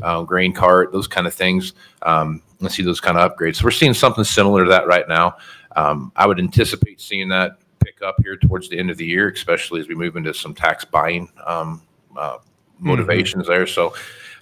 uh, 0.01 0.23
grain 0.23 0.51
cart, 0.51 0.91
those 0.91 1.07
kind 1.07 1.27
of 1.27 1.33
things. 1.33 1.73
Um, 2.01 2.41
let's 2.59 2.75
see 2.75 2.83
those 2.83 2.99
kind 2.99 3.17
of 3.17 3.31
upgrades. 3.31 3.57
So 3.57 3.65
we're 3.65 3.71
seeing 3.71 3.93
something 3.93 4.23
similar 4.23 4.63
to 4.63 4.69
that 4.71 4.87
right 4.87 5.07
now. 5.07 5.37
Um, 5.75 6.11
I 6.15 6.27
would 6.27 6.39
anticipate 6.39 6.99
seeing 6.99 7.29
that 7.29 7.59
pick 7.83 8.01
up 8.01 8.15
here 8.23 8.37
towards 8.37 8.69
the 8.69 8.77
end 8.77 8.89
of 8.89 8.97
the 8.97 9.05
year, 9.05 9.29
especially 9.29 9.79
as 9.79 9.87
we 9.87 9.95
move 9.95 10.15
into 10.15 10.33
some 10.33 10.53
tax 10.53 10.85
buying 10.85 11.29
um, 11.45 11.81
uh, 12.17 12.37
mm-hmm. 12.37 12.87
motivations 12.87 13.43
mm-hmm. 13.43 13.51
there. 13.51 13.67
So 13.67 13.93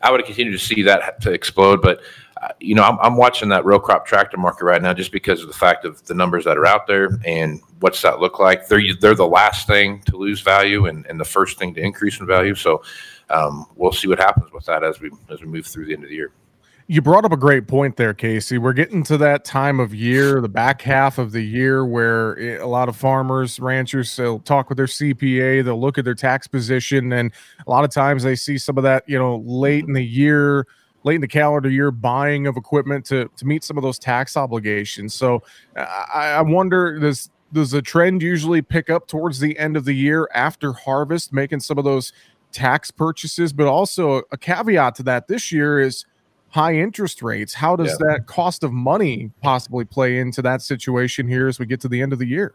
I 0.02 0.12
would 0.12 0.24
continue 0.26 0.52
to 0.52 0.60
see 0.60 0.82
that 0.84 1.22
to 1.22 1.32
explode, 1.32 1.82
but 1.82 2.02
you 2.60 2.76
know, 2.76 2.84
I'm, 2.84 2.98
I'm, 3.00 3.18
watching 3.18 3.50
that 3.50 3.66
row 3.66 3.80
crop 3.80 4.06
tractor 4.06 4.38
market 4.38 4.66
right 4.66 4.82
now 4.82 4.94
just 4.94 5.12
because 5.12 5.42
of 5.42 5.48
the 5.48 5.54
fact 5.54 5.86
of 5.86 6.04
the 6.06 6.14
numbers 6.14 6.46
that 6.46 6.58
are 6.58 6.66
out 6.66 6.88
there 6.88 7.10
and 7.26 7.62
what's 7.80 8.02
that 8.02 8.20
look 8.20 8.40
like. 8.40 8.68
They're 8.68 8.82
they're 9.00 9.16
the 9.16 9.28
last 9.28 9.68
thing 9.68 10.02
to 10.04 10.18
lose 10.18 10.42
value 10.42 10.88
and, 10.88 11.06
and 11.06 11.20
the 11.20 11.26
first 11.26 11.60
thing 11.60 11.74
to 11.76 11.82
increase 11.82 12.20
in 12.20 12.26
value. 12.26 12.56
So 12.56 12.84
um, 13.30 13.68
we'll 13.76 13.92
see 13.92 14.08
what 14.08 14.20
happens 14.20 14.52
with 14.52 14.66
that 14.66 14.84
as 14.84 15.00
we 15.00 15.12
as 15.30 15.42
we 15.42 15.48
move 15.48 15.68
through 15.68 15.86
the 15.86 15.94
end 15.94 16.04
of 16.04 16.10
the 16.10 16.16
year. 16.16 16.32
You 16.88 17.02
brought 17.02 17.24
up 17.24 17.32
a 17.32 17.38
great 17.38 17.68
point 17.68 17.96
there, 17.96 18.14
Casey. 18.14 18.58
We're 18.58 18.74
getting 18.74 19.04
to 19.04 19.18
that 19.18 19.46
time 19.46 19.80
of 19.80 19.94
year, 19.94 20.42
the 20.42 20.50
back 20.50 20.82
half 20.82 21.18
of 21.18 21.32
the 21.32 21.42
year, 21.42 21.86
where 21.86 22.60
a 22.60 22.68
lot 22.68 22.90
of 22.90 22.96
farmers, 22.96 23.60
ranchers, 23.60 24.16
they'll 24.16 24.40
talk 24.40 24.68
with 24.70 24.78
their 24.78 24.88
CPA, 24.88 25.64
they'll 25.64 25.80
look 25.80 25.98
at 25.98 26.06
their 26.06 26.16
tax 26.16 26.48
position, 26.48 27.14
and 27.14 27.32
a 27.66 27.70
lot 27.70 27.84
of 27.84 27.92
times 27.92 28.24
they 28.24 28.36
see 28.36 28.58
some 28.58 28.78
of 28.78 28.84
that, 28.84 29.08
you 29.08 29.18
know, 29.18 29.38
late 29.46 29.86
in 29.86 29.94
the 29.94 30.04
year 30.04 30.68
late 31.04 31.16
in 31.16 31.22
the 31.22 31.28
calendar 31.28 31.70
year 31.70 31.92
buying 31.92 32.48
of 32.48 32.58
equipment 32.58 33.06
to 33.06 33.30
to 33.36 33.46
meet 33.46 33.64
some 33.64 33.78
of 33.78 33.84
those 33.84 33.98
tax 33.98 34.38
obligations. 34.38 35.14
So 35.14 35.42
uh, 35.76 36.06
I, 36.14 36.30
I 36.34 36.42
wonder 36.42 37.00
does 37.00 37.30
does 37.54 37.72
the 37.72 37.82
trend 37.82 38.22
usually 38.22 38.62
pick 38.62 38.90
up 38.90 39.08
towards 39.08 39.40
the 39.40 39.58
end 39.58 39.76
of 39.76 39.86
the 39.86 39.94
year 39.94 40.30
after 40.34 40.74
harvest, 40.74 41.34
making 41.34 41.60
some 41.60 41.78
of 41.78 41.84
those 41.84 42.14
tax 42.52 42.92
purchases? 42.92 43.52
But 43.52 43.68
also 43.68 44.22
a 44.32 44.38
caveat 44.38 44.96
to 44.96 45.04
that 45.04 45.28
this 45.28 45.52
year 45.52 45.80
is 45.80 46.06
high 46.52 46.76
interest 46.76 47.22
rates. 47.22 47.54
How 47.54 47.76
does 47.76 47.98
yeah. 48.00 48.12
that 48.12 48.28
cost 48.28 48.64
of 48.64 48.72
money 48.72 49.32
possibly 49.42 49.86
play 49.86 50.20
into 50.20 50.42
that 50.44 50.62
situation 50.62 51.28
here 51.28 51.48
as 51.48 51.60
we 51.60 51.66
get 51.66 51.82
to 51.82 51.88
the 51.88 52.02
end 52.02 52.14
of 52.14 52.20
the 52.20 52.28
year? 52.28 52.54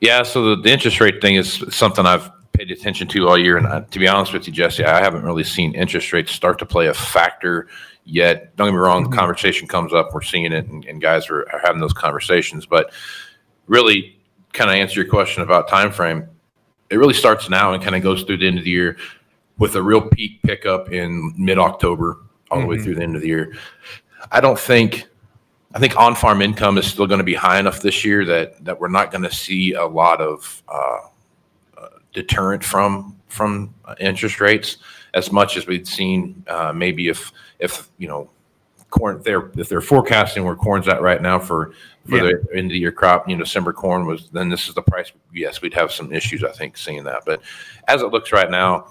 Yeah, 0.00 0.22
so 0.22 0.56
the, 0.56 0.62
the 0.62 0.70
interest 0.70 1.00
rate 1.00 1.20
thing 1.20 1.36
is 1.36 1.64
something 1.70 2.06
I've 2.06 2.30
paid 2.52 2.70
attention 2.70 3.08
to 3.08 3.28
all 3.28 3.38
year. 3.38 3.56
And 3.56 3.66
uh, 3.66 3.82
to 3.82 3.98
be 3.98 4.08
honest 4.08 4.32
with 4.32 4.46
you, 4.46 4.52
Jesse, 4.52 4.84
I 4.84 5.00
haven't 5.00 5.22
really 5.22 5.44
seen 5.44 5.74
interest 5.74 6.12
rates 6.12 6.32
start 6.32 6.58
to 6.60 6.66
play 6.66 6.88
a 6.88 6.94
factor 6.94 7.68
yet. 8.04 8.56
Don't 8.56 8.68
get 8.68 8.72
me 8.72 8.78
wrong, 8.78 9.02
mm-hmm. 9.02 9.10
the 9.10 9.16
conversation 9.16 9.68
comes 9.68 9.92
up. 9.92 10.12
We're 10.12 10.22
seeing 10.22 10.44
it, 10.44 10.66
and, 10.66 10.84
and 10.86 11.00
guys 11.00 11.28
are, 11.28 11.42
are, 11.52 11.60
having 11.62 11.80
those 11.80 11.92
conversations. 11.92 12.66
But 12.66 12.92
really, 13.66 14.18
kind 14.52 14.70
of 14.70 14.76
answer 14.76 15.00
your 15.00 15.10
question 15.10 15.42
about 15.42 15.68
time 15.68 15.92
frame. 15.92 16.28
It 16.90 16.96
really 16.96 17.14
starts 17.14 17.48
now 17.48 17.72
and 17.72 17.82
kind 17.82 17.96
of 17.96 18.02
goes 18.02 18.22
through 18.22 18.38
the 18.38 18.46
end 18.46 18.58
of 18.58 18.64
the 18.64 18.70
year 18.70 18.96
with 19.58 19.76
a 19.76 19.82
real 19.82 20.02
peak 20.02 20.42
pickup 20.42 20.92
in 20.92 21.32
mid 21.36 21.58
October 21.58 22.18
all 22.52 22.58
the 22.58 22.66
mm-hmm. 22.66 22.70
way 22.70 22.82
through 22.82 22.96
the 22.96 23.02
end 23.02 23.16
of 23.16 23.22
the 23.22 23.28
year. 23.28 23.56
I 24.30 24.40
don't 24.40 24.58
think. 24.58 25.08
I 25.74 25.78
think 25.78 25.96
on-farm 25.96 26.42
income 26.42 26.76
is 26.76 26.86
still 26.86 27.06
going 27.06 27.16
to 27.16 27.24
be 27.24 27.32
high 27.32 27.58
enough 27.58 27.80
this 27.80 28.04
year 28.04 28.26
that 28.26 28.62
that 28.62 28.78
we're 28.78 28.88
not 28.88 29.10
going 29.10 29.22
to 29.22 29.32
see 29.32 29.72
a 29.72 29.86
lot 29.86 30.20
of 30.20 30.62
uh, 30.68 30.98
deterrent 32.12 32.62
from 32.62 33.16
from 33.28 33.74
interest 33.98 34.40
rates 34.40 34.78
as 35.14 35.32
much 35.32 35.56
as 35.56 35.66
we'd 35.66 35.88
seen 35.88 36.44
uh, 36.48 36.72
maybe 36.72 37.08
if 37.08 37.32
if 37.58 37.88
you 37.98 38.08
know 38.08 38.30
corn 38.90 39.20
they're 39.24 39.50
if 39.56 39.68
they're 39.68 39.80
forecasting 39.80 40.44
where 40.44 40.54
corn's 40.54 40.88
at 40.88 41.00
right 41.00 41.22
now 41.22 41.38
for 41.38 41.72
for 42.06 42.16
yeah. 42.16 42.22
the 42.24 42.58
end 42.58 42.66
of 42.66 42.72
the 42.72 42.78
year 42.78 42.92
crop 42.92 43.28
you 43.28 43.34
know 43.34 43.42
december 43.42 43.72
corn 43.72 44.04
was 44.06 44.28
then 44.30 44.50
this 44.50 44.68
is 44.68 44.74
the 44.74 44.82
price 44.82 45.12
yes 45.32 45.62
we'd 45.62 45.72
have 45.72 45.90
some 45.90 46.12
issues 46.12 46.44
i 46.44 46.52
think 46.52 46.76
seeing 46.76 47.02
that 47.02 47.22
but 47.24 47.40
as 47.88 48.02
it 48.02 48.08
looks 48.08 48.32
right 48.32 48.50
now 48.50 48.86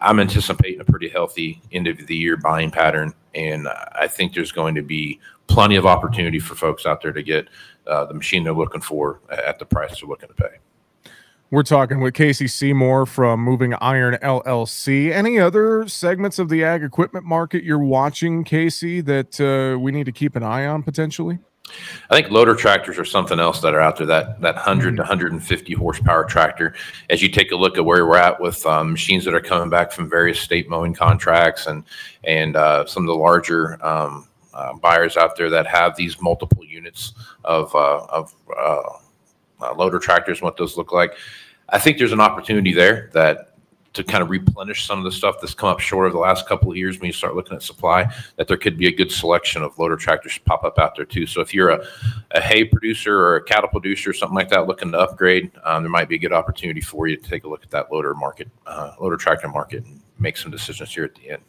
i'm 0.00 0.20
anticipating 0.20 0.80
a 0.80 0.84
pretty 0.84 1.08
healthy 1.08 1.60
end 1.72 1.86
of 1.86 2.06
the 2.06 2.14
year 2.14 2.36
buying 2.36 2.70
pattern 2.70 3.12
and 3.34 3.68
i 3.92 4.06
think 4.06 4.34
there's 4.34 4.52
going 4.52 4.74
to 4.74 4.82
be 4.82 5.18
plenty 5.46 5.76
of 5.76 5.86
opportunity 5.86 6.38
for 6.38 6.54
folks 6.54 6.86
out 6.86 7.02
there 7.02 7.12
to 7.12 7.22
get 7.22 7.48
uh, 7.86 8.04
the 8.04 8.14
machine 8.14 8.44
they're 8.44 8.52
looking 8.52 8.80
for 8.80 9.20
at 9.30 9.58
the 9.58 9.64
price 9.64 10.00
they're 10.00 10.08
looking 10.08 10.28
to 10.28 10.34
pay 10.34 10.58
we're 11.50 11.62
talking 11.62 12.00
with 12.00 12.12
Casey 12.12 12.46
Seymour 12.46 13.06
from 13.06 13.40
Moving 13.40 13.72
Iron 13.80 14.18
LLC. 14.20 15.10
Any 15.10 15.38
other 15.38 15.88
segments 15.88 16.38
of 16.38 16.50
the 16.50 16.62
ag 16.62 16.82
equipment 16.82 17.24
market 17.24 17.64
you're 17.64 17.78
watching, 17.78 18.44
Casey, 18.44 19.00
that 19.00 19.40
uh, 19.40 19.78
we 19.78 19.90
need 19.90 20.04
to 20.04 20.12
keep 20.12 20.36
an 20.36 20.42
eye 20.42 20.66
on 20.66 20.82
potentially? 20.82 21.38
I 22.10 22.14
think 22.14 22.30
loader 22.30 22.54
tractors 22.54 22.98
are 22.98 23.04
something 23.04 23.38
else 23.38 23.60
that 23.60 23.74
are 23.74 23.80
out 23.80 23.96
there. 23.96 24.06
That 24.06 24.40
that 24.40 24.54
100 24.54 24.96
to 24.96 25.02
150 25.02 25.72
horsepower 25.74 26.24
tractor. 26.24 26.74
As 27.10 27.22
you 27.22 27.28
take 27.28 27.52
a 27.52 27.56
look 27.56 27.76
at 27.76 27.84
where 27.84 28.06
we're 28.06 28.16
at 28.16 28.40
with 28.40 28.64
um, 28.66 28.92
machines 28.92 29.24
that 29.24 29.34
are 29.34 29.40
coming 29.40 29.70
back 29.70 29.92
from 29.92 30.08
various 30.08 30.40
state 30.40 30.68
mowing 30.68 30.94
contracts 30.94 31.66
and 31.66 31.84
and 32.24 32.56
uh, 32.56 32.86
some 32.86 33.02
of 33.02 33.08
the 33.08 33.14
larger 33.14 33.84
um, 33.84 34.28
uh, 34.54 34.74
buyers 34.74 35.16
out 35.16 35.36
there 35.36 35.50
that 35.50 35.66
have 35.66 35.96
these 35.96 36.20
multiple 36.20 36.64
units 36.64 37.14
of 37.44 37.74
uh, 37.74 38.04
of 38.08 38.34
uh, 38.56 38.82
uh, 39.60 39.74
loader 39.74 39.98
tractors 39.98 40.38
and 40.38 40.44
what 40.44 40.56
those 40.56 40.76
look 40.76 40.92
like. 40.92 41.14
I 41.68 41.78
think 41.78 41.98
there's 41.98 42.12
an 42.12 42.20
opportunity 42.20 42.72
there 42.72 43.10
that 43.12 43.57
to 43.94 44.04
kind 44.04 44.22
of 44.22 44.30
replenish 44.30 44.86
some 44.86 44.98
of 44.98 45.04
the 45.04 45.12
stuff 45.12 45.36
that's 45.40 45.54
come 45.54 45.68
up 45.68 45.80
short 45.80 46.06
over 46.06 46.12
the 46.12 46.20
last 46.20 46.46
couple 46.46 46.70
of 46.70 46.76
years 46.76 46.98
when 46.98 47.06
you 47.06 47.12
start 47.12 47.34
looking 47.34 47.54
at 47.54 47.62
supply, 47.62 48.06
that 48.36 48.46
there 48.46 48.56
could 48.56 48.76
be 48.76 48.86
a 48.86 48.92
good 48.92 49.10
selection 49.10 49.62
of 49.62 49.76
loader 49.78 49.96
tractors 49.96 50.38
pop 50.44 50.64
up 50.64 50.78
out 50.78 50.94
there 50.94 51.04
too. 51.04 51.26
So 51.26 51.40
if 51.40 51.54
you're 51.54 51.70
a, 51.70 51.84
a 52.32 52.40
hay 52.40 52.64
producer 52.64 53.18
or 53.18 53.36
a 53.36 53.42
cattle 53.42 53.68
producer 53.68 54.10
or 54.10 54.12
something 54.12 54.36
like 54.36 54.50
that 54.50 54.66
looking 54.66 54.92
to 54.92 54.98
upgrade, 54.98 55.50
um, 55.64 55.82
there 55.82 55.90
might 55.90 56.08
be 56.08 56.16
a 56.16 56.18
good 56.18 56.32
opportunity 56.32 56.80
for 56.80 57.06
you 57.06 57.16
to 57.16 57.28
take 57.28 57.44
a 57.44 57.48
look 57.48 57.62
at 57.62 57.70
that 57.70 57.90
loader 57.90 58.14
market, 58.14 58.48
uh, 58.66 58.92
loader 59.00 59.16
tractor 59.16 59.48
market, 59.48 59.84
and 59.84 60.00
make 60.18 60.36
some 60.36 60.50
decisions 60.50 60.94
here 60.94 61.04
at 61.04 61.14
the 61.14 61.30
end. 61.30 61.42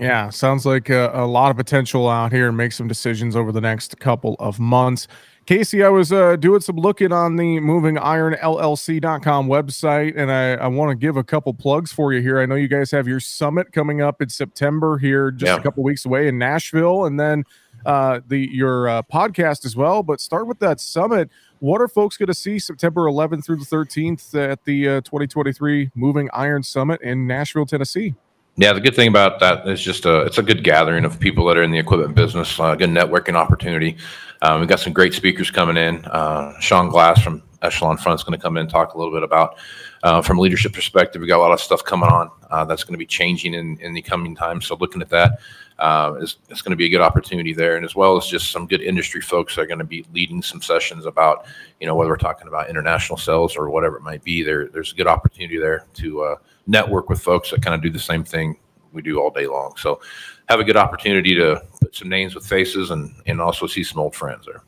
Yeah, 0.00 0.30
sounds 0.30 0.64
like 0.64 0.88
a, 0.88 1.10
a, 1.12 1.26
lot 1.26 1.50
of 1.50 1.56
potential 1.56 2.08
out 2.08 2.32
here 2.32 2.48
and 2.48 2.56
make 2.56 2.72
some 2.72 2.88
decisions 2.88 3.36
over 3.36 3.52
the 3.52 3.60
next 3.60 3.98
couple 3.98 4.36
of 4.38 4.58
months. 4.58 5.06
Casey, 5.44 5.82
I 5.82 5.88
was 5.88 6.12
uh, 6.12 6.36
doing 6.36 6.60
some 6.60 6.76
looking 6.76 7.10
on 7.12 7.34
the 7.34 7.58
movingironllc.com 7.58 9.48
website, 9.48 10.14
and 10.16 10.30
I, 10.30 10.52
I 10.52 10.68
want 10.68 10.90
to 10.90 10.94
give 10.94 11.16
a 11.16 11.24
couple 11.24 11.52
plugs 11.52 11.92
for 11.92 12.12
you 12.12 12.22
here. 12.22 12.40
I 12.40 12.46
know 12.46 12.54
you 12.54 12.68
guys 12.68 12.92
have 12.92 13.08
your 13.08 13.18
summit 13.18 13.72
coming 13.72 14.00
up 14.00 14.22
in 14.22 14.28
September 14.28 14.98
here, 14.98 15.32
just 15.32 15.50
yeah. 15.50 15.56
a 15.56 15.60
couple 15.60 15.82
weeks 15.82 16.04
away 16.04 16.28
in 16.28 16.38
Nashville, 16.38 17.06
and 17.06 17.18
then 17.18 17.44
uh, 17.84 18.20
the 18.28 18.48
your 18.52 18.88
uh, 18.88 19.02
podcast 19.02 19.64
as 19.64 19.74
well. 19.74 20.04
But 20.04 20.20
start 20.20 20.46
with 20.46 20.60
that 20.60 20.80
summit. 20.80 21.28
What 21.58 21.80
are 21.80 21.88
folks 21.88 22.16
going 22.16 22.28
to 22.28 22.34
see 22.34 22.60
September 22.60 23.02
11th 23.02 23.44
through 23.44 23.56
the 23.56 23.64
13th 23.64 24.34
at 24.38 24.64
the 24.64 24.88
uh, 24.88 25.00
2023 25.00 25.90
Moving 25.96 26.30
Iron 26.32 26.62
Summit 26.62 27.00
in 27.02 27.26
Nashville, 27.26 27.66
Tennessee? 27.66 28.14
Yeah, 28.56 28.74
the 28.74 28.80
good 28.80 28.94
thing 28.94 29.08
about 29.08 29.40
that 29.40 29.66
is 29.66 29.80
just 29.80 30.04
a, 30.04 30.22
it's 30.22 30.36
a 30.36 30.42
good 30.42 30.62
gathering 30.62 31.06
of 31.06 31.18
people 31.18 31.46
that 31.46 31.56
are 31.56 31.62
in 31.62 31.70
the 31.70 31.78
equipment 31.78 32.14
business, 32.14 32.60
uh, 32.60 32.74
good 32.74 32.90
networking 32.90 33.34
opportunity. 33.34 33.96
Um, 34.42 34.60
we've 34.60 34.68
got 34.68 34.78
some 34.78 34.92
great 34.92 35.14
speakers 35.14 35.50
coming 35.50 35.78
in. 35.78 36.04
Uh, 36.04 36.58
Sean 36.60 36.90
Glass 36.90 37.22
from 37.22 37.42
Echelon 37.62 37.96
Front 37.96 38.20
is 38.20 38.24
going 38.24 38.38
to 38.38 38.42
come 38.42 38.58
in 38.58 38.62
and 38.62 38.70
talk 38.70 38.92
a 38.92 38.98
little 38.98 39.12
bit 39.12 39.22
about, 39.22 39.56
uh, 40.02 40.20
from 40.20 40.38
a 40.38 40.40
leadership 40.42 40.74
perspective, 40.74 41.20
we've 41.20 41.28
got 41.28 41.38
a 41.38 41.40
lot 41.40 41.52
of 41.52 41.60
stuff 41.60 41.82
coming 41.82 42.10
on 42.10 42.30
uh, 42.50 42.64
that's 42.64 42.84
going 42.84 42.92
to 42.92 42.98
be 42.98 43.06
changing 43.06 43.54
in, 43.54 43.78
in 43.80 43.94
the 43.94 44.02
coming 44.02 44.34
time. 44.34 44.60
So 44.60 44.76
looking 44.78 45.00
at 45.00 45.08
that, 45.08 45.38
uh, 45.78 46.14
is, 46.20 46.36
it's 46.50 46.60
going 46.60 46.72
to 46.72 46.76
be 46.76 46.84
a 46.84 46.90
good 46.90 47.00
opportunity 47.00 47.54
there, 47.54 47.76
and 47.76 47.84
as 47.86 47.96
well 47.96 48.18
as 48.18 48.26
just 48.26 48.50
some 48.50 48.66
good 48.66 48.82
industry 48.82 49.22
folks 49.22 49.56
that 49.56 49.62
are 49.62 49.66
going 49.66 49.78
to 49.78 49.84
be 49.84 50.04
leading 50.12 50.42
some 50.42 50.60
sessions 50.60 51.06
about, 51.06 51.46
you 51.80 51.86
know, 51.86 51.94
whether 51.94 52.10
we're 52.10 52.16
talking 52.16 52.48
about 52.48 52.68
international 52.68 53.16
sales 53.16 53.56
or 53.56 53.70
whatever 53.70 53.96
it 53.96 54.02
might 54.02 54.22
be. 54.22 54.42
There, 54.42 54.68
there's 54.68 54.92
a 54.92 54.96
good 54.96 55.06
opportunity 55.06 55.58
there 55.58 55.86
to 55.94 56.22
uh, 56.22 56.36
network 56.66 57.08
with 57.08 57.20
folks 57.20 57.50
that 57.50 57.62
kind 57.62 57.74
of 57.74 57.82
do 57.82 57.90
the 57.90 57.98
same 57.98 58.24
thing 58.24 58.56
we 58.92 59.02
do 59.02 59.20
all 59.20 59.30
day 59.30 59.46
long. 59.46 59.74
So 59.76 60.00
have 60.48 60.60
a 60.60 60.64
good 60.64 60.76
opportunity 60.76 61.34
to 61.34 61.62
put 61.80 61.94
some 61.94 62.08
names 62.08 62.34
with 62.34 62.46
faces 62.46 62.90
and 62.90 63.14
and 63.26 63.40
also 63.40 63.66
see 63.66 63.84
some 63.84 64.00
old 64.00 64.14
friends 64.14 64.46
there. 64.46 64.62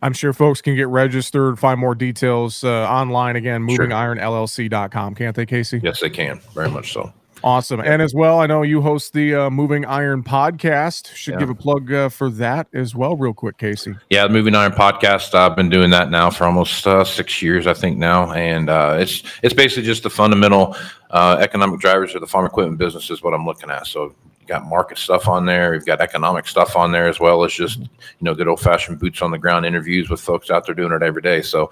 I'm 0.00 0.12
sure 0.12 0.32
folks 0.32 0.60
can 0.60 0.76
get 0.76 0.86
registered, 0.88 1.58
find 1.58 1.80
more 1.80 1.94
details 1.94 2.62
uh, 2.62 2.88
online 2.88 3.34
again, 3.34 3.62
movingironllc.com, 3.62 5.14
can't 5.16 5.34
they, 5.34 5.44
Casey? 5.44 5.80
Yes, 5.82 6.00
they 6.00 6.10
can. 6.10 6.40
Very 6.54 6.70
much 6.70 6.92
so. 6.92 7.12
Awesome. 7.44 7.80
And 7.80 8.02
as 8.02 8.14
well, 8.14 8.40
I 8.40 8.46
know 8.46 8.62
you 8.62 8.80
host 8.80 9.12
the 9.12 9.34
uh, 9.34 9.50
Moving 9.50 9.84
Iron 9.84 10.22
podcast. 10.22 11.14
Should 11.14 11.34
yeah. 11.34 11.40
give 11.40 11.50
a 11.50 11.54
plug 11.54 11.92
uh, 11.92 12.08
for 12.08 12.30
that 12.30 12.66
as 12.72 12.94
well, 12.94 13.16
real 13.16 13.34
quick, 13.34 13.58
Casey. 13.58 13.94
Yeah, 14.10 14.26
the 14.26 14.32
Moving 14.32 14.54
Iron 14.54 14.72
podcast. 14.72 15.34
I've 15.34 15.56
been 15.56 15.70
doing 15.70 15.90
that 15.90 16.10
now 16.10 16.30
for 16.30 16.44
almost 16.44 16.86
uh, 16.86 17.04
six 17.04 17.40
years, 17.40 17.66
I 17.66 17.74
think 17.74 17.98
now, 17.98 18.32
and 18.32 18.68
uh, 18.68 18.96
it's 18.98 19.22
it's 19.42 19.54
basically 19.54 19.84
just 19.84 20.02
the 20.02 20.10
fundamental 20.10 20.76
uh, 21.10 21.38
economic 21.40 21.80
drivers 21.80 22.14
of 22.14 22.20
the 22.20 22.26
farm 22.26 22.46
equipment 22.46 22.78
business 22.78 23.10
is 23.10 23.22
what 23.22 23.34
I'm 23.34 23.46
looking 23.46 23.70
at. 23.70 23.86
So 23.86 24.14
got 24.48 24.66
market 24.66 24.98
stuff 24.98 25.28
on 25.28 25.46
there. 25.46 25.72
We've 25.72 25.86
got 25.86 26.00
economic 26.00 26.48
stuff 26.48 26.74
on 26.74 26.90
there 26.90 27.08
as 27.08 27.20
well 27.20 27.44
as 27.44 27.52
just 27.52 27.78
you 27.78 27.88
know 28.22 28.34
good 28.34 28.48
old 28.48 28.60
fashioned 28.60 28.98
boots 28.98 29.22
on 29.22 29.30
the 29.30 29.38
ground 29.38 29.66
interviews 29.66 30.10
with 30.10 30.20
folks 30.20 30.50
out 30.50 30.66
there 30.66 30.74
doing 30.74 30.92
it 30.92 31.02
every 31.02 31.22
day. 31.22 31.42
So 31.42 31.70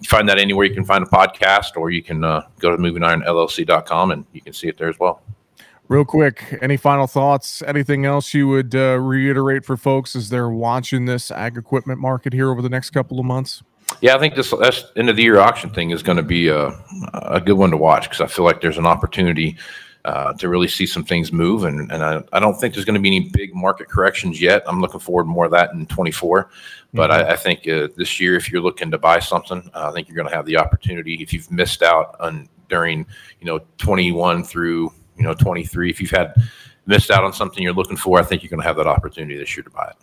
you 0.00 0.08
find 0.08 0.28
that 0.28 0.38
anywhere 0.38 0.66
you 0.66 0.74
can 0.74 0.84
find 0.84 1.04
a 1.04 1.06
podcast, 1.06 1.76
or 1.76 1.90
you 1.90 2.02
can 2.02 2.24
uh, 2.24 2.42
go 2.58 2.70
to 2.70 2.76
movingironllc.com 2.76 4.10
and 4.10 4.26
you 4.32 4.42
can 4.42 4.52
see 4.52 4.68
it 4.68 4.76
there 4.76 4.88
as 4.88 4.98
well. 4.98 5.22
Real 5.88 6.04
quick, 6.04 6.58
any 6.60 6.76
final 6.76 7.06
thoughts? 7.06 7.62
Anything 7.62 8.04
else 8.04 8.34
you 8.34 8.48
would 8.48 8.74
uh, 8.74 8.98
reiterate 8.98 9.64
for 9.64 9.76
folks 9.76 10.16
as 10.16 10.28
they're 10.28 10.50
watching 10.50 11.04
this 11.04 11.30
ag 11.30 11.56
equipment 11.56 12.00
market 12.00 12.32
here 12.32 12.50
over 12.50 12.60
the 12.60 12.68
next 12.68 12.90
couple 12.90 13.20
of 13.20 13.24
months? 13.24 13.62
Yeah, 14.00 14.16
I 14.16 14.18
think 14.18 14.34
this, 14.34 14.52
end 14.96 15.08
of 15.08 15.14
the 15.14 15.22
year 15.22 15.38
auction 15.38 15.70
thing 15.70 15.90
is 15.90 16.02
going 16.02 16.16
to 16.16 16.24
be 16.24 16.48
a, 16.48 16.76
a 17.14 17.40
good 17.40 17.54
one 17.54 17.70
to 17.70 17.76
watch 17.76 18.02
because 18.04 18.20
I 18.20 18.26
feel 18.26 18.44
like 18.44 18.60
there's 18.60 18.78
an 18.78 18.86
opportunity 18.86 19.56
uh, 20.06 20.32
to 20.34 20.48
really 20.48 20.68
see 20.68 20.86
some 20.86 21.04
things 21.04 21.32
move. 21.32 21.64
And, 21.64 21.90
and 21.90 22.02
I, 22.02 22.22
I 22.32 22.38
don't 22.38 22.54
think 22.54 22.74
there's 22.74 22.86
going 22.86 22.94
to 22.94 23.00
be 23.00 23.08
any 23.08 23.28
big 23.28 23.52
market 23.54 23.88
corrections 23.88 24.40
yet. 24.40 24.62
I'm 24.66 24.80
looking 24.80 25.00
forward 25.00 25.24
to 25.24 25.28
more 25.28 25.46
of 25.46 25.50
that 25.50 25.72
in 25.72 25.84
24. 25.86 26.48
But 26.94 27.10
mm-hmm. 27.10 27.28
I, 27.28 27.32
I, 27.32 27.36
think 27.36 27.66
uh, 27.66 27.88
this 27.96 28.20
year, 28.20 28.36
if 28.36 28.50
you're 28.50 28.62
looking 28.62 28.92
to 28.92 28.98
buy 28.98 29.18
something, 29.18 29.68
uh, 29.74 29.88
I 29.88 29.92
think 29.92 30.06
you're 30.06 30.14
going 30.14 30.28
to 30.28 30.34
have 30.34 30.46
the 30.46 30.58
opportunity. 30.58 31.14
If 31.14 31.32
you've 31.32 31.50
missed 31.50 31.82
out 31.82 32.14
on 32.20 32.48
during, 32.68 33.04
you 33.40 33.46
know, 33.46 33.58
21 33.78 34.44
through, 34.44 34.92
you 35.16 35.24
know, 35.24 35.34
23, 35.34 35.90
if 35.90 36.00
you've 36.00 36.10
had 36.12 36.34
missed 36.86 37.10
out 37.10 37.24
on 37.24 37.32
something 37.32 37.64
you're 37.64 37.72
looking 37.72 37.96
for, 37.96 38.20
I 38.20 38.22
think 38.22 38.44
you're 38.44 38.50
going 38.50 38.62
to 38.62 38.66
have 38.66 38.76
that 38.76 38.86
opportunity 38.86 39.36
this 39.36 39.56
year 39.56 39.64
to 39.64 39.70
buy 39.70 39.88
it. 39.88 39.96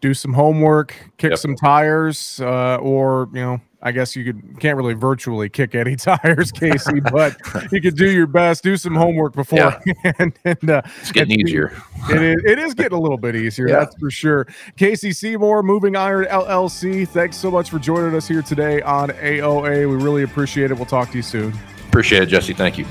Do 0.00 0.14
some 0.14 0.32
homework, 0.32 0.94
kick 1.16 1.30
yep. 1.30 1.38
some 1.40 1.56
tires, 1.56 2.40
uh, 2.40 2.76
or 2.76 3.28
you 3.32 3.40
know, 3.40 3.60
I 3.84 3.92
guess 3.92 4.16
you 4.16 4.24
could 4.24 4.58
can't 4.60 4.78
really 4.78 4.94
virtually 4.94 5.50
kick 5.50 5.74
any 5.74 5.94
tires, 5.96 6.50
Casey, 6.50 7.00
but 7.00 7.36
you 7.70 7.82
could 7.82 7.96
do 7.96 8.10
your 8.10 8.26
best, 8.26 8.62
do 8.62 8.78
some 8.78 8.94
homework 8.94 9.34
before. 9.34 9.58
Yeah. 9.58 10.12
and, 10.18 10.32
and 10.44 10.70
uh, 10.70 10.82
it's 11.02 11.12
getting 11.12 11.38
easier. 11.38 11.70
It 12.08 12.22
is, 12.22 12.42
it 12.44 12.58
is 12.58 12.74
getting 12.74 12.96
a 12.96 13.00
little 13.00 13.18
bit 13.18 13.36
easier, 13.36 13.68
yeah. 13.68 13.80
that's 13.80 13.94
for 13.96 14.10
sure. 14.10 14.46
Casey 14.76 15.12
Seymour, 15.12 15.62
Moving 15.62 15.96
Iron 15.96 16.24
LLC. 16.24 17.06
Thanks 17.06 17.36
so 17.36 17.50
much 17.50 17.68
for 17.68 17.78
joining 17.78 18.14
us 18.14 18.26
here 18.26 18.42
today 18.42 18.80
on 18.82 19.10
AOA. 19.10 19.88
We 19.88 20.02
really 20.02 20.22
appreciate 20.22 20.70
it. 20.70 20.74
We'll 20.74 20.86
talk 20.86 21.10
to 21.10 21.16
you 21.16 21.22
soon. 21.22 21.52
Appreciate 21.88 22.22
it, 22.22 22.26
Jesse. 22.26 22.54
Thank 22.54 22.78
you. 22.78 22.86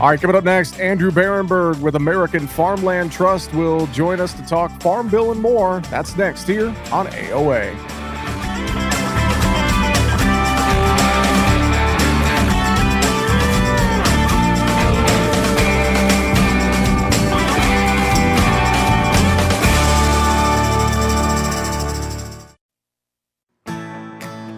All 0.00 0.10
right, 0.10 0.20
coming 0.20 0.36
up 0.36 0.44
next, 0.44 0.78
Andrew 0.78 1.10
Bahrenburg 1.10 1.80
with 1.80 1.94
American 1.94 2.46
Farmland 2.46 3.12
Trust 3.12 3.54
will 3.54 3.86
join 3.88 4.20
us 4.20 4.34
to 4.34 4.42
talk 4.42 4.82
Farm 4.82 5.08
Bill 5.08 5.32
and 5.32 5.40
more. 5.40 5.80
That's 5.90 6.16
next 6.16 6.46
here 6.46 6.68
on 6.92 7.06
AOA. 7.06 8.03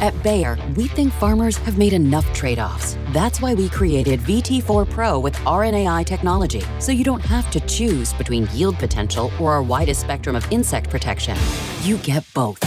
At 0.00 0.22
Bayer, 0.22 0.58
we 0.76 0.88
think 0.88 1.10
farmers 1.10 1.56
have 1.58 1.78
made 1.78 1.94
enough 1.94 2.30
trade 2.34 2.58
offs. 2.58 2.98
That's 3.14 3.40
why 3.40 3.54
we 3.54 3.70
created 3.70 4.20
VT4 4.20 4.90
Pro 4.90 5.18
with 5.18 5.34
RNAi 5.36 6.04
technology, 6.04 6.62
so 6.80 6.92
you 6.92 7.02
don't 7.02 7.24
have 7.24 7.50
to 7.52 7.60
choose 7.60 8.12
between 8.12 8.46
yield 8.52 8.76
potential 8.76 9.32
or 9.40 9.52
our 9.52 9.62
widest 9.62 10.02
spectrum 10.02 10.36
of 10.36 10.46
insect 10.52 10.90
protection. 10.90 11.38
You 11.80 11.96
get 11.98 12.24
both. 12.34 12.62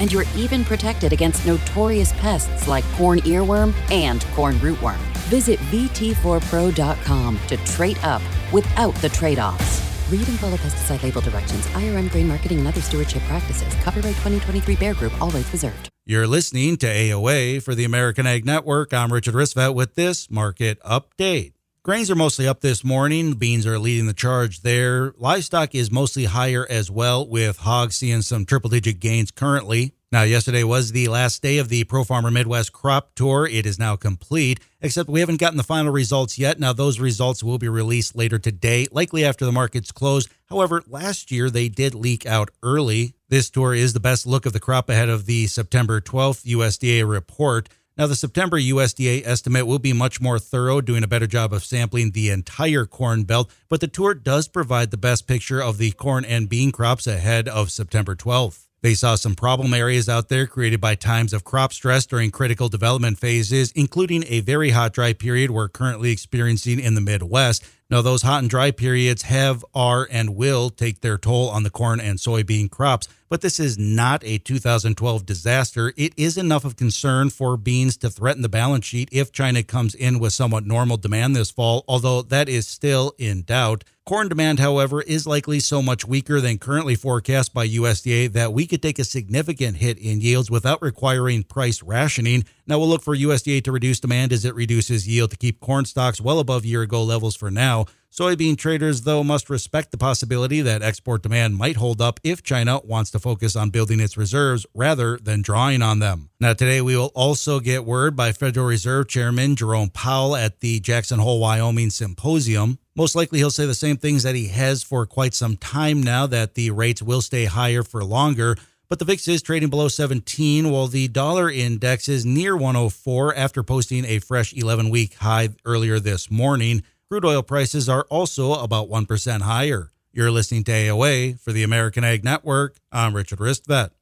And 0.00 0.12
you're 0.12 0.26
even 0.36 0.64
protected 0.64 1.12
against 1.12 1.44
notorious 1.44 2.12
pests 2.12 2.68
like 2.68 2.84
corn 2.92 3.18
earworm 3.20 3.74
and 3.90 4.24
corn 4.36 4.54
rootworm. 4.56 4.98
Visit 5.26 5.58
VT4Pro.com 5.58 7.40
to 7.48 7.56
trade 7.56 7.98
up 8.04 8.22
without 8.52 8.94
the 8.96 9.08
trade 9.08 9.40
offs. 9.40 9.87
Read 10.10 10.26
and 10.26 10.38
follow 10.38 10.56
pesticide 10.56 11.02
label 11.02 11.20
directions, 11.20 11.66
IRM 11.66 12.10
grain 12.10 12.28
marketing, 12.28 12.60
and 12.60 12.68
other 12.68 12.80
stewardship 12.80 13.22
practices. 13.24 13.74
Copyright 13.84 14.14
2023 14.16 14.76
Bayer 14.76 14.94
Group, 14.94 15.12
all 15.20 15.30
rights 15.30 15.52
reserved. 15.52 15.90
You're 16.06 16.26
listening 16.26 16.78
to 16.78 16.86
AOA 16.86 17.62
for 17.62 17.74
the 17.74 17.84
American 17.84 18.26
Ag 18.26 18.46
Network. 18.46 18.94
I'm 18.94 19.12
Richard 19.12 19.34
Ristvet 19.34 19.74
with 19.74 19.96
this 19.96 20.30
market 20.30 20.82
update. 20.82 21.52
Grains 21.82 22.10
are 22.10 22.14
mostly 22.14 22.48
up 22.48 22.62
this 22.62 22.82
morning. 22.82 23.34
Beans 23.34 23.66
are 23.66 23.78
leading 23.78 24.06
the 24.06 24.14
charge 24.14 24.62
there. 24.62 25.12
Livestock 25.18 25.74
is 25.74 25.90
mostly 25.90 26.24
higher 26.24 26.66
as 26.70 26.90
well, 26.90 27.28
with 27.28 27.58
hogs 27.58 27.96
seeing 27.96 28.22
some 28.22 28.46
triple 28.46 28.70
digit 28.70 29.00
gains 29.00 29.30
currently. 29.30 29.92
Now, 30.10 30.22
yesterday 30.22 30.64
was 30.64 30.92
the 30.92 31.08
last 31.08 31.42
day 31.42 31.58
of 31.58 31.68
the 31.68 31.84
Pro 31.84 32.02
Farmer 32.02 32.30
Midwest 32.30 32.72
Crop 32.72 33.14
Tour. 33.14 33.46
It 33.46 33.66
is 33.66 33.78
now 33.78 33.94
complete, 33.94 34.58
except 34.80 35.10
we 35.10 35.20
haven't 35.20 35.38
gotten 35.38 35.58
the 35.58 35.62
final 35.62 35.92
results 35.92 36.38
yet. 36.38 36.58
Now, 36.58 36.72
those 36.72 36.98
results 36.98 37.44
will 37.44 37.58
be 37.58 37.68
released 37.68 38.16
later 38.16 38.38
today, 38.38 38.86
likely 38.90 39.22
after 39.22 39.44
the 39.44 39.52
markets 39.52 39.92
close. 39.92 40.26
However, 40.48 40.82
last 40.86 41.30
year 41.30 41.50
they 41.50 41.68
did 41.68 41.94
leak 41.94 42.24
out 42.24 42.48
early. 42.62 43.16
This 43.28 43.50
tour 43.50 43.74
is 43.74 43.92
the 43.92 44.00
best 44.00 44.26
look 44.26 44.46
of 44.46 44.54
the 44.54 44.60
crop 44.60 44.88
ahead 44.88 45.10
of 45.10 45.26
the 45.26 45.46
September 45.46 46.00
12th 46.00 46.46
USDA 46.46 47.06
report. 47.06 47.68
Now, 47.98 48.06
the 48.06 48.16
September 48.16 48.58
USDA 48.58 49.26
estimate 49.26 49.66
will 49.66 49.78
be 49.78 49.92
much 49.92 50.22
more 50.22 50.38
thorough, 50.38 50.80
doing 50.80 51.04
a 51.04 51.08
better 51.08 51.26
job 51.26 51.52
of 51.52 51.64
sampling 51.64 52.12
the 52.12 52.30
entire 52.30 52.86
corn 52.86 53.24
belt, 53.24 53.50
but 53.68 53.82
the 53.82 53.88
tour 53.88 54.14
does 54.14 54.48
provide 54.48 54.90
the 54.90 54.96
best 54.96 55.26
picture 55.26 55.62
of 55.62 55.76
the 55.76 55.90
corn 55.90 56.24
and 56.24 56.48
bean 56.48 56.72
crops 56.72 57.06
ahead 57.06 57.46
of 57.46 57.70
September 57.70 58.16
12th. 58.16 58.67
They 58.80 58.94
saw 58.94 59.16
some 59.16 59.34
problem 59.34 59.74
areas 59.74 60.08
out 60.08 60.28
there 60.28 60.46
created 60.46 60.80
by 60.80 60.94
times 60.94 61.32
of 61.32 61.42
crop 61.42 61.72
stress 61.72 62.06
during 62.06 62.30
critical 62.30 62.68
development 62.68 63.18
phases, 63.18 63.72
including 63.72 64.24
a 64.28 64.40
very 64.40 64.70
hot 64.70 64.92
dry 64.92 65.12
period 65.12 65.50
we're 65.50 65.68
currently 65.68 66.12
experiencing 66.12 66.78
in 66.78 66.94
the 66.94 67.00
Midwest. 67.00 67.64
Now, 67.90 68.02
those 68.02 68.22
hot 68.22 68.42
and 68.42 68.50
dry 68.50 68.70
periods 68.70 69.22
have, 69.22 69.64
are, 69.74 70.06
and 70.10 70.36
will 70.36 70.70
take 70.70 71.00
their 71.00 71.18
toll 71.18 71.48
on 71.48 71.64
the 71.64 71.70
corn 71.70 71.98
and 71.98 72.18
soybean 72.18 72.70
crops, 72.70 73.08
but 73.28 73.40
this 73.40 73.60
is 73.60 73.78
not 73.78 74.22
a 74.24 74.38
2012 74.38 75.26
disaster. 75.26 75.92
It 75.96 76.12
is 76.16 76.36
enough 76.36 76.64
of 76.64 76.76
concern 76.76 77.30
for 77.30 77.56
beans 77.56 77.96
to 77.98 78.10
threaten 78.10 78.42
the 78.42 78.48
balance 78.48 78.86
sheet 78.86 79.08
if 79.12 79.32
China 79.32 79.62
comes 79.62 79.94
in 79.94 80.18
with 80.18 80.32
somewhat 80.32 80.66
normal 80.66 80.96
demand 80.96 81.36
this 81.36 81.50
fall, 81.50 81.84
although 81.88 82.22
that 82.22 82.48
is 82.48 82.66
still 82.66 83.14
in 83.18 83.42
doubt. 83.42 83.84
Corn 84.08 84.28
demand, 84.30 84.58
however, 84.58 85.02
is 85.02 85.26
likely 85.26 85.60
so 85.60 85.82
much 85.82 86.06
weaker 86.06 86.40
than 86.40 86.56
currently 86.56 86.94
forecast 86.94 87.52
by 87.52 87.68
USDA 87.68 88.32
that 88.32 88.54
we 88.54 88.66
could 88.66 88.80
take 88.80 88.98
a 88.98 89.04
significant 89.04 89.76
hit 89.76 89.98
in 89.98 90.22
yields 90.22 90.50
without 90.50 90.80
requiring 90.80 91.42
price 91.42 91.82
rationing. 91.82 92.44
Now 92.66 92.78
we'll 92.78 92.88
look 92.88 93.02
for 93.02 93.14
USDA 93.14 93.62
to 93.64 93.72
reduce 93.72 94.00
demand 94.00 94.32
as 94.32 94.46
it 94.46 94.54
reduces 94.54 95.06
yield 95.06 95.32
to 95.32 95.36
keep 95.36 95.60
corn 95.60 95.84
stocks 95.84 96.22
well 96.22 96.38
above 96.38 96.64
year 96.64 96.80
ago 96.80 97.02
levels 97.02 97.36
for 97.36 97.50
now. 97.50 97.84
Soybean 98.10 98.56
traders, 98.56 99.02
though, 99.02 99.22
must 99.22 99.50
respect 99.50 99.90
the 99.90 99.98
possibility 99.98 100.62
that 100.62 100.82
export 100.82 101.22
demand 101.22 101.56
might 101.56 101.76
hold 101.76 102.00
up 102.00 102.18
if 102.24 102.42
China 102.42 102.80
wants 102.82 103.10
to 103.10 103.18
focus 103.18 103.54
on 103.54 103.68
building 103.68 104.00
its 104.00 104.16
reserves 104.16 104.64
rather 104.74 105.18
than 105.18 105.42
drawing 105.42 105.82
on 105.82 105.98
them. 105.98 106.30
Now, 106.40 106.54
today 106.54 106.80
we 106.80 106.96
will 106.96 107.12
also 107.14 107.60
get 107.60 107.84
word 107.84 108.16
by 108.16 108.32
Federal 108.32 108.66
Reserve 108.66 109.08
Chairman 109.08 109.56
Jerome 109.56 109.90
Powell 109.90 110.34
at 110.34 110.60
the 110.60 110.80
Jackson 110.80 111.18
Hole, 111.18 111.38
Wyoming 111.38 111.90
symposium. 111.90 112.78
Most 112.96 113.14
likely, 113.14 113.40
he'll 113.40 113.50
say 113.50 113.66
the 113.66 113.74
same 113.74 113.98
things 113.98 114.22
that 114.22 114.34
he 114.34 114.48
has 114.48 114.82
for 114.82 115.04
quite 115.04 115.34
some 115.34 115.58
time 115.58 116.02
now 116.02 116.26
that 116.26 116.54
the 116.54 116.70
rates 116.70 117.02
will 117.02 117.20
stay 117.20 117.44
higher 117.44 117.82
for 117.82 118.02
longer. 118.02 118.56
But 118.88 119.00
the 119.00 119.04
VIX 119.04 119.28
is 119.28 119.42
trading 119.42 119.68
below 119.68 119.88
17, 119.88 120.70
while 120.70 120.86
the 120.86 121.08
dollar 121.08 121.50
index 121.50 122.08
is 122.08 122.24
near 122.24 122.56
104 122.56 123.36
after 123.36 123.62
posting 123.62 124.06
a 124.06 124.18
fresh 124.18 124.54
11 124.54 124.88
week 124.88 125.14
high 125.16 125.50
earlier 125.66 126.00
this 126.00 126.30
morning. 126.30 126.82
Crude 127.10 127.24
oil 127.24 127.42
prices 127.42 127.88
are 127.88 128.04
also 128.10 128.52
about 128.52 128.90
1% 128.90 129.40
higher. 129.40 129.92
You're 130.12 130.30
listening 130.30 130.62
to 130.64 130.72
AOA 130.72 131.40
for 131.40 131.52
the 131.52 131.62
American 131.62 132.04
Ag 132.04 132.22
Network. 132.22 132.76
I'm 132.92 133.16
Richard 133.16 133.38
Ristvet. 133.38 133.92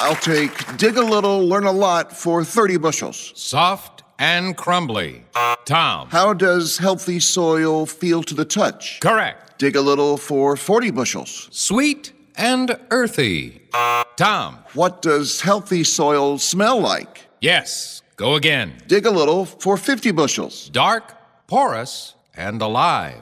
I'll 0.00 0.16
take 0.16 0.78
dig 0.78 0.96
a 0.96 1.02
little, 1.02 1.46
learn 1.46 1.66
a 1.66 1.72
lot 1.72 2.16
for 2.16 2.44
30 2.44 2.78
bushels. 2.78 3.34
Soft 3.36 4.04
and 4.18 4.56
crumbly. 4.56 5.26
Tom. 5.66 6.08
How 6.08 6.32
does 6.32 6.78
healthy 6.78 7.20
soil 7.20 7.84
feel 7.84 8.22
to 8.22 8.32
the 8.32 8.46
touch? 8.46 9.00
Correct. 9.00 9.58
Dig 9.58 9.76
a 9.76 9.82
little 9.82 10.16
for 10.16 10.56
40 10.56 10.92
bushels. 10.92 11.48
Sweet 11.50 12.10
and 12.36 12.78
earthy. 12.90 13.60
Tom. 14.16 14.60
What 14.72 15.02
does 15.02 15.42
healthy 15.42 15.84
soil 15.84 16.38
smell 16.38 16.80
like? 16.80 17.26
Yes. 17.42 18.00
Go 18.16 18.34
again. 18.34 18.72
Dig 18.86 19.04
a 19.04 19.10
little 19.10 19.44
for 19.44 19.76
50 19.76 20.10
bushels. 20.12 20.70
Dark, 20.70 21.14
porous, 21.46 22.14
and 22.34 22.62
alive. 22.62 23.20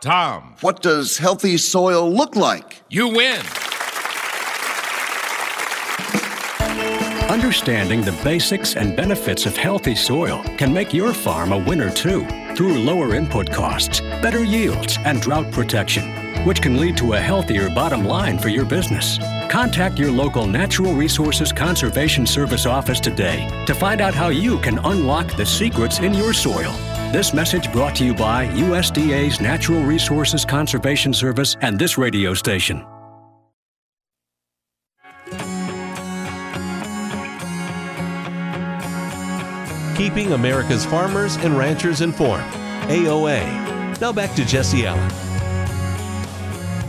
Tom. 0.00 0.56
What 0.60 0.82
does 0.82 1.18
healthy 1.18 1.56
soil 1.56 2.12
look 2.12 2.34
like? 2.34 2.82
You 2.90 3.08
win. 3.08 3.40
Understanding 7.30 8.02
the 8.02 8.18
basics 8.24 8.74
and 8.74 8.96
benefits 8.96 9.46
of 9.46 9.56
healthy 9.56 9.94
soil 9.94 10.42
can 10.58 10.72
make 10.72 10.92
your 10.92 11.12
farm 11.12 11.52
a 11.52 11.58
winner 11.58 11.90
too 11.90 12.26
through 12.56 12.78
lower 12.78 13.14
input 13.14 13.50
costs, 13.52 14.00
better 14.20 14.44
yields, 14.44 14.98
and 15.04 15.20
drought 15.20 15.50
protection, 15.52 16.04
which 16.44 16.62
can 16.62 16.78
lead 16.78 16.96
to 16.98 17.14
a 17.14 17.20
healthier 17.20 17.68
bottom 17.70 18.04
line 18.04 18.38
for 18.38 18.48
your 18.48 18.64
business. 18.64 19.18
Contact 19.50 19.98
your 19.98 20.12
local 20.12 20.46
Natural 20.46 20.92
Resources 20.92 21.52
Conservation 21.52 22.26
Service 22.26 22.66
office 22.66 23.00
today 23.00 23.48
to 23.66 23.74
find 23.74 24.00
out 24.00 24.14
how 24.14 24.28
you 24.28 24.58
can 24.58 24.78
unlock 24.78 25.36
the 25.36 25.46
secrets 25.46 25.98
in 26.00 26.14
your 26.14 26.32
soil. 26.32 26.72
This 27.12 27.32
message 27.32 27.72
brought 27.72 27.94
to 27.96 28.04
you 28.04 28.14
by 28.14 28.46
USDA's 28.48 29.40
Natural 29.40 29.82
Resources 29.82 30.44
Conservation 30.44 31.14
Service 31.14 31.56
and 31.60 31.78
this 31.78 31.96
radio 31.96 32.34
station. 32.34 32.84
Keeping 39.96 40.32
America's 40.32 40.84
farmers 40.84 41.36
and 41.36 41.56
ranchers 41.56 42.00
informed. 42.00 42.42
AOA. 42.90 44.00
Now 44.00 44.12
back 44.12 44.34
to 44.34 44.44
Jesse 44.44 44.84
Allen. 44.86 45.23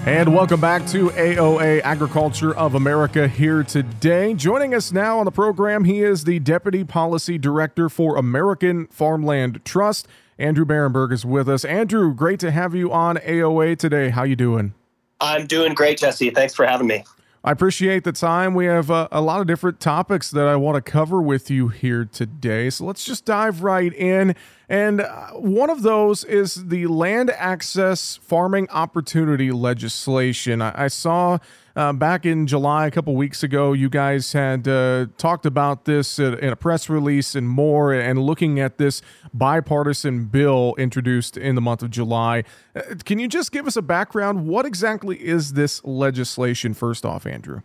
And 0.05 0.35
welcome 0.35 0.61
back 0.61 0.85
to 0.89 1.09
AOA 1.09 1.81
Agriculture 1.81 2.55
of 2.55 2.75
America 2.75 3.27
here 3.27 3.63
today. 3.63 4.35
Joining 4.35 4.75
us 4.75 4.91
now 4.91 5.17
on 5.17 5.25
the 5.25 5.31
program, 5.31 5.83
he 5.83 6.03
is 6.03 6.25
the 6.25 6.37
Deputy 6.37 6.83
Policy 6.83 7.39
Director 7.39 7.89
for 7.89 8.15
American 8.15 8.85
Farmland 8.91 9.65
Trust. 9.65 10.07
Andrew 10.37 10.63
Bahrenburg 10.63 11.11
is 11.11 11.25
with 11.25 11.49
us. 11.49 11.65
Andrew, 11.65 12.13
great 12.13 12.39
to 12.41 12.51
have 12.51 12.75
you 12.75 12.93
on 12.93 13.17
AOA 13.17 13.79
today. 13.79 14.09
How 14.09 14.21
you 14.21 14.35
doing? 14.35 14.75
I'm 15.21 15.47
doing 15.47 15.73
great, 15.73 15.97
Jesse. 15.97 16.29
Thanks 16.29 16.53
for 16.53 16.67
having 16.67 16.85
me. 16.85 17.03
I 17.45 17.51
appreciate 17.51 18.03
the 18.03 18.11
time. 18.11 18.55
We 18.55 18.65
have 18.65 18.89
uh, 18.89 19.07
a 19.11 19.21
lot 19.21 19.39
of 19.39 19.45
different 19.45 19.79
topics 19.79 20.31
that 20.31 20.47
I 20.47 20.55
want 20.55 20.83
to 20.83 20.91
cover 20.91 21.21
with 21.21 21.51
you 21.51 21.67
here 21.67 22.03
today. 22.03 22.71
So 22.71 22.85
let's 22.85 23.05
just 23.05 23.23
dive 23.23 23.61
right 23.61 23.93
in. 23.93 24.33
And 24.67 25.01
uh, 25.01 25.29
one 25.33 25.69
of 25.69 25.83
those 25.83 26.23
is 26.23 26.69
the 26.69 26.87
land 26.87 27.29
access 27.29 28.15
farming 28.15 28.67
opportunity 28.71 29.51
legislation. 29.51 30.59
I, 30.59 30.85
I 30.85 30.87
saw 30.87 31.37
uh, 31.75 31.93
back 31.93 32.25
in 32.25 32.47
July, 32.47 32.87
a 32.87 32.91
couple 32.91 33.15
weeks 33.15 33.43
ago, 33.43 33.73
you 33.73 33.89
guys 33.89 34.33
had 34.33 34.67
uh, 34.67 35.07
talked 35.17 35.45
about 35.45 35.85
this 35.85 36.19
in 36.19 36.49
a 36.49 36.55
press 36.55 36.89
release 36.89 37.35
and 37.35 37.49
more, 37.49 37.93
and 37.93 38.19
looking 38.19 38.59
at 38.59 38.77
this 38.77 39.01
bipartisan 39.33 40.25
bill 40.25 40.75
introduced 40.77 41.35
in 41.37 41.55
the 41.55 41.61
month 41.61 41.83
of 41.83 41.89
July. 41.89 42.43
Uh, 42.75 42.81
can 43.03 43.19
you 43.19 43.27
just 43.27 43.51
give 43.51 43.67
us 43.67 43.75
a 43.75 43.81
background? 43.81 44.47
What 44.47 44.65
exactly 44.65 45.17
is 45.17 45.53
this 45.53 45.83
legislation, 45.83 46.73
first 46.73 47.05
off, 47.05 47.25
Andrew? 47.25 47.61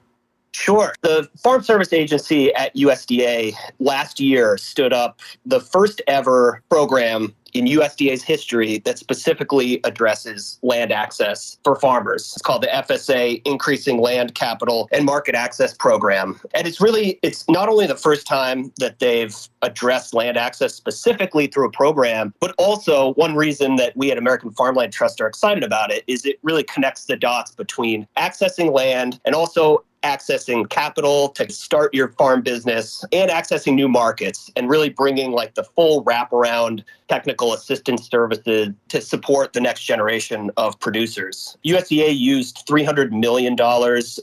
Sure. 0.53 0.93
The 1.03 1.29
Farm 1.43 1.63
Service 1.63 1.93
Agency 1.93 2.53
at 2.55 2.75
USDA 2.75 3.55
last 3.79 4.19
year 4.19 4.59
stood 4.59 4.93
up 4.93 5.21
the 5.47 5.61
first 5.61 6.03
ever 6.09 6.63
program 6.69 7.35
in 7.53 7.67
USDA's 7.67 8.23
history 8.23 8.79
that 8.79 8.99
specifically 8.99 9.81
addresses 9.85 10.59
land 10.63 10.93
access 10.93 11.59
for 11.65 11.77
farmers. 11.77 12.33
It's 12.35 12.43
called 12.43 12.63
the 12.63 12.69
FSA 12.69 13.43
Increasing 13.45 14.01
Land 14.01 14.35
Capital 14.35 14.89
and 14.93 15.05
Market 15.05 15.35
Access 15.35 15.75
Program. 15.75 16.41
And 16.55 16.67
it's 16.67 16.81
really 16.81 17.19
it's 17.23 17.49
not 17.49 17.69
only 17.69 17.87
the 17.87 17.97
first 17.97 18.27
time 18.27 18.73
that 18.79 18.99
they've 18.99 19.37
addressed 19.63 20.15
land 20.15 20.37
access 20.37 20.75
specifically 20.75 21.47
through 21.47 21.67
a 21.67 21.71
program, 21.71 22.35
but 22.41 22.55
also 22.59 23.15
one 23.15 23.35
reason 23.35 23.77
that 23.77 23.97
we 23.97 24.11
at 24.11 24.19
American 24.19 24.51
Farmland 24.53 24.93
Trust 24.93 25.21
are 25.21 25.27
excited 25.27 25.65
about 25.65 25.91
it 25.91 26.05
is 26.07 26.25
it 26.25 26.39
really 26.43 26.65
connects 26.65 27.05
the 27.07 27.17
dots 27.17 27.53
between 27.53 28.07
accessing 28.17 28.73
land 28.73 29.21
and 29.25 29.35
also 29.35 29.85
accessing 30.03 30.69
capital 30.69 31.29
to 31.31 31.51
start 31.51 31.93
your 31.95 32.09
farm 32.13 32.43
business 32.43 33.05
and 33.13 33.31
accessing 33.31 33.75
new 33.75 33.89
markets 33.89 34.51
and 34.57 34.69
really 34.69 34.89
bringing 34.89 35.33
like 35.33 35.55
the 35.55 35.65
full 35.65 36.05
wraparound 36.05 36.83
technical 37.09 37.53
assistance 37.53 38.09
services 38.09 38.69
to 38.89 39.01
support 39.01 39.53
the 39.53 39.61
next 39.61 39.83
generation 39.83 40.51
of 40.57 40.79
producers. 40.79 41.59
USDA 41.67 42.17
used 42.17 42.67
$300 42.67 43.11
million 43.11 43.57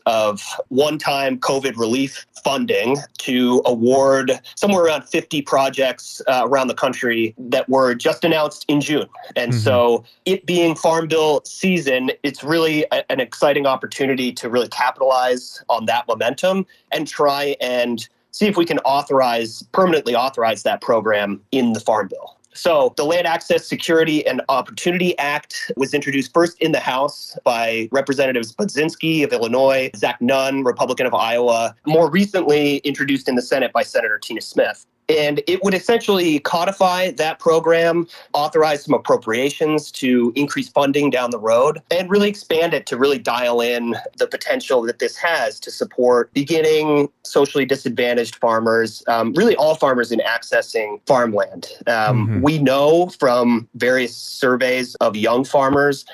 of 0.06 0.44
one 0.70 0.98
time 0.98 1.38
COVID 1.38 1.78
relief 1.78 2.26
funding 2.44 2.98
to 3.18 3.62
award 3.66 4.40
somewhere 4.56 4.84
around 4.84 5.04
50 5.04 5.42
projects 5.42 6.22
uh, 6.28 6.44
around 6.46 6.68
the 6.68 6.74
country 6.74 7.36
that 7.38 7.68
were 7.68 7.94
just 7.94 8.24
announced 8.24 8.66
in 8.68 8.80
June. 8.80 9.08
And 9.36 9.52
mm-hmm. 9.52 9.60
so, 9.60 10.06
it 10.26 10.46
being 10.46 10.76
Farm 10.76 11.08
Bill 11.08 11.42
season, 11.44 12.12
it's 12.24 12.44
really 12.44 12.86
a, 12.92 13.10
an 13.12 13.20
exciting 13.20 13.66
opportunity 13.66 14.32
to 14.34 14.50
really 14.50 14.70
capitalize 14.70 15.62
on 15.70 15.86
that 15.86 16.08
momentum 16.08 16.66
and 16.92 17.08
try 17.08 17.56
and 17.62 18.08
see 18.32 18.48
if 18.48 18.58
we 18.58 18.66
can 18.66 18.80
authorize, 18.80 19.64
permanently 19.72 20.16
authorize 20.16 20.64
that 20.64 20.82
program 20.82 21.42
in 21.52 21.74
the 21.74 21.80
Farm 21.80 22.08
Bill. 22.08 22.38
So, 22.54 22.96
the 22.98 23.06
Land 23.06 23.28
Access 23.28 23.68
Security 23.68 24.26
and 24.26 24.42
Opportunity 24.50 25.16
Act 25.20 25.72
was 25.78 25.94
introduced 25.94 26.34
first 26.34 26.60
in 26.60 26.72
the 26.72 26.80
House 26.80 27.38
by 27.44 27.88
Representatives 27.92 28.52
Budzinski 28.52 29.24
of 29.24 29.32
Illinois, 29.32 29.92
Zach 29.96 30.20
Nunn, 30.22 30.64
Republican 30.64 31.06
of 31.06 31.14
Iowa, 31.14 31.76
more 31.86 32.10
recently 32.10 32.78
introduced 32.78 33.30
in 33.30 33.36
the 33.36 33.44
Senate 33.44 33.72
by 33.74 33.84
Senator 33.84 34.18
Tina 34.18 34.42
Smith. 34.42 34.88
And 35.10 35.42
it 35.48 35.64
would 35.64 35.74
essentially 35.74 36.40
codify 36.40 37.12
that 37.12 37.40
program, 37.40 38.08
authorize 38.34 38.84
some 38.84 38.94
appropriations 38.94 39.90
to 39.94 40.34
increase 40.36 40.68
funding 40.68 41.10
down 41.10 41.32
the 41.32 41.40
road, 41.40 41.82
and 41.92 42.10
really 42.10 42.28
expand 42.28 42.74
it 42.74 42.86
to 42.88 42.98
really 42.98 43.18
dial 43.18 43.62
in 43.62 43.96
the 44.18 44.28
potential 44.28 44.82
that 44.84 45.00
this 45.00 45.16
has 45.16 45.60
to 45.62 45.72
support 45.72 46.34
beginning 46.34 47.10
socially 47.24 47.66
disadvantaged 47.66 48.36
farmers, 48.36 49.04
um, 49.08 49.34
really 49.34 49.56
all 49.56 49.76
farmers 49.76 50.12
in 50.12 50.20
accessing 50.20 51.00
farmland. 51.06 51.68
Um, 51.88 52.28
mm-hmm. 52.28 52.42
We 52.42 52.58
know 52.58 53.08
from 53.08 53.68
various 53.76 54.16
surveys 54.16 54.96
of 54.96 55.16
young 55.16 55.46
farmers 55.46 56.06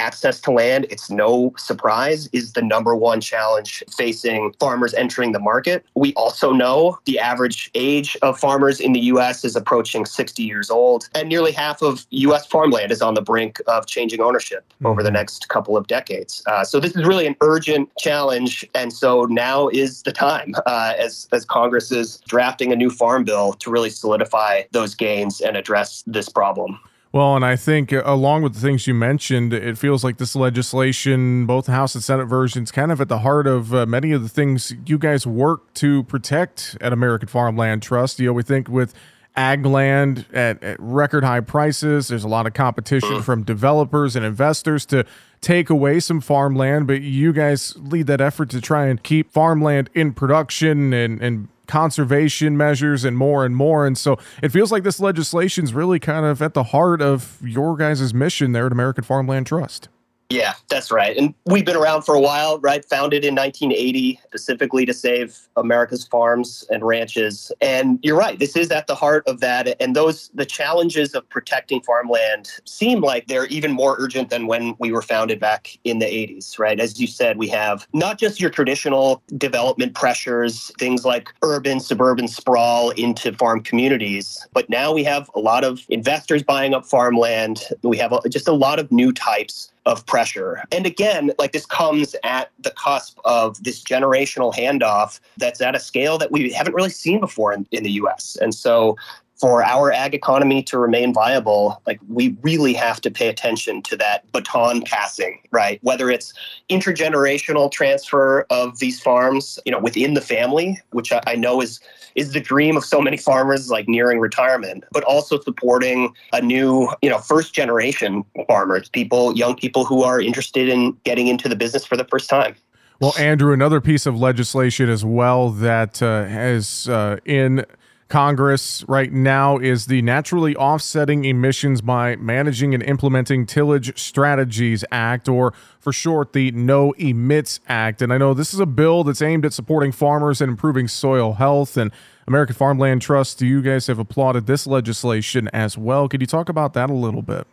access 0.00 0.40
to 0.40 0.50
land, 0.50 0.86
it's 0.90 1.10
no 1.10 1.52
surprise, 1.56 2.28
is 2.32 2.54
the 2.54 2.62
number 2.62 2.96
one 2.96 3.20
challenge 3.20 3.84
facing 3.96 4.52
farmers 4.58 4.94
entering 4.94 5.32
the 5.32 5.38
market. 5.38 5.84
We 5.94 6.14
also 6.14 6.52
know 6.52 6.98
the 7.04 7.18
average 7.18 7.70
age 7.74 8.16
of 8.22 8.38
farmers 8.38 8.80
in 8.80 8.92
the 8.92 9.00
U.S. 9.12 9.44
is 9.44 9.54
approaching 9.56 10.06
60 10.06 10.42
years 10.42 10.70
old, 10.70 11.08
and 11.14 11.28
nearly 11.28 11.52
half 11.52 11.82
of 11.82 12.06
U.S. 12.10 12.46
farmland 12.46 12.90
is 12.90 13.02
on 13.02 13.14
the 13.14 13.22
brink 13.22 13.60
of 13.66 13.86
changing 13.86 14.20
ownership 14.20 14.64
mm-hmm. 14.74 14.86
over 14.86 15.02
the 15.02 15.10
next 15.10 15.48
couple 15.48 15.76
of 15.76 15.86
decades. 15.86 16.42
Uh, 16.46 16.64
so 16.64 16.80
this 16.80 16.96
is 16.96 17.04
really 17.04 17.26
an 17.26 17.36
urgent 17.42 17.90
challenge, 17.98 18.64
and 18.74 18.92
so 18.92 19.24
now 19.24 19.68
is 19.68 20.02
the 20.02 20.12
time 20.12 20.54
uh, 20.66 20.94
as 20.98 21.28
as 21.32 21.44
Congress 21.44 21.92
is 21.92 22.18
drafting 22.26 22.72
a 22.72 22.76
new 22.76 22.90
farm 22.90 23.24
bill 23.24 23.52
to 23.54 23.70
really 23.70 23.90
solidify 23.90 24.62
those 24.72 24.94
gains 24.94 25.40
and 25.40 25.56
address 25.56 26.02
this 26.06 26.28
problem. 26.28 26.80
Well, 27.12 27.34
and 27.34 27.44
I 27.44 27.56
think 27.56 27.92
uh, 27.92 28.02
along 28.04 28.42
with 28.42 28.54
the 28.54 28.60
things 28.60 28.86
you 28.86 28.94
mentioned, 28.94 29.52
it 29.52 29.76
feels 29.76 30.04
like 30.04 30.18
this 30.18 30.36
legislation, 30.36 31.44
both 31.44 31.66
House 31.66 31.96
and 31.96 32.04
Senate 32.04 32.26
versions, 32.26 32.70
kind 32.70 32.92
of 32.92 33.00
at 33.00 33.08
the 33.08 33.18
heart 33.18 33.48
of 33.48 33.74
uh, 33.74 33.84
many 33.84 34.12
of 34.12 34.22
the 34.22 34.28
things 34.28 34.72
you 34.86 34.96
guys 34.96 35.26
work 35.26 35.74
to 35.74 36.04
protect 36.04 36.76
at 36.80 36.92
American 36.92 37.28
Farmland 37.28 37.82
Trust. 37.82 38.20
You 38.20 38.26
know, 38.26 38.32
we 38.32 38.44
think 38.44 38.68
with 38.68 38.94
ag 39.36 39.66
land 39.66 40.26
at, 40.32 40.62
at 40.62 40.76
record 40.78 41.24
high 41.24 41.40
prices, 41.40 42.08
there's 42.08 42.24
a 42.24 42.28
lot 42.28 42.46
of 42.46 42.54
competition 42.54 43.22
from 43.22 43.42
developers 43.42 44.14
and 44.14 44.24
investors 44.24 44.86
to 44.86 45.04
take 45.40 45.68
away 45.68 45.98
some 45.98 46.20
farmland, 46.20 46.86
but 46.86 47.00
you 47.02 47.32
guys 47.32 47.74
lead 47.76 48.06
that 48.06 48.20
effort 48.20 48.50
to 48.50 48.60
try 48.60 48.86
and 48.86 49.02
keep 49.02 49.32
farmland 49.32 49.90
in 49.94 50.12
production 50.12 50.92
and, 50.92 51.20
and 51.20 51.48
conservation 51.70 52.56
measures 52.56 53.04
and 53.04 53.16
more 53.16 53.44
and 53.46 53.56
more. 53.56 53.86
And 53.86 53.96
so 53.96 54.18
it 54.42 54.50
feels 54.50 54.72
like 54.72 54.82
this 54.82 55.00
legislation 55.00 55.64
is 55.64 55.72
really 55.72 56.00
kind 56.00 56.26
of 56.26 56.42
at 56.42 56.52
the 56.52 56.64
heart 56.64 57.00
of 57.00 57.38
your 57.44 57.76
guys' 57.76 58.12
mission 58.12 58.52
there 58.52 58.66
at 58.66 58.72
American 58.72 59.04
Farmland 59.04 59.46
Trust. 59.46 59.88
Yeah, 60.30 60.54
that's 60.68 60.92
right. 60.92 61.16
And 61.16 61.34
we've 61.44 61.64
been 61.64 61.76
around 61.76 62.02
for 62.02 62.14
a 62.14 62.20
while, 62.20 62.60
right? 62.60 62.84
Founded 62.84 63.24
in 63.24 63.34
1980 63.34 64.20
specifically 64.26 64.86
to 64.86 64.94
save 64.94 65.36
America's 65.56 66.06
farms 66.06 66.64
and 66.70 66.84
ranches. 66.84 67.50
And 67.60 67.98
you're 68.02 68.16
right, 68.16 68.38
this 68.38 68.54
is 68.54 68.70
at 68.70 68.86
the 68.86 68.94
heart 68.94 69.26
of 69.26 69.40
that. 69.40 69.76
And 69.82 69.96
those, 69.96 70.30
the 70.32 70.46
challenges 70.46 71.16
of 71.16 71.28
protecting 71.30 71.82
farmland 71.82 72.48
seem 72.64 73.00
like 73.00 73.26
they're 73.26 73.46
even 73.46 73.72
more 73.72 73.96
urgent 73.98 74.30
than 74.30 74.46
when 74.46 74.76
we 74.78 74.92
were 74.92 75.02
founded 75.02 75.40
back 75.40 75.76
in 75.82 75.98
the 75.98 76.06
80s, 76.06 76.60
right? 76.60 76.78
As 76.78 77.00
you 77.00 77.08
said, 77.08 77.36
we 77.36 77.48
have 77.48 77.88
not 77.92 78.16
just 78.16 78.40
your 78.40 78.50
traditional 78.50 79.24
development 79.36 79.94
pressures, 79.94 80.70
things 80.78 81.04
like 81.04 81.34
urban, 81.42 81.80
suburban 81.80 82.28
sprawl 82.28 82.90
into 82.90 83.32
farm 83.32 83.62
communities, 83.64 84.46
but 84.52 84.70
now 84.70 84.92
we 84.92 85.02
have 85.02 85.28
a 85.34 85.40
lot 85.40 85.64
of 85.64 85.84
investors 85.88 86.44
buying 86.44 86.72
up 86.72 86.86
farmland. 86.86 87.64
We 87.82 87.96
have 87.96 88.12
just 88.30 88.46
a 88.46 88.52
lot 88.52 88.78
of 88.78 88.92
new 88.92 89.12
types 89.12 89.72
of 89.86 90.04
pressure. 90.06 90.62
And 90.72 90.86
again, 90.86 91.32
like 91.38 91.52
this 91.52 91.66
comes 91.66 92.14
at 92.22 92.50
the 92.58 92.70
cusp 92.72 93.18
of 93.24 93.62
this 93.62 93.82
generational 93.82 94.54
handoff 94.54 95.20
that's 95.38 95.60
at 95.60 95.74
a 95.74 95.80
scale 95.80 96.18
that 96.18 96.30
we 96.30 96.52
haven't 96.52 96.74
really 96.74 96.90
seen 96.90 97.20
before 97.20 97.52
in, 97.52 97.66
in 97.70 97.82
the 97.82 97.92
US. 97.92 98.36
And 98.40 98.54
so 98.54 98.96
for 99.40 99.64
our 99.64 99.90
ag 99.90 100.14
economy 100.14 100.62
to 100.62 100.78
remain 100.78 101.14
viable, 101.14 101.80
like 101.86 101.98
we 102.08 102.36
really 102.42 102.74
have 102.74 103.00
to 103.00 103.10
pay 103.10 103.28
attention 103.28 103.80
to 103.80 103.96
that 103.96 104.30
baton 104.32 104.82
passing, 104.82 105.40
right? 105.50 105.78
Whether 105.82 106.10
it's 106.10 106.34
intergenerational 106.68 107.72
transfer 107.72 108.46
of 108.50 108.78
these 108.80 109.00
farms, 109.00 109.58
you 109.64 109.72
know, 109.72 109.78
within 109.78 110.12
the 110.12 110.20
family, 110.20 110.78
which 110.90 111.10
I, 111.26 111.34
know 111.34 111.62
is 111.62 111.80
is 112.16 112.32
the 112.32 112.40
dream 112.40 112.76
of 112.76 112.84
so 112.84 113.00
many 113.00 113.16
farmers 113.16 113.70
like 113.70 113.88
nearing 113.88 114.18
retirement, 114.18 114.84
but 114.92 115.04
also 115.04 115.40
supporting 115.40 116.12
a 116.32 116.42
new, 116.42 116.88
you 117.00 117.08
know, 117.08 117.18
first 117.18 117.54
generation 117.54 118.24
farmers, 118.46 118.90
people, 118.90 119.34
young 119.34 119.54
people 119.56 119.84
who 119.84 120.02
are 120.02 120.20
interested 120.20 120.68
in 120.68 120.92
getting 121.04 121.28
into 121.28 121.48
the 121.48 121.56
business 121.56 121.86
for 121.86 121.96
the 121.96 122.04
first 122.04 122.28
time. 122.28 122.54
Well, 123.00 123.14
Andrew, 123.18 123.54
another 123.54 123.80
piece 123.80 124.04
of 124.04 124.18
legislation 124.18 124.90
as 124.90 125.02
well 125.02 125.48
that 125.48 126.02
uh, 126.02 126.24
has 126.24 126.88
uh, 126.88 127.16
in 127.24 127.64
Congress 128.10 128.84
right 128.88 129.12
now 129.12 129.56
is 129.56 129.86
the 129.86 130.02
Naturally 130.02 130.56
Offsetting 130.56 131.24
Emissions 131.24 131.80
by 131.80 132.16
Managing 132.16 132.74
and 132.74 132.82
Implementing 132.82 133.46
Tillage 133.46 133.96
Strategies 133.96 134.84
Act, 134.90 135.28
or 135.28 135.54
for 135.78 135.92
short, 135.92 136.32
the 136.32 136.50
No 136.50 136.92
Emits 136.98 137.60
Act. 137.68 138.02
And 138.02 138.12
I 138.12 138.18
know 138.18 138.34
this 138.34 138.52
is 138.52 138.58
a 138.58 138.66
bill 138.66 139.04
that's 139.04 139.22
aimed 139.22 139.44
at 139.44 139.52
supporting 139.52 139.92
farmers 139.92 140.40
and 140.40 140.50
improving 140.50 140.88
soil 140.88 141.34
health. 141.34 141.76
And 141.76 141.92
American 142.26 142.56
Farmland 142.56 143.00
Trust, 143.00 143.40
you 143.42 143.62
guys 143.62 143.86
have 143.86 144.00
applauded 144.00 144.46
this 144.46 144.66
legislation 144.66 145.48
as 145.52 145.78
well. 145.78 146.08
Could 146.08 146.20
you 146.20 146.26
talk 146.26 146.48
about 146.48 146.74
that 146.74 146.90
a 146.90 146.94
little 146.94 147.22
bit? 147.22 147.46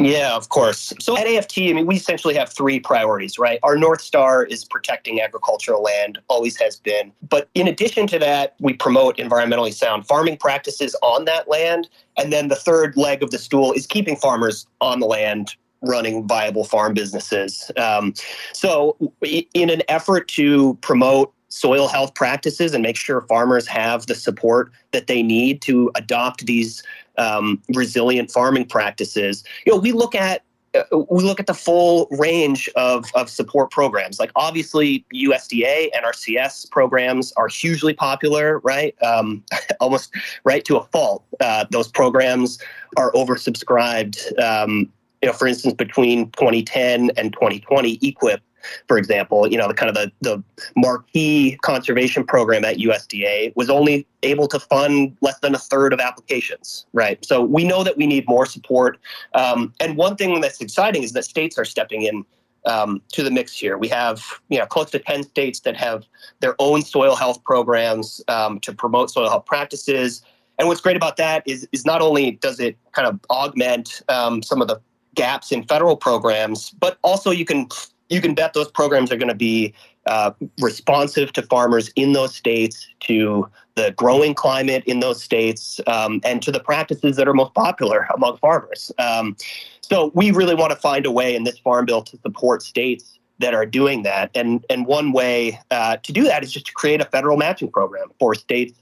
Yeah, 0.00 0.34
of 0.34 0.48
course. 0.48 0.92
So 0.98 1.16
at 1.16 1.26
AFT, 1.26 1.58
I 1.58 1.72
mean, 1.72 1.86
we 1.86 1.96
essentially 1.96 2.34
have 2.34 2.48
three 2.48 2.80
priorities, 2.80 3.38
right? 3.38 3.60
Our 3.62 3.76
North 3.76 4.00
Star 4.00 4.42
is 4.44 4.64
protecting 4.64 5.20
agricultural 5.20 5.82
land, 5.82 6.18
always 6.28 6.56
has 6.60 6.76
been. 6.76 7.12
But 7.28 7.48
in 7.54 7.68
addition 7.68 8.08
to 8.08 8.18
that, 8.18 8.56
we 8.58 8.72
promote 8.72 9.18
environmentally 9.18 9.72
sound 9.72 10.06
farming 10.06 10.38
practices 10.38 10.96
on 11.02 11.26
that 11.26 11.48
land. 11.48 11.88
And 12.16 12.32
then 12.32 12.48
the 12.48 12.56
third 12.56 12.96
leg 12.96 13.22
of 13.22 13.30
the 13.30 13.38
stool 13.38 13.72
is 13.72 13.86
keeping 13.86 14.16
farmers 14.16 14.66
on 14.80 14.98
the 14.98 15.06
land 15.06 15.54
running 15.80 16.26
viable 16.26 16.64
farm 16.64 16.94
businesses. 16.94 17.70
Um, 17.76 18.14
so, 18.52 18.96
in 19.22 19.70
an 19.70 19.82
effort 19.88 20.28
to 20.28 20.74
promote 20.80 21.32
soil 21.48 21.86
health 21.86 22.14
practices 22.14 22.74
and 22.74 22.82
make 22.82 22.96
sure 22.96 23.22
farmers 23.28 23.66
have 23.68 24.06
the 24.06 24.14
support 24.14 24.72
that 24.90 25.06
they 25.06 25.22
need 25.22 25.62
to 25.62 25.88
adopt 25.94 26.46
these 26.46 26.82
um, 27.18 27.62
resilient 27.74 28.30
farming 28.30 28.66
practices. 28.66 29.44
You 29.66 29.72
know, 29.72 29.78
we 29.78 29.92
look 29.92 30.14
at 30.14 30.42
uh, 30.74 30.82
we 31.10 31.22
look 31.22 31.38
at 31.38 31.46
the 31.46 31.54
full 31.54 32.08
range 32.10 32.68
of, 32.76 33.06
of 33.14 33.30
support 33.30 33.70
programs. 33.70 34.18
Like 34.18 34.32
obviously, 34.34 35.04
USDA 35.14 35.90
NRCS 35.92 36.70
programs 36.70 37.32
are 37.36 37.48
hugely 37.48 37.94
popular, 37.94 38.58
right? 38.60 38.94
Um, 39.02 39.44
almost 39.80 40.12
right 40.44 40.64
to 40.64 40.76
a 40.76 40.84
fault. 40.86 41.24
Uh, 41.40 41.64
those 41.70 41.88
programs 41.88 42.58
are 42.96 43.12
oversubscribed. 43.12 44.38
Um, 44.40 44.90
you 45.22 45.28
know, 45.28 45.32
for 45.32 45.46
instance, 45.46 45.74
between 45.74 46.30
2010 46.32 47.10
and 47.16 47.32
2020, 47.32 47.98
EQIP 47.98 48.40
for 48.88 48.98
example, 48.98 49.46
you 49.46 49.58
know, 49.58 49.68
the 49.68 49.74
kind 49.74 49.88
of 49.88 49.94
the, 49.94 50.12
the 50.20 50.42
marquee 50.76 51.58
conservation 51.62 52.24
program 52.24 52.64
at 52.64 52.78
USDA 52.78 53.52
was 53.56 53.70
only 53.70 54.06
able 54.22 54.48
to 54.48 54.58
fund 54.58 55.16
less 55.20 55.38
than 55.40 55.54
a 55.54 55.58
third 55.58 55.92
of 55.92 56.00
applications, 56.00 56.86
right? 56.92 57.24
So 57.24 57.42
we 57.42 57.64
know 57.64 57.84
that 57.84 57.96
we 57.96 58.06
need 58.06 58.26
more 58.28 58.46
support. 58.46 58.98
Um, 59.34 59.72
and 59.80 59.96
one 59.96 60.16
thing 60.16 60.40
that's 60.40 60.60
exciting 60.60 61.02
is 61.02 61.12
that 61.12 61.24
states 61.24 61.58
are 61.58 61.64
stepping 61.64 62.02
in 62.02 62.24
um, 62.66 63.02
to 63.12 63.22
the 63.22 63.30
mix 63.30 63.52
here. 63.52 63.76
We 63.76 63.88
have 63.88 64.22
you 64.48 64.58
know 64.58 64.66
close 64.66 64.90
to 64.92 64.98
10 64.98 65.24
states 65.24 65.60
that 65.60 65.76
have 65.76 66.04
their 66.40 66.54
own 66.58 66.82
soil 66.82 67.14
health 67.14 67.42
programs 67.44 68.22
um, 68.28 68.60
to 68.60 68.72
promote 68.72 69.10
soil 69.10 69.28
health 69.28 69.46
practices. 69.46 70.22
And 70.58 70.68
what's 70.68 70.80
great 70.80 70.96
about 70.96 71.16
that 71.16 71.42
is, 71.46 71.68
is 71.72 71.84
not 71.84 72.00
only 72.00 72.32
does 72.32 72.60
it 72.60 72.76
kind 72.92 73.08
of 73.08 73.18
augment 73.28 74.02
um, 74.08 74.42
some 74.42 74.62
of 74.62 74.68
the 74.68 74.80
gaps 75.14 75.52
in 75.52 75.64
federal 75.64 75.96
programs, 75.96 76.70
but 76.70 76.98
also 77.02 77.30
you 77.30 77.44
can 77.44 77.68
you 78.14 78.20
can 78.20 78.34
bet 78.34 78.54
those 78.54 78.70
programs 78.70 79.12
are 79.12 79.16
going 79.16 79.28
to 79.28 79.34
be 79.34 79.74
uh, 80.06 80.30
responsive 80.60 81.32
to 81.32 81.42
farmers 81.42 81.90
in 81.96 82.12
those 82.12 82.34
states, 82.34 82.86
to 83.00 83.48
the 83.74 83.92
growing 83.96 84.34
climate 84.34 84.84
in 84.86 85.00
those 85.00 85.22
states, 85.22 85.80
um, 85.86 86.20
and 86.24 86.42
to 86.42 86.52
the 86.52 86.60
practices 86.60 87.16
that 87.16 87.26
are 87.26 87.34
most 87.34 87.52
popular 87.54 88.06
among 88.14 88.36
farmers. 88.38 88.92
Um, 88.98 89.36
so 89.80 90.12
we 90.14 90.30
really 90.30 90.54
want 90.54 90.70
to 90.70 90.76
find 90.76 91.04
a 91.06 91.10
way 91.10 91.34
in 91.34 91.44
this 91.44 91.58
farm 91.58 91.86
bill 91.86 92.02
to 92.02 92.18
support 92.18 92.62
states 92.62 93.18
that 93.38 93.54
are 93.54 93.66
doing 93.66 94.02
that. 94.04 94.30
And 94.34 94.64
and 94.70 94.86
one 94.86 95.12
way 95.12 95.58
uh, 95.70 95.96
to 95.96 96.12
do 96.12 96.24
that 96.24 96.44
is 96.44 96.52
just 96.52 96.66
to 96.66 96.72
create 96.72 97.00
a 97.00 97.04
federal 97.06 97.36
matching 97.36 97.70
program 97.70 98.08
for 98.18 98.34
states 98.34 98.80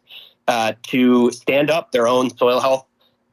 uh, 0.48 0.74
to 0.84 1.30
stand 1.30 1.70
up 1.70 1.92
their 1.92 2.06
own 2.06 2.36
soil 2.36 2.60
health 2.60 2.86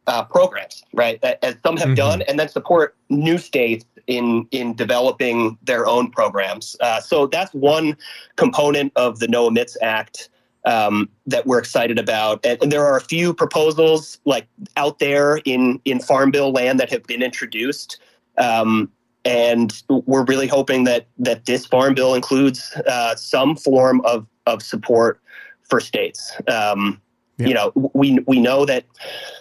uh, 0.07 0.23
programs, 0.23 0.83
right? 0.93 1.23
As 1.23 1.55
some 1.63 1.77
have 1.77 1.89
mm-hmm. 1.89 1.95
done, 1.95 2.21
and 2.23 2.39
then 2.39 2.49
support 2.49 2.95
new 3.09 3.37
states 3.37 3.85
in 4.07 4.47
in 4.51 4.75
developing 4.75 5.57
their 5.63 5.87
own 5.87 6.09
programs. 6.11 6.75
Uh, 6.81 6.99
so 6.99 7.27
that's 7.27 7.53
one 7.53 7.95
component 8.35 8.91
of 8.95 9.19
the 9.19 9.27
No 9.27 9.47
Emits 9.47 9.77
Act 9.81 10.29
um, 10.65 11.09
that 11.25 11.45
we're 11.45 11.59
excited 11.59 11.97
about. 11.99 12.45
And, 12.45 12.61
and, 12.61 12.71
there 12.71 12.85
are 12.85 12.97
a 12.97 13.01
few 13.01 13.33
proposals 13.33 14.19
like 14.25 14.47
out 14.77 14.99
there 14.99 15.37
in 15.45 15.79
in 15.85 15.99
Farm 15.99 16.31
Bill 16.31 16.51
land 16.51 16.79
that 16.79 16.89
have 16.89 17.03
been 17.03 17.21
introduced. 17.21 17.99
Um, 18.37 18.91
and 19.25 19.83
we're 19.89 20.23
really 20.23 20.47
hoping 20.47 20.85
that 20.85 21.07
that 21.17 21.45
this 21.45 21.65
farm 21.65 21.93
bill 21.93 22.15
includes 22.15 22.73
uh, 22.87 23.15
some 23.15 23.55
form 23.55 24.01
of 24.01 24.25
of 24.45 24.61
support 24.63 25.21
for 25.63 25.79
states. 25.79 26.33
Um, 26.47 27.01
You 27.47 27.53
know, 27.53 27.71
we 27.93 28.19
we 28.27 28.39
know 28.39 28.65
that 28.65 28.85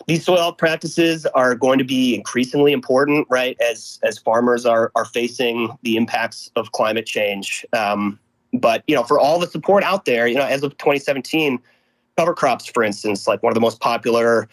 these 0.06 0.24
soil 0.24 0.52
practices 0.52 1.26
are 1.26 1.54
going 1.54 1.78
to 1.78 1.84
be 1.84 2.14
increasingly 2.14 2.72
important, 2.72 3.26
right? 3.28 3.56
As 3.60 3.98
as 4.02 4.18
farmers 4.18 4.64
are 4.64 4.92
are 4.94 5.04
facing 5.04 5.76
the 5.82 5.96
impacts 5.96 6.50
of 6.54 6.72
climate 6.72 7.06
change. 7.06 7.66
Um, 7.72 8.18
but 8.52 8.84
you 8.86 8.94
know, 8.94 9.02
for 9.02 9.18
all 9.18 9.38
the 9.38 9.48
support 9.48 9.82
out 9.82 10.04
there, 10.04 10.28
you 10.28 10.36
know, 10.36 10.46
as 10.46 10.62
of 10.62 10.76
2017, 10.78 11.58
cover 12.16 12.34
crops, 12.34 12.66
for 12.66 12.82
instance, 12.82 13.26
like 13.26 13.42
one 13.42 13.50
of 13.50 13.54
the 13.54 13.60
most 13.60 13.80
popular 13.80 14.48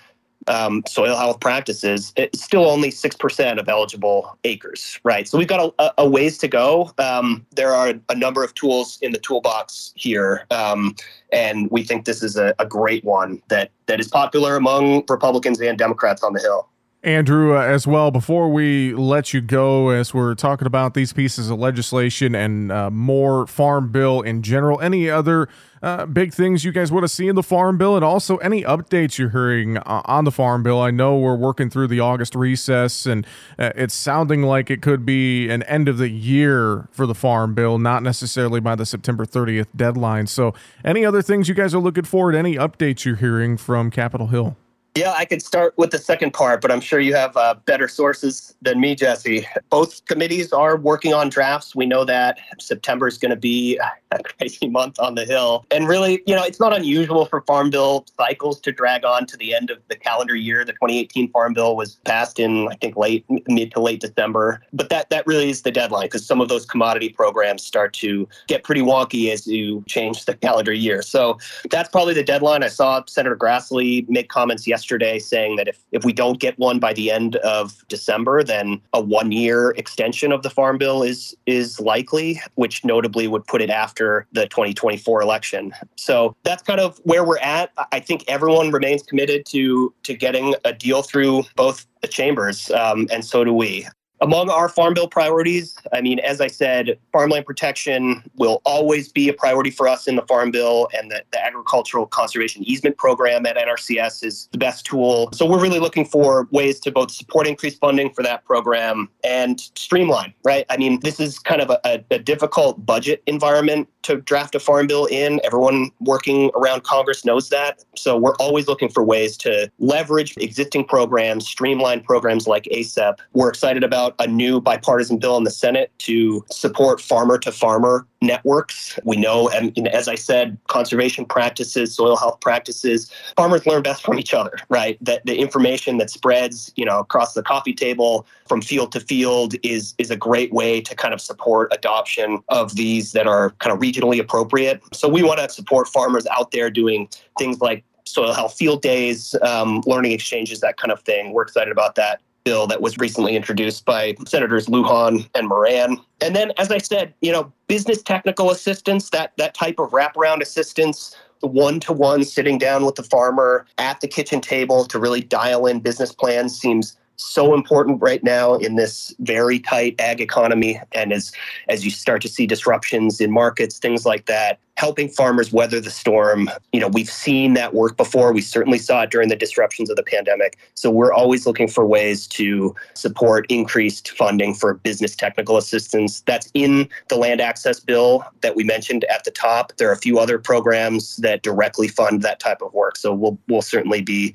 um, 0.47 0.83
soil 0.87 1.15
health 1.15 1.39
practices, 1.39 2.13
it's 2.15 2.43
still 2.43 2.65
only 2.65 2.91
6% 2.91 3.59
of 3.59 3.69
eligible 3.69 4.37
acres, 4.43 4.99
right? 5.03 5.27
So 5.27 5.37
we've 5.37 5.47
got 5.47 5.73
a, 5.79 5.93
a 5.99 6.09
ways 6.09 6.37
to 6.39 6.47
go. 6.47 6.91
Um, 6.97 7.45
there 7.55 7.73
are 7.73 7.93
a 8.09 8.15
number 8.15 8.43
of 8.43 8.53
tools 8.53 8.99
in 9.01 9.11
the 9.11 9.19
toolbox 9.19 9.93
here, 9.95 10.45
um, 10.51 10.95
and 11.31 11.69
we 11.71 11.83
think 11.83 12.05
this 12.05 12.23
is 12.23 12.37
a, 12.37 12.53
a, 12.59 12.65
great 12.65 13.03
one 13.03 13.41
that, 13.47 13.71
that 13.85 13.99
is 13.99 14.07
popular 14.07 14.55
among 14.55 15.03
Republicans 15.09 15.59
and 15.61 15.77
Democrats 15.77 16.23
on 16.23 16.33
the 16.33 16.39
Hill. 16.39 16.67
Andrew, 17.05 17.55
uh, 17.55 17.61
as 17.61 17.85
well, 17.85 18.09
before 18.09 18.49
we 18.49 18.91
let 18.95 19.31
you 19.31 19.39
go, 19.39 19.89
as 19.89 20.11
we're 20.11 20.33
talking 20.33 20.65
about 20.65 20.95
these 20.95 21.13
pieces 21.13 21.51
of 21.51 21.59
legislation 21.59 22.33
and 22.33 22.71
uh, 22.71 22.89
more 22.89 23.45
farm 23.45 23.91
bill 23.91 24.23
in 24.23 24.41
general, 24.41 24.81
any 24.81 25.07
other 25.07 25.47
uh, 25.83 26.07
big 26.07 26.33
things 26.33 26.65
you 26.65 26.71
guys 26.71 26.91
want 26.91 27.03
to 27.03 27.07
see 27.07 27.27
in 27.27 27.35
the 27.35 27.43
farm 27.43 27.77
bill, 27.77 27.95
and 27.95 28.03
also 28.03 28.37
any 28.37 28.63
updates 28.63 29.19
you're 29.19 29.29
hearing 29.29 29.77
uh, 29.77 30.01
on 30.05 30.25
the 30.25 30.31
farm 30.31 30.63
bill? 30.63 30.81
I 30.81 30.89
know 30.89 31.15
we're 31.19 31.35
working 31.35 31.69
through 31.69 31.89
the 31.89 31.99
August 31.99 32.33
recess, 32.33 33.05
and 33.05 33.23
uh, 33.59 33.69
it's 33.75 33.93
sounding 33.93 34.41
like 34.41 34.71
it 34.71 34.81
could 34.81 35.05
be 35.05 35.47
an 35.47 35.61
end 35.63 35.87
of 35.87 35.99
the 35.99 36.09
year 36.09 36.89
for 36.89 37.05
the 37.05 37.13
farm 37.13 37.53
bill, 37.53 37.77
not 37.77 38.01
necessarily 38.01 38.59
by 38.59 38.73
the 38.73 38.83
September 38.83 39.27
30th 39.27 39.67
deadline. 39.75 40.25
So, 40.25 40.55
any 40.83 41.05
other 41.05 41.21
things 41.21 41.47
you 41.47 41.53
guys 41.53 41.75
are 41.75 41.79
looking 41.79 42.05
forward? 42.05 42.31
To, 42.31 42.39
any 42.39 42.55
updates 42.55 43.05
you're 43.05 43.17
hearing 43.17 43.57
from 43.57 43.91
Capitol 43.91 44.25
Hill? 44.25 44.57
Yeah, 44.95 45.11
I 45.11 45.25
could 45.25 45.41
start 45.41 45.73
with 45.77 45.91
the 45.91 45.97
second 45.97 46.31
part, 46.31 46.61
but 46.61 46.71
I'm 46.71 46.79
sure 46.79 47.01
you 47.01 47.13
have 47.15 47.35
uh, 47.35 47.55
better 47.65 47.89
sources 47.89 48.55
than 48.61 48.79
me, 48.79 48.95
Jesse. 48.95 49.45
Both 49.69 50.05
committees 50.05 50.53
are 50.53 50.77
working 50.77 51.13
on 51.13 51.27
drafts. 51.27 51.75
We 51.75 51.85
know 51.85 52.05
that 52.05 52.39
September 52.61 53.05
is 53.05 53.17
going 53.17 53.31
to 53.31 53.35
be 53.35 53.77
crazy 54.37 54.67
month 54.67 54.99
on 54.99 55.15
the 55.15 55.25
Hill. 55.25 55.65
And 55.71 55.87
really, 55.87 56.21
you 56.25 56.35
know, 56.35 56.43
it's 56.43 56.59
not 56.59 56.75
unusual 56.75 57.25
for 57.25 57.41
Farm 57.41 57.69
Bill 57.69 58.05
cycles 58.17 58.59
to 58.61 58.71
drag 58.71 59.05
on 59.05 59.25
to 59.27 59.37
the 59.37 59.53
end 59.53 59.69
of 59.69 59.79
the 59.87 59.95
calendar 59.95 60.35
year. 60.35 60.65
The 60.65 60.73
2018 60.73 61.31
Farm 61.31 61.53
Bill 61.53 61.75
was 61.75 61.95
passed 62.05 62.39
in, 62.39 62.67
I 62.69 62.75
think, 62.75 62.95
late, 62.97 63.25
mid 63.47 63.71
to 63.71 63.79
late 63.79 64.01
December. 64.01 64.61
But 64.73 64.89
that, 64.89 65.09
that 65.09 65.25
really 65.27 65.49
is 65.49 65.61
the 65.61 65.71
deadline 65.71 66.05
because 66.05 66.25
some 66.25 66.41
of 66.41 66.49
those 66.49 66.65
commodity 66.65 67.09
programs 67.09 67.63
start 67.63 67.93
to 67.95 68.27
get 68.47 68.63
pretty 68.63 68.81
wonky 68.81 69.31
as 69.31 69.47
you 69.47 69.83
change 69.87 70.25
the 70.25 70.35
calendar 70.35 70.73
year. 70.73 71.01
So 71.01 71.37
that's 71.69 71.89
probably 71.89 72.13
the 72.13 72.23
deadline. 72.23 72.63
I 72.63 72.69
saw 72.69 73.03
Senator 73.07 73.35
Grassley 73.35 74.07
make 74.09 74.29
comments 74.29 74.67
yesterday 74.67 74.95
yesterday 74.95 75.19
saying 75.19 75.55
that 75.55 75.67
if, 75.67 75.79
if 75.91 76.05
we 76.05 76.13
don't 76.13 76.39
get 76.39 76.57
one 76.59 76.79
by 76.79 76.93
the 76.93 77.11
end 77.11 77.35
of 77.37 77.83
December, 77.87 78.43
then 78.43 78.79
a 78.93 79.01
one 79.01 79.31
year 79.31 79.71
extension 79.77 80.31
of 80.31 80.43
the 80.43 80.49
farm 80.49 80.77
bill 80.77 81.03
is 81.03 81.35
is 81.45 81.79
likely, 81.79 82.39
which 82.55 82.85
notably 82.85 83.27
would 83.27 83.45
put 83.45 83.61
it 83.61 83.69
after 83.69 84.04
the 84.31 84.47
2024 84.47 85.21
election. 85.21 85.73
So 85.95 86.35
that's 86.43 86.63
kind 86.63 86.79
of 86.79 86.99
where 87.03 87.23
we're 87.23 87.39
at. 87.39 87.71
I 87.91 87.99
think 87.99 88.23
everyone 88.27 88.71
remains 88.71 89.03
committed 89.03 89.45
to 89.47 89.93
to 90.03 90.13
getting 90.13 90.55
a 90.63 90.73
deal 90.73 91.01
through 91.01 91.43
both 91.55 91.85
the 92.01 92.07
chambers, 92.07 92.71
um, 92.71 93.07
and 93.11 93.23
so 93.23 93.43
do 93.43 93.53
we. 93.53 93.87
Among 94.25 94.49
our 94.49 94.69
Farm 94.69 94.95
Bill 94.95 95.07
priorities, 95.07 95.75
I 95.93 96.01
mean, 96.01 96.17
as 96.17 96.41
I 96.41 96.47
said, 96.47 96.97
farmland 97.11 97.45
protection 97.45 98.23
will 98.37 98.59
always 98.65 99.07
be 99.07 99.29
a 99.29 99.33
priority 99.33 99.69
for 99.69 99.87
us 99.87 100.07
in 100.07 100.15
the 100.15 100.23
Farm 100.23 100.49
Bill, 100.49 100.87
and 100.97 101.11
the, 101.11 101.21
the, 101.31 101.45
Agricultural 101.45 102.07
Conservation 102.07 102.63
Easement 102.63 102.97
Program 102.97 103.45
at 103.45 103.55
NRCS 103.55 104.23
is 104.23 104.49
the 104.51 104.57
best 104.57 104.83
tool. 104.83 105.29
So 105.31 105.45
we're 105.45 105.61
really 105.61 105.77
looking 105.77 106.05
for 106.05 106.47
ways 106.49 106.79
to 106.79 106.91
both 106.91 107.11
support 107.11 107.45
increased 107.45 107.79
funding 107.79 108.11
for 108.15 108.23
that 108.23 108.43
program 108.45 109.09
and 109.23 109.59
streamline, 109.75 110.33
right? 110.43 110.65
I 110.71 110.77
mean, 110.77 111.01
this 111.01 111.19
is 111.19 111.37
kind 111.37 111.61
of 111.61 111.69
a, 111.69 112.03
a 112.09 112.17
difficult 112.17 112.83
budget 112.83 113.21
environment 113.27 113.87
to 114.05 114.17
draft 114.17 114.53
a 114.53 114.59
farm 114.59 114.85
bill 114.85 115.05
in. 115.05 115.41
Everyone 115.43 115.89
working 115.99 116.51
around 116.55 116.83
Congress 116.83 117.25
knows 117.25 117.49
that. 117.49 117.83
So 117.95 118.15
we're 118.15 118.35
always 118.35 118.67
looking 118.67 118.89
for 118.89 119.03
ways 119.03 119.35
to 119.37 119.71
leverage 119.79 120.35
existing 120.37 120.85
programs, 120.85 121.47
streamline 121.47 122.01
programs 122.01 122.47
like 122.47 122.65
ACEP. 122.71 123.19
We're 123.33 123.49
excited 123.49 123.83
about 123.83 124.14
a 124.19 124.27
new 124.27 124.59
bipartisan 124.61 125.17
bill 125.17 125.37
in 125.37 125.43
the 125.43 125.51
Senate 125.51 125.91
to 125.99 126.43
support 126.51 127.01
farmer 127.01 127.37
to 127.39 127.51
farmer 127.51 128.07
networks. 128.21 128.97
We 129.03 129.17
know, 129.17 129.49
and 129.49 129.87
as 129.87 130.07
I 130.07 130.15
said, 130.15 130.57
conservation 130.67 131.25
practices, 131.25 131.95
soil 131.95 132.17
health 132.17 132.39
practices, 132.39 133.11
farmers 133.35 133.65
learn 133.65 133.83
best 133.83 134.03
from 134.03 134.19
each 134.19 134.33
other, 134.33 134.57
right? 134.69 134.97
That 135.01 135.25
the 135.25 135.37
information 135.37 135.97
that 135.97 136.09
spreads, 136.09 136.71
you 136.75 136.85
know, 136.85 136.99
across 136.99 137.33
the 137.33 137.43
coffee 137.43 137.73
table 137.73 138.25
from 138.47 138.61
field 138.61 138.91
to 138.93 138.99
field 138.99 139.55
is 139.63 139.93
is 139.97 140.11
a 140.11 140.15
great 140.15 140.51
way 140.53 140.81
to 140.81 140.95
kind 140.95 141.13
of 141.13 141.21
support 141.21 141.71
adoption 141.73 142.41
of 142.49 142.75
these 142.75 143.11
that 143.11 143.27
are 143.27 143.51
kind 143.59 143.73
of 143.73 143.79
regionally 143.79 144.19
appropriate. 144.19 144.81
So 144.93 145.07
we 145.07 145.23
want 145.23 145.39
to 145.39 145.49
support 145.49 145.87
farmers 145.87 146.25
out 146.27 146.51
there 146.51 146.69
doing 146.69 147.09
things 147.37 147.59
like 147.61 147.83
soil 148.05 148.33
health 148.33 148.55
field 148.55 148.81
days, 148.81 149.35
um, 149.41 149.81
learning 149.85 150.11
exchanges, 150.11 150.59
that 150.61 150.77
kind 150.77 150.91
of 150.91 151.01
thing. 151.01 151.33
We're 151.33 151.43
excited 151.43 151.71
about 151.71 151.95
that 151.95 152.21
bill 152.45 152.67
that 152.67 152.81
was 152.81 152.97
recently 152.97 153.35
introduced 153.35 153.83
by 153.83 154.15
Senators 154.25 154.67
Lujan 154.67 155.27
and 155.35 155.49
Moran. 155.49 155.97
And 156.21 156.35
then, 156.35 156.53
as 156.57 156.71
I 156.71 156.77
said, 156.77 157.13
you 157.21 157.31
know, 157.31 157.51
business 157.67 158.01
technical 158.01 158.51
assistance, 158.51 159.09
that 159.09 159.33
that 159.37 159.53
type 159.53 159.79
of 159.79 159.89
wraparound 159.89 160.41
assistance, 160.41 161.15
the 161.41 161.47
one 161.47 161.79
to 161.81 161.91
one 161.91 162.23
sitting 162.23 162.57
down 162.57 162.85
with 162.85 162.95
the 162.95 163.03
farmer 163.03 163.65
at 163.77 163.99
the 163.99 164.07
kitchen 164.07 164.39
table 164.39 164.85
to 164.85 164.99
really 164.99 165.21
dial 165.21 165.65
in 165.65 165.79
business 165.79 166.13
plans 166.13 166.57
seems 166.57 166.97
so 167.15 167.53
important 167.53 168.01
right 168.01 168.23
now 168.23 168.55
in 168.55 168.75
this 168.75 169.13
very 169.19 169.59
tight 169.59 169.95
ag 169.99 170.21
economy 170.21 170.79
and 170.91 171.13
as 171.13 171.31
as 171.69 171.85
you 171.85 171.91
start 171.91 172.21
to 172.21 172.29
see 172.29 172.45
disruptions 172.45 173.21
in 173.21 173.31
markets 173.31 173.79
things 173.79 174.05
like 174.05 174.25
that 174.25 174.59
helping 174.77 175.07
farmers 175.07 175.53
weather 175.53 175.79
the 175.79 175.89
storm. 175.89 176.49
You 176.73 176.79
know 176.79 176.87
we've 176.87 177.09
seen 177.09 177.53
that 177.53 177.73
work 177.73 177.97
before. 177.97 178.33
We 178.33 178.41
certainly 178.41 178.77
saw 178.77 179.03
it 179.03 179.11
during 179.11 179.29
the 179.29 179.35
disruptions 179.35 179.89
of 179.89 179.95
the 179.95 180.03
pandemic. 180.03 180.57
So 180.73 180.91
we're 180.91 181.13
always 181.13 181.45
looking 181.45 181.67
for 181.67 181.85
ways 181.85 182.27
to 182.27 182.75
support 182.93 183.45
increased 183.49 184.11
funding 184.11 184.53
for 184.53 184.73
business 184.75 185.15
technical 185.15 185.57
assistance. 185.57 186.21
That's 186.21 186.49
in 186.53 186.89
the 187.07 187.15
land 187.15 187.41
access 187.41 187.79
bill 187.79 188.25
that 188.41 188.55
we 188.55 188.63
mentioned 188.63 189.05
at 189.05 189.23
the 189.23 189.31
top. 189.31 189.73
There 189.77 189.89
are 189.89 189.93
a 189.93 189.97
few 189.97 190.19
other 190.19 190.37
programs 190.37 191.17
that 191.17 191.43
directly 191.43 191.87
fund 191.87 192.21
that 192.21 192.39
type 192.39 192.61
of 192.61 192.73
work. 192.73 192.97
So 192.97 193.13
we'll 193.13 193.37
we'll 193.47 193.61
certainly 193.61 194.01
be 194.01 194.33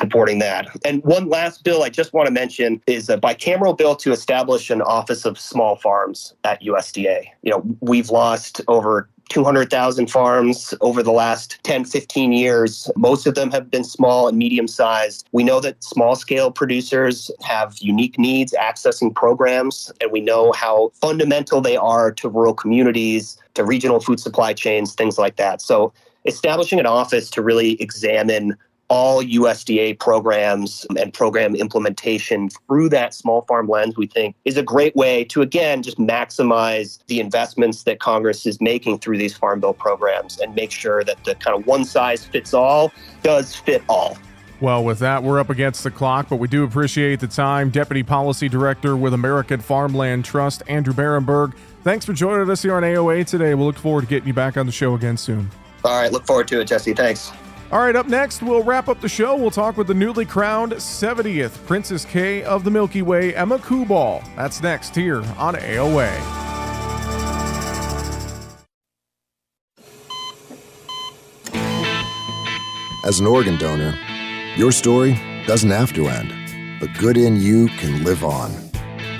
supporting 0.00 0.38
that. 0.40 0.68
And 0.84 1.02
one 1.04 1.28
last 1.28 1.64
bill 1.64 1.82
I 1.82 1.90
just 1.90 2.12
want 2.12 2.26
to 2.26 2.32
mention 2.32 2.82
is 2.86 3.08
a 3.08 3.18
bicameral 3.18 3.76
bill 3.76 3.96
to 3.96 4.12
establish 4.12 4.70
an 4.70 4.82
Office 4.82 5.24
of 5.24 5.38
Small 5.38 5.76
Farms 5.76 6.34
at 6.44 6.62
USDA. 6.62 7.26
You 7.42 7.50
know, 7.50 7.76
we've 7.80 8.10
lost 8.10 8.60
over 8.68 9.08
200,000 9.30 10.10
farms 10.10 10.74
over 10.80 11.02
the 11.02 11.12
last 11.12 11.58
10, 11.62 11.84
15 11.84 12.32
years. 12.32 12.90
Most 12.96 13.26
of 13.26 13.36
them 13.36 13.50
have 13.52 13.70
been 13.70 13.84
small 13.84 14.26
and 14.26 14.36
medium 14.36 14.66
sized. 14.66 15.28
We 15.32 15.44
know 15.44 15.60
that 15.60 15.82
small 15.82 16.16
scale 16.16 16.50
producers 16.50 17.30
have 17.42 17.78
unique 17.78 18.18
needs 18.18 18.52
accessing 18.52 19.14
programs, 19.14 19.92
and 20.00 20.10
we 20.10 20.20
know 20.20 20.50
how 20.52 20.90
fundamental 21.00 21.60
they 21.60 21.76
are 21.76 22.10
to 22.12 22.28
rural 22.28 22.54
communities, 22.54 23.38
to 23.54 23.64
regional 23.64 24.00
food 24.00 24.18
supply 24.18 24.52
chains, 24.52 24.94
things 24.94 25.16
like 25.16 25.36
that. 25.36 25.62
So, 25.62 25.92
establishing 26.26 26.78
an 26.78 26.86
office 26.86 27.30
to 27.30 27.40
really 27.40 27.80
examine 27.80 28.56
all 28.90 29.22
USDA 29.22 29.98
programs 30.00 30.84
and 30.98 31.14
program 31.14 31.54
implementation 31.54 32.50
through 32.50 32.88
that 32.90 33.14
small 33.14 33.42
farm 33.42 33.68
lens, 33.68 33.96
we 33.96 34.08
think 34.08 34.34
is 34.44 34.56
a 34.56 34.62
great 34.62 34.94
way 34.96 35.24
to, 35.24 35.42
again, 35.42 35.82
just 35.82 35.96
maximize 35.96 36.98
the 37.06 37.20
investments 37.20 37.84
that 37.84 38.00
Congress 38.00 38.46
is 38.46 38.60
making 38.60 38.98
through 38.98 39.16
these 39.16 39.34
Farm 39.34 39.60
Bill 39.60 39.72
programs 39.72 40.40
and 40.40 40.54
make 40.56 40.72
sure 40.72 41.04
that 41.04 41.24
the 41.24 41.36
kind 41.36 41.56
of 41.56 41.66
one 41.66 41.84
size 41.84 42.24
fits 42.24 42.52
all 42.52 42.92
does 43.22 43.54
fit 43.54 43.82
all. 43.88 44.18
Well, 44.60 44.84
with 44.84 44.98
that, 44.98 45.22
we're 45.22 45.40
up 45.40 45.48
against 45.48 45.84
the 45.84 45.90
clock, 45.90 46.28
but 46.28 46.36
we 46.36 46.48
do 46.48 46.64
appreciate 46.64 47.20
the 47.20 47.28
time. 47.28 47.70
Deputy 47.70 48.02
Policy 48.02 48.48
Director 48.48 48.96
with 48.96 49.14
American 49.14 49.60
Farmland 49.60 50.24
Trust, 50.24 50.64
Andrew 50.68 50.92
Bahrenburg. 50.92 51.54
Thanks 51.82 52.04
for 52.04 52.12
joining 52.12 52.50
us 52.50 52.60
here 52.60 52.74
on 52.74 52.82
AOA 52.82 53.26
today. 53.26 53.54
We'll 53.54 53.66
look 53.66 53.78
forward 53.78 54.02
to 54.02 54.06
getting 54.08 54.26
you 54.26 54.34
back 54.34 54.58
on 54.58 54.66
the 54.66 54.72
show 54.72 54.94
again 54.94 55.16
soon. 55.16 55.48
All 55.82 55.98
right, 55.98 56.12
look 56.12 56.26
forward 56.26 56.48
to 56.48 56.60
it, 56.60 56.66
Jesse. 56.66 56.92
Thanks. 56.92 57.32
All 57.72 57.78
right, 57.78 57.94
up 57.94 58.08
next, 58.08 58.42
we'll 58.42 58.64
wrap 58.64 58.88
up 58.88 59.00
the 59.00 59.08
show. 59.08 59.36
We'll 59.36 59.52
talk 59.52 59.76
with 59.76 59.86
the 59.86 59.94
newly 59.94 60.24
crowned 60.24 60.72
70th 60.72 61.64
Princess 61.66 62.04
Kay 62.04 62.42
of 62.42 62.64
the 62.64 62.70
Milky 62.70 63.00
Way, 63.00 63.32
Emma 63.32 63.58
Kuball. 63.58 64.24
That's 64.34 64.60
next 64.60 64.92
here 64.92 65.18
on 65.38 65.54
AOA. 65.54 66.08
As 73.06 73.20
an 73.20 73.28
organ 73.28 73.56
donor, 73.56 73.96
your 74.56 74.72
story 74.72 75.12
doesn't 75.46 75.70
have 75.70 75.92
to 75.92 76.08
end. 76.08 76.30
The 76.80 76.88
good 76.98 77.16
in 77.16 77.40
you 77.40 77.68
can 77.68 78.02
live 78.02 78.24
on. 78.24 78.50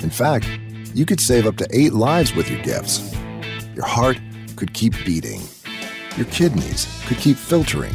In 0.03 0.11
fact, 0.11 0.51
you 0.93 1.07
could 1.07 1.21
save 1.21 1.47
up 1.47 1.57
to 1.59 1.69
eight 1.71 1.93
lives 1.93 2.35
with 2.35 2.51
your 2.51 2.61
gifts. 2.63 3.15
Your 3.77 3.87
heart 3.87 4.21
could 4.57 4.75
keep 4.75 4.93
beating. 5.05 5.41
Your 6.17 6.27
kidneys 6.27 6.89
could 7.07 7.19
keep 7.19 7.37
filtering 7.37 7.95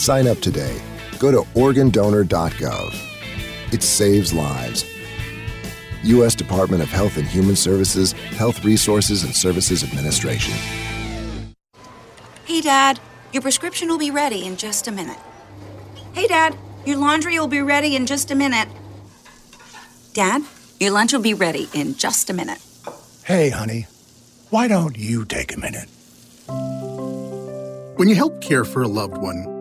Sign 0.00 0.26
up 0.26 0.40
today. 0.40 0.80
Go 1.18 1.30
to 1.30 1.42
organdonor.gov. 1.52 2.94
It 3.70 3.82
saves 3.82 4.32
lives. 4.32 4.86
U.S. 6.04 6.34
Department 6.34 6.82
of 6.82 6.88
Health 6.88 7.18
and 7.18 7.26
Human 7.26 7.54
Services, 7.54 8.12
Health 8.12 8.64
Resources 8.64 9.24
and 9.24 9.36
Services 9.36 9.84
Administration. 9.84 10.54
Hey, 12.46 12.62
Dad, 12.62 12.98
your 13.34 13.42
prescription 13.42 13.90
will 13.90 13.98
be 13.98 14.10
ready 14.10 14.46
in 14.46 14.56
just 14.56 14.88
a 14.88 14.90
minute. 14.90 15.18
Hey, 16.14 16.26
Dad, 16.26 16.56
your 16.86 16.96
laundry 16.96 17.38
will 17.38 17.46
be 17.46 17.60
ready 17.60 17.94
in 17.94 18.06
just 18.06 18.30
a 18.30 18.34
minute. 18.34 18.68
Dad, 20.14 20.40
your 20.80 20.92
lunch 20.92 21.12
will 21.12 21.20
be 21.20 21.34
ready 21.34 21.68
in 21.74 21.94
just 21.94 22.30
a 22.30 22.32
minute. 22.32 22.58
Hey, 23.24 23.50
honey, 23.50 23.86
why 24.48 24.66
don't 24.66 24.96
you 24.96 25.26
take 25.26 25.54
a 25.54 25.60
minute? 25.60 25.90
When 27.96 28.08
you 28.08 28.14
help 28.14 28.40
care 28.40 28.64
for 28.64 28.80
a 28.82 28.88
loved 28.88 29.18
one, 29.18 29.59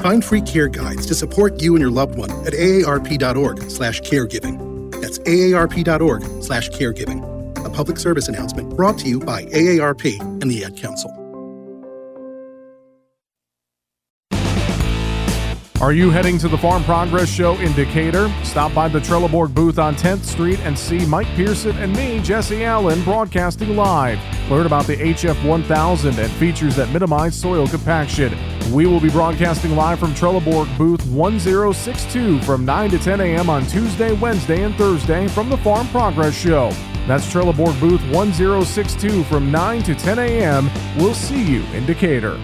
Find 0.00 0.24
free 0.24 0.40
care 0.40 0.68
guides 0.68 1.04
to 1.06 1.14
support 1.14 1.60
you 1.60 1.74
and 1.74 1.80
your 1.82 1.90
loved 1.90 2.16
one 2.16 2.30
at 2.46 2.54
aarp.org 2.54 3.70
slash 3.70 4.00
caregiving. 4.00 4.90
That's 5.00 5.18
aarp.org 5.20 6.42
slash 6.42 6.70
caregiving. 6.70 7.20
A 7.64 7.68
public 7.68 7.98
service 7.98 8.26
announcement 8.26 8.74
brought 8.76 8.96
to 9.00 9.08
you 9.08 9.20
by 9.20 9.44
AARP 9.44 10.20
and 10.20 10.50
the 10.50 10.64
Ad 10.64 10.78
Council. 10.78 11.19
Are 15.80 15.94
you 15.94 16.10
heading 16.10 16.36
to 16.40 16.48
the 16.48 16.58
Farm 16.58 16.84
Progress 16.84 17.30
Show 17.30 17.56
in 17.56 17.72
Decatur? 17.72 18.30
Stop 18.44 18.74
by 18.74 18.86
the 18.86 18.98
Trelleborg 18.98 19.54
booth 19.54 19.78
on 19.78 19.94
10th 19.94 20.24
Street 20.24 20.60
and 20.60 20.78
see 20.78 21.06
Mike 21.06 21.26
Pearson 21.28 21.74
and 21.78 21.96
me, 21.96 22.20
Jesse 22.20 22.66
Allen, 22.66 23.02
broadcasting 23.02 23.74
live. 23.76 24.18
Learn 24.50 24.66
about 24.66 24.86
the 24.86 24.98
HF 24.98 25.42
1000 25.42 26.18
and 26.18 26.32
features 26.32 26.76
that 26.76 26.90
minimize 26.90 27.34
soil 27.34 27.66
compaction. 27.66 28.36
We 28.74 28.84
will 28.84 29.00
be 29.00 29.08
broadcasting 29.08 29.74
live 29.74 29.98
from 29.98 30.12
Trelleborg 30.12 30.76
booth 30.76 31.06
1062 31.06 32.42
from 32.42 32.66
9 32.66 32.90
to 32.90 32.98
10 32.98 33.22
a.m. 33.22 33.48
on 33.48 33.64
Tuesday, 33.64 34.12
Wednesday, 34.12 34.64
and 34.64 34.74
Thursday 34.74 35.28
from 35.28 35.48
the 35.48 35.56
Farm 35.56 35.88
Progress 35.88 36.38
Show. 36.38 36.68
That's 37.08 37.24
Trelleborg 37.32 37.80
booth 37.80 38.02
1062 38.12 39.24
from 39.24 39.50
9 39.50 39.82
to 39.84 39.94
10 39.94 40.18
a.m. 40.18 40.70
We'll 40.98 41.14
see 41.14 41.42
you 41.42 41.62
in 41.72 41.86
Decatur. 41.86 42.38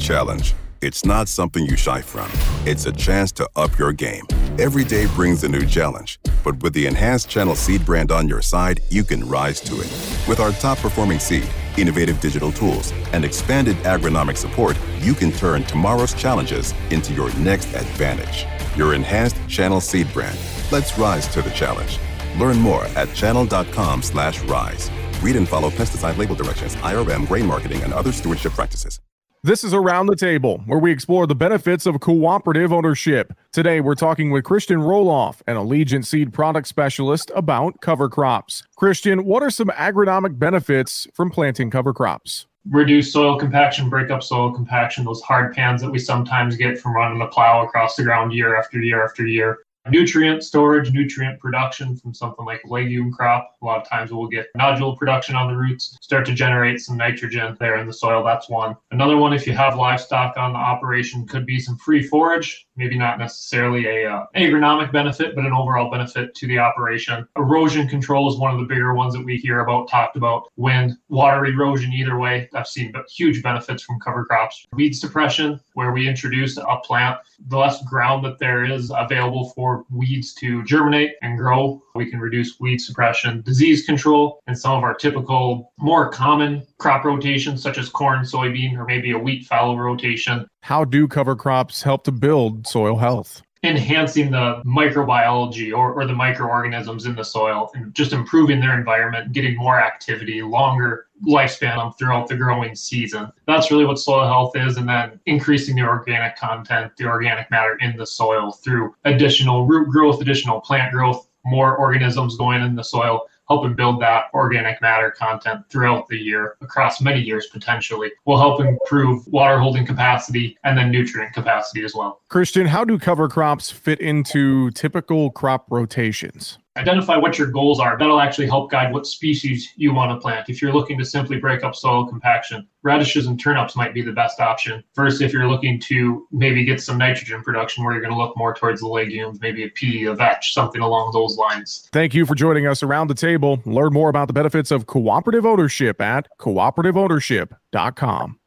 Challenge. 0.00 0.56
It's 0.80 1.04
not 1.04 1.26
something 1.26 1.64
you 1.64 1.76
shy 1.76 2.00
from. 2.00 2.30
It's 2.64 2.86
a 2.86 2.92
chance 2.92 3.32
to 3.32 3.48
up 3.56 3.76
your 3.78 3.92
game. 3.92 4.22
Every 4.60 4.84
day 4.84 5.06
brings 5.06 5.42
a 5.42 5.48
new 5.48 5.66
challenge, 5.66 6.20
but 6.44 6.62
with 6.62 6.72
the 6.72 6.86
enhanced 6.86 7.28
Channel 7.28 7.56
Seed 7.56 7.84
brand 7.84 8.12
on 8.12 8.28
your 8.28 8.42
side, 8.42 8.80
you 8.88 9.02
can 9.02 9.28
rise 9.28 9.60
to 9.62 9.74
it. 9.80 9.90
With 10.28 10.38
our 10.38 10.52
top 10.52 10.78
performing 10.78 11.18
seed, 11.18 11.48
innovative 11.76 12.20
digital 12.20 12.52
tools, 12.52 12.92
and 13.12 13.24
expanded 13.24 13.76
agronomic 13.78 14.36
support, 14.36 14.76
you 15.00 15.14
can 15.14 15.32
turn 15.32 15.64
tomorrow's 15.64 16.14
challenges 16.14 16.72
into 16.90 17.12
your 17.12 17.34
next 17.38 17.66
advantage. 17.74 18.46
Your 18.76 18.94
enhanced 18.94 19.36
Channel 19.48 19.80
Seed 19.80 20.12
brand. 20.12 20.38
Let's 20.70 20.96
rise 20.96 21.26
to 21.28 21.42
the 21.42 21.50
challenge. 21.50 21.98
Learn 22.36 22.58
more 22.58 22.84
at 22.94 23.12
channel.com 23.14 24.02
slash 24.02 24.40
rise. 24.42 24.90
Read 25.22 25.34
and 25.34 25.48
follow 25.48 25.70
pesticide 25.70 26.16
label 26.18 26.36
directions, 26.36 26.76
IRM, 26.76 27.26
grain 27.26 27.46
marketing, 27.46 27.82
and 27.82 27.92
other 27.92 28.12
stewardship 28.12 28.52
practices. 28.52 29.00
This 29.44 29.62
is 29.62 29.72
Around 29.72 30.06
the 30.06 30.16
Table, 30.16 30.58
where 30.66 30.80
we 30.80 30.90
explore 30.90 31.24
the 31.24 31.34
benefits 31.36 31.86
of 31.86 32.00
cooperative 32.00 32.72
ownership. 32.72 33.32
Today, 33.52 33.80
we're 33.80 33.94
talking 33.94 34.32
with 34.32 34.42
Christian 34.42 34.80
Roloff, 34.80 35.42
an 35.46 35.54
Allegiant 35.54 36.04
seed 36.04 36.32
product 36.32 36.66
specialist, 36.66 37.30
about 37.36 37.80
cover 37.80 38.08
crops. 38.08 38.64
Christian, 38.76 39.24
what 39.24 39.44
are 39.44 39.50
some 39.50 39.68
agronomic 39.68 40.40
benefits 40.40 41.06
from 41.14 41.30
planting 41.30 41.70
cover 41.70 41.94
crops? 41.94 42.48
Reduce 42.68 43.12
soil 43.12 43.38
compaction, 43.38 43.88
break 43.88 44.10
up 44.10 44.24
soil 44.24 44.52
compaction, 44.52 45.04
those 45.04 45.22
hard 45.22 45.54
pans 45.54 45.82
that 45.82 45.90
we 45.90 46.00
sometimes 46.00 46.56
get 46.56 46.76
from 46.76 46.96
running 46.96 47.20
the 47.20 47.26
plow 47.26 47.64
across 47.64 47.94
the 47.94 48.02
ground 48.02 48.32
year 48.32 48.56
after 48.56 48.80
year 48.80 49.04
after 49.04 49.24
year 49.24 49.58
nutrient 49.90 50.42
storage, 50.42 50.92
nutrient 50.92 51.40
production 51.40 51.96
from 51.96 52.14
something 52.14 52.44
like 52.44 52.62
a 52.64 52.68
legume 52.68 53.12
crop. 53.12 53.56
A 53.62 53.64
lot 53.64 53.80
of 53.80 53.88
times 53.88 54.12
we'll 54.12 54.28
get 54.28 54.48
nodule 54.56 54.96
production 54.96 55.34
on 55.34 55.48
the 55.48 55.56
roots, 55.56 55.96
start 56.00 56.26
to 56.26 56.34
generate 56.34 56.80
some 56.80 56.96
nitrogen 56.96 57.56
there 57.58 57.78
in 57.78 57.86
the 57.86 57.92
soil. 57.92 58.24
That's 58.24 58.48
one. 58.48 58.76
Another 58.90 59.16
one, 59.16 59.32
if 59.32 59.46
you 59.46 59.54
have 59.54 59.76
livestock 59.76 60.36
on 60.36 60.52
the 60.52 60.58
operation, 60.58 61.26
could 61.26 61.46
be 61.46 61.58
some 61.58 61.76
free 61.78 62.02
forage. 62.02 62.66
Maybe 62.76 62.96
not 62.96 63.18
necessarily 63.18 63.86
a 63.86 64.12
uh, 64.12 64.26
agronomic 64.36 64.92
benefit, 64.92 65.34
but 65.34 65.44
an 65.44 65.52
overall 65.52 65.90
benefit 65.90 66.34
to 66.36 66.46
the 66.46 66.58
operation. 66.58 67.26
Erosion 67.36 67.88
control 67.88 68.30
is 68.32 68.38
one 68.38 68.52
of 68.52 68.60
the 68.60 68.66
bigger 68.66 68.94
ones 68.94 69.14
that 69.14 69.24
we 69.24 69.36
hear 69.36 69.60
about, 69.60 69.88
talked 69.88 70.16
about. 70.16 70.44
Wind, 70.56 70.96
water 71.08 71.44
erosion, 71.46 71.92
either 71.92 72.18
way. 72.18 72.48
I've 72.54 72.68
seen 72.68 72.92
huge 73.08 73.42
benefits 73.42 73.82
from 73.82 73.98
cover 74.00 74.24
crops. 74.24 74.66
Weed 74.72 74.94
suppression, 74.94 75.60
where 75.74 75.92
we 75.92 76.08
introduce 76.08 76.56
a 76.56 76.76
plant, 76.84 77.18
the 77.48 77.58
less 77.58 77.84
ground 77.84 78.24
that 78.24 78.38
there 78.38 78.64
is 78.64 78.92
available 78.94 79.50
for 79.50 79.67
weeds 79.90 80.34
to 80.34 80.62
germinate 80.64 81.12
and 81.22 81.38
grow. 81.38 81.82
We 81.94 82.10
can 82.10 82.20
reduce 82.20 82.58
weed 82.60 82.78
suppression, 82.78 83.42
disease 83.42 83.84
control, 83.84 84.40
and 84.46 84.58
some 84.58 84.72
of 84.72 84.82
our 84.82 84.94
typical, 84.94 85.72
more 85.78 86.10
common 86.10 86.66
crop 86.78 87.04
rotations, 87.04 87.62
such 87.62 87.78
as 87.78 87.88
corn, 87.88 88.20
soybean, 88.20 88.76
or 88.76 88.84
maybe 88.84 89.10
a 89.12 89.18
wheat 89.18 89.46
fallow 89.46 89.76
rotation. 89.76 90.46
How 90.62 90.84
do 90.84 91.08
cover 91.08 91.36
crops 91.36 91.82
help 91.82 92.04
to 92.04 92.12
build 92.12 92.66
soil 92.66 92.96
health? 92.96 93.42
Enhancing 93.64 94.30
the 94.30 94.62
microbiology 94.64 95.76
or, 95.76 95.92
or 95.92 96.06
the 96.06 96.14
microorganisms 96.14 97.06
in 97.06 97.14
the 97.14 97.24
soil 97.24 97.70
and 97.74 97.92
just 97.94 98.12
improving 98.12 98.60
their 98.60 98.78
environment, 98.78 99.32
getting 99.32 99.56
more 99.56 99.80
activity, 99.80 100.42
longer 100.42 101.06
lifespan 101.26 101.96
throughout 101.98 102.28
the 102.28 102.36
growing 102.36 102.74
season. 102.74 103.30
That's 103.46 103.70
really 103.70 103.84
what 103.84 103.98
soil 103.98 104.26
health 104.26 104.56
is. 104.56 104.76
And 104.76 104.88
then 104.88 105.18
increasing 105.26 105.74
the 105.74 105.82
organic 105.82 106.36
content, 106.36 106.92
the 106.96 107.06
organic 107.06 107.50
matter 107.50 107.76
in 107.80 107.96
the 107.96 108.06
soil 108.06 108.52
through 108.52 108.94
additional 109.04 109.66
root 109.66 109.88
growth, 109.88 110.20
additional 110.20 110.60
plant 110.60 110.92
growth, 110.92 111.28
more 111.44 111.76
organisms 111.76 112.36
going 112.36 112.62
in 112.62 112.76
the 112.76 112.84
soil 112.84 113.26
helping 113.48 113.74
build 113.74 114.00
that 114.00 114.24
organic 114.34 114.80
matter 114.82 115.10
content 115.10 115.64
throughout 115.70 116.06
the 116.08 116.16
year 116.16 116.56
across 116.60 117.00
many 117.00 117.20
years 117.20 117.46
potentially 117.46 118.10
will 118.26 118.38
help 118.38 118.60
improve 118.60 119.26
water 119.28 119.58
holding 119.58 119.86
capacity 119.86 120.56
and 120.64 120.76
then 120.76 120.90
nutrient 120.90 121.32
capacity 121.32 121.84
as 121.84 121.94
well. 121.94 122.20
Christian, 122.28 122.66
how 122.66 122.84
do 122.84 122.98
cover 122.98 123.28
crops 123.28 123.70
fit 123.70 124.00
into 124.00 124.70
typical 124.72 125.30
crop 125.30 125.66
rotations? 125.70 126.58
Identify 126.78 127.16
what 127.16 127.38
your 127.38 127.48
goals 127.48 127.80
are. 127.80 127.98
That'll 127.98 128.20
actually 128.20 128.46
help 128.46 128.70
guide 128.70 128.92
what 128.92 129.06
species 129.06 129.72
you 129.76 129.92
want 129.92 130.12
to 130.12 130.20
plant. 130.20 130.48
If 130.48 130.62
you're 130.62 130.72
looking 130.72 130.98
to 130.98 131.04
simply 131.04 131.38
break 131.38 131.64
up 131.64 131.74
soil 131.74 132.06
compaction, 132.06 132.66
radishes 132.82 133.26
and 133.26 133.38
turnips 133.38 133.76
might 133.76 133.92
be 133.92 134.02
the 134.02 134.12
best 134.12 134.40
option. 134.40 134.82
First, 134.94 135.20
if 135.20 135.32
you're 135.32 135.48
looking 135.48 135.80
to 135.80 136.26
maybe 136.30 136.64
get 136.64 136.80
some 136.80 136.96
nitrogen 136.96 137.42
production 137.42 137.84
where 137.84 137.92
you're 137.92 138.02
going 138.02 138.14
to 138.14 138.18
look 138.18 138.36
more 138.36 138.54
towards 138.54 138.80
the 138.80 138.86
legumes, 138.86 139.40
maybe 139.40 139.64
a 139.64 139.68
pea, 139.68 140.04
a 140.04 140.14
vetch, 140.14 140.54
something 140.54 140.80
along 140.80 141.12
those 141.12 141.36
lines. 141.36 141.88
Thank 141.92 142.14
you 142.14 142.24
for 142.24 142.34
joining 142.34 142.66
us 142.66 142.82
around 142.82 143.08
the 143.08 143.14
table. 143.14 143.60
Learn 143.66 143.92
more 143.92 144.08
about 144.08 144.28
the 144.28 144.34
benefits 144.34 144.70
of 144.70 144.86
cooperative 144.86 145.44
ownership 145.44 146.00
at 146.00 146.28
cooperativeownership.com. 146.38 148.38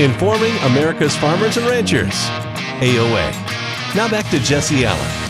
Informing 0.00 0.56
America's 0.64 1.14
farmers 1.14 1.56
and 1.56 1.66
ranchers. 1.66 2.14
AOA. 2.80 3.30
Now 3.94 4.08
back 4.10 4.28
to 4.30 4.40
Jesse 4.40 4.84
Allen. 4.84 5.23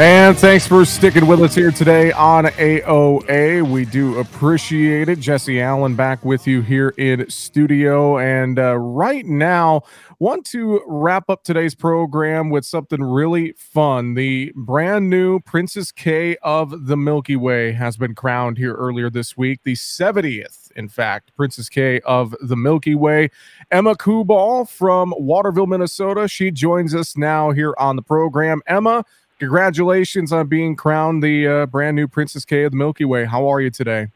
And 0.00 0.38
thanks 0.38 0.64
for 0.64 0.84
sticking 0.84 1.26
with 1.26 1.40
us 1.42 1.56
here 1.56 1.72
today 1.72 2.12
on 2.12 2.44
AOA. 2.44 3.68
We 3.68 3.84
do 3.84 4.20
appreciate 4.20 5.08
it. 5.08 5.18
Jesse 5.18 5.60
Allen 5.60 5.96
back 5.96 6.24
with 6.24 6.46
you 6.46 6.62
here 6.62 6.90
in 6.90 7.28
studio. 7.28 8.16
And 8.16 8.60
uh, 8.60 8.76
right 8.78 9.26
now, 9.26 9.82
want 10.20 10.46
to 10.46 10.82
wrap 10.86 11.28
up 11.28 11.42
today's 11.42 11.74
program 11.74 12.48
with 12.48 12.64
something 12.64 13.02
really 13.02 13.54
fun. 13.58 14.14
The 14.14 14.52
brand 14.54 15.10
new 15.10 15.40
Princess 15.40 15.90
Kay 15.90 16.36
of 16.42 16.86
the 16.86 16.96
Milky 16.96 17.34
Way 17.34 17.72
has 17.72 17.96
been 17.96 18.14
crowned 18.14 18.56
here 18.56 18.74
earlier 18.74 19.10
this 19.10 19.36
week. 19.36 19.64
The 19.64 19.74
70th, 19.74 20.70
in 20.76 20.88
fact, 20.88 21.34
Princess 21.34 21.68
Kay 21.68 21.98
of 22.02 22.36
the 22.40 22.56
Milky 22.56 22.94
Way. 22.94 23.30
Emma 23.72 23.96
Kuball 23.96 24.68
from 24.68 25.12
Waterville, 25.18 25.66
Minnesota. 25.66 26.28
She 26.28 26.52
joins 26.52 26.94
us 26.94 27.16
now 27.16 27.50
here 27.50 27.74
on 27.78 27.96
the 27.96 28.02
program. 28.02 28.62
Emma, 28.68 29.04
congratulations 29.38 30.32
on 30.32 30.46
being 30.46 30.76
crowned 30.76 31.22
the 31.22 31.46
uh, 31.46 31.66
brand 31.66 31.96
new 31.96 32.08
Princess 32.08 32.44
Kay 32.44 32.64
of 32.64 32.72
the 32.72 32.76
Milky 32.76 33.04
Way. 33.04 33.24
How 33.24 33.48
are 33.48 33.60
you 33.60 33.70
today? 33.70 34.08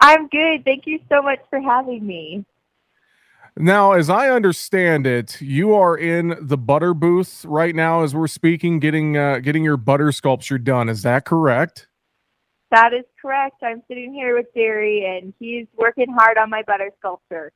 I'm 0.00 0.28
good. 0.28 0.64
Thank 0.64 0.86
you 0.86 1.00
so 1.08 1.22
much 1.22 1.40
for 1.50 1.60
having 1.60 2.06
me. 2.06 2.44
Now, 3.58 3.92
as 3.92 4.10
I 4.10 4.28
understand 4.28 5.06
it, 5.06 5.40
you 5.40 5.74
are 5.74 5.96
in 5.96 6.36
the 6.40 6.58
butter 6.58 6.92
booth 6.92 7.42
right 7.46 7.74
now 7.74 8.02
as 8.02 8.14
we're 8.14 8.26
speaking, 8.26 8.80
getting 8.80 9.16
uh, 9.16 9.38
getting 9.38 9.64
your 9.64 9.78
butter 9.78 10.12
sculpture 10.12 10.58
done. 10.58 10.90
Is 10.90 11.02
that 11.02 11.24
correct? 11.24 11.86
That 12.70 12.92
is 12.92 13.04
correct. 13.20 13.62
I'm 13.62 13.82
sitting 13.88 14.12
here 14.12 14.36
with 14.36 14.46
Jerry, 14.54 15.06
and 15.06 15.32
he's 15.38 15.66
working 15.74 16.12
hard 16.12 16.36
on 16.36 16.50
my 16.50 16.62
butter 16.66 16.90
sculpture. 16.98 17.50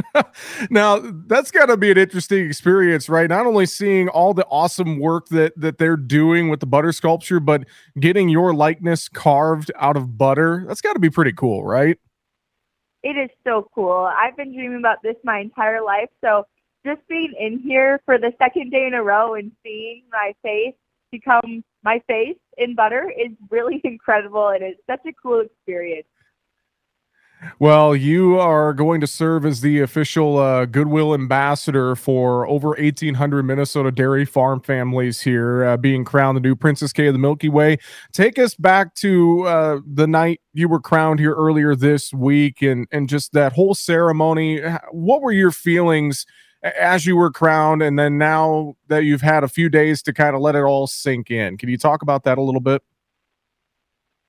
now 0.70 0.98
that's 1.26 1.50
got 1.50 1.66
to 1.66 1.76
be 1.76 1.90
an 1.90 1.98
interesting 1.98 2.46
experience 2.46 3.08
right? 3.08 3.28
Not 3.28 3.46
only 3.46 3.66
seeing 3.66 4.08
all 4.08 4.34
the 4.34 4.46
awesome 4.46 4.98
work 4.98 5.28
that 5.28 5.52
that 5.58 5.78
they're 5.78 5.96
doing 5.96 6.48
with 6.48 6.60
the 6.60 6.66
butter 6.66 6.92
sculpture 6.92 7.40
but 7.40 7.64
getting 7.98 8.28
your 8.28 8.54
likeness 8.54 9.08
carved 9.08 9.70
out 9.78 9.96
of 9.96 10.16
butter 10.16 10.64
that's 10.66 10.80
got 10.80 10.94
to 10.94 10.98
be 10.98 11.10
pretty 11.10 11.32
cool 11.32 11.64
right? 11.64 11.98
It 13.02 13.16
is 13.16 13.30
so 13.44 13.68
cool. 13.74 14.08
I've 14.16 14.36
been 14.36 14.54
dreaming 14.54 14.78
about 14.78 14.98
this 15.02 15.16
my 15.24 15.40
entire 15.40 15.82
life 15.82 16.08
so 16.22 16.44
just 16.84 17.00
being 17.08 17.32
in 17.38 17.58
here 17.60 18.00
for 18.04 18.18
the 18.18 18.32
second 18.38 18.70
day 18.70 18.86
in 18.86 18.94
a 18.94 19.02
row 19.02 19.34
and 19.34 19.52
seeing 19.62 20.04
my 20.10 20.32
face 20.42 20.74
become 21.10 21.62
my 21.84 22.02
face 22.08 22.38
in 22.56 22.74
butter 22.74 23.10
is 23.10 23.30
really 23.50 23.80
incredible 23.84 24.48
and 24.48 24.62
it's 24.62 24.80
such 24.88 25.00
a 25.06 25.12
cool 25.22 25.40
experience 25.40 26.06
well, 27.58 27.94
you 27.96 28.38
are 28.38 28.72
going 28.72 29.00
to 29.00 29.06
serve 29.06 29.44
as 29.44 29.60
the 29.60 29.80
official 29.80 30.38
uh, 30.38 30.64
Goodwill 30.66 31.14
ambassador 31.14 31.96
for 31.96 32.46
over 32.46 32.68
1,800 32.68 33.42
Minnesota 33.42 33.90
dairy 33.90 34.24
farm 34.24 34.60
families 34.60 35.20
here, 35.20 35.64
uh, 35.64 35.76
being 35.76 36.04
crowned 36.04 36.36
the 36.36 36.40
new 36.40 36.54
Princess 36.54 36.92
Kay 36.92 37.08
of 37.08 37.14
the 37.14 37.18
Milky 37.18 37.48
Way. 37.48 37.78
Take 38.12 38.38
us 38.38 38.54
back 38.54 38.94
to 38.96 39.42
uh, 39.46 39.80
the 39.86 40.06
night 40.06 40.40
you 40.52 40.68
were 40.68 40.80
crowned 40.80 41.20
here 41.20 41.34
earlier 41.34 41.74
this 41.74 42.12
week 42.12 42.62
and, 42.62 42.86
and 42.92 43.08
just 43.08 43.32
that 43.32 43.52
whole 43.52 43.74
ceremony. 43.74 44.60
What 44.90 45.22
were 45.22 45.32
your 45.32 45.50
feelings 45.50 46.26
as 46.62 47.06
you 47.06 47.16
were 47.16 47.30
crowned? 47.30 47.82
And 47.82 47.98
then 47.98 48.18
now 48.18 48.76
that 48.88 49.04
you've 49.04 49.22
had 49.22 49.44
a 49.44 49.48
few 49.48 49.68
days 49.68 50.02
to 50.02 50.12
kind 50.12 50.36
of 50.36 50.42
let 50.42 50.54
it 50.54 50.62
all 50.62 50.86
sink 50.86 51.30
in, 51.30 51.56
can 51.58 51.68
you 51.68 51.78
talk 51.78 52.02
about 52.02 52.24
that 52.24 52.38
a 52.38 52.42
little 52.42 52.60
bit? 52.60 52.82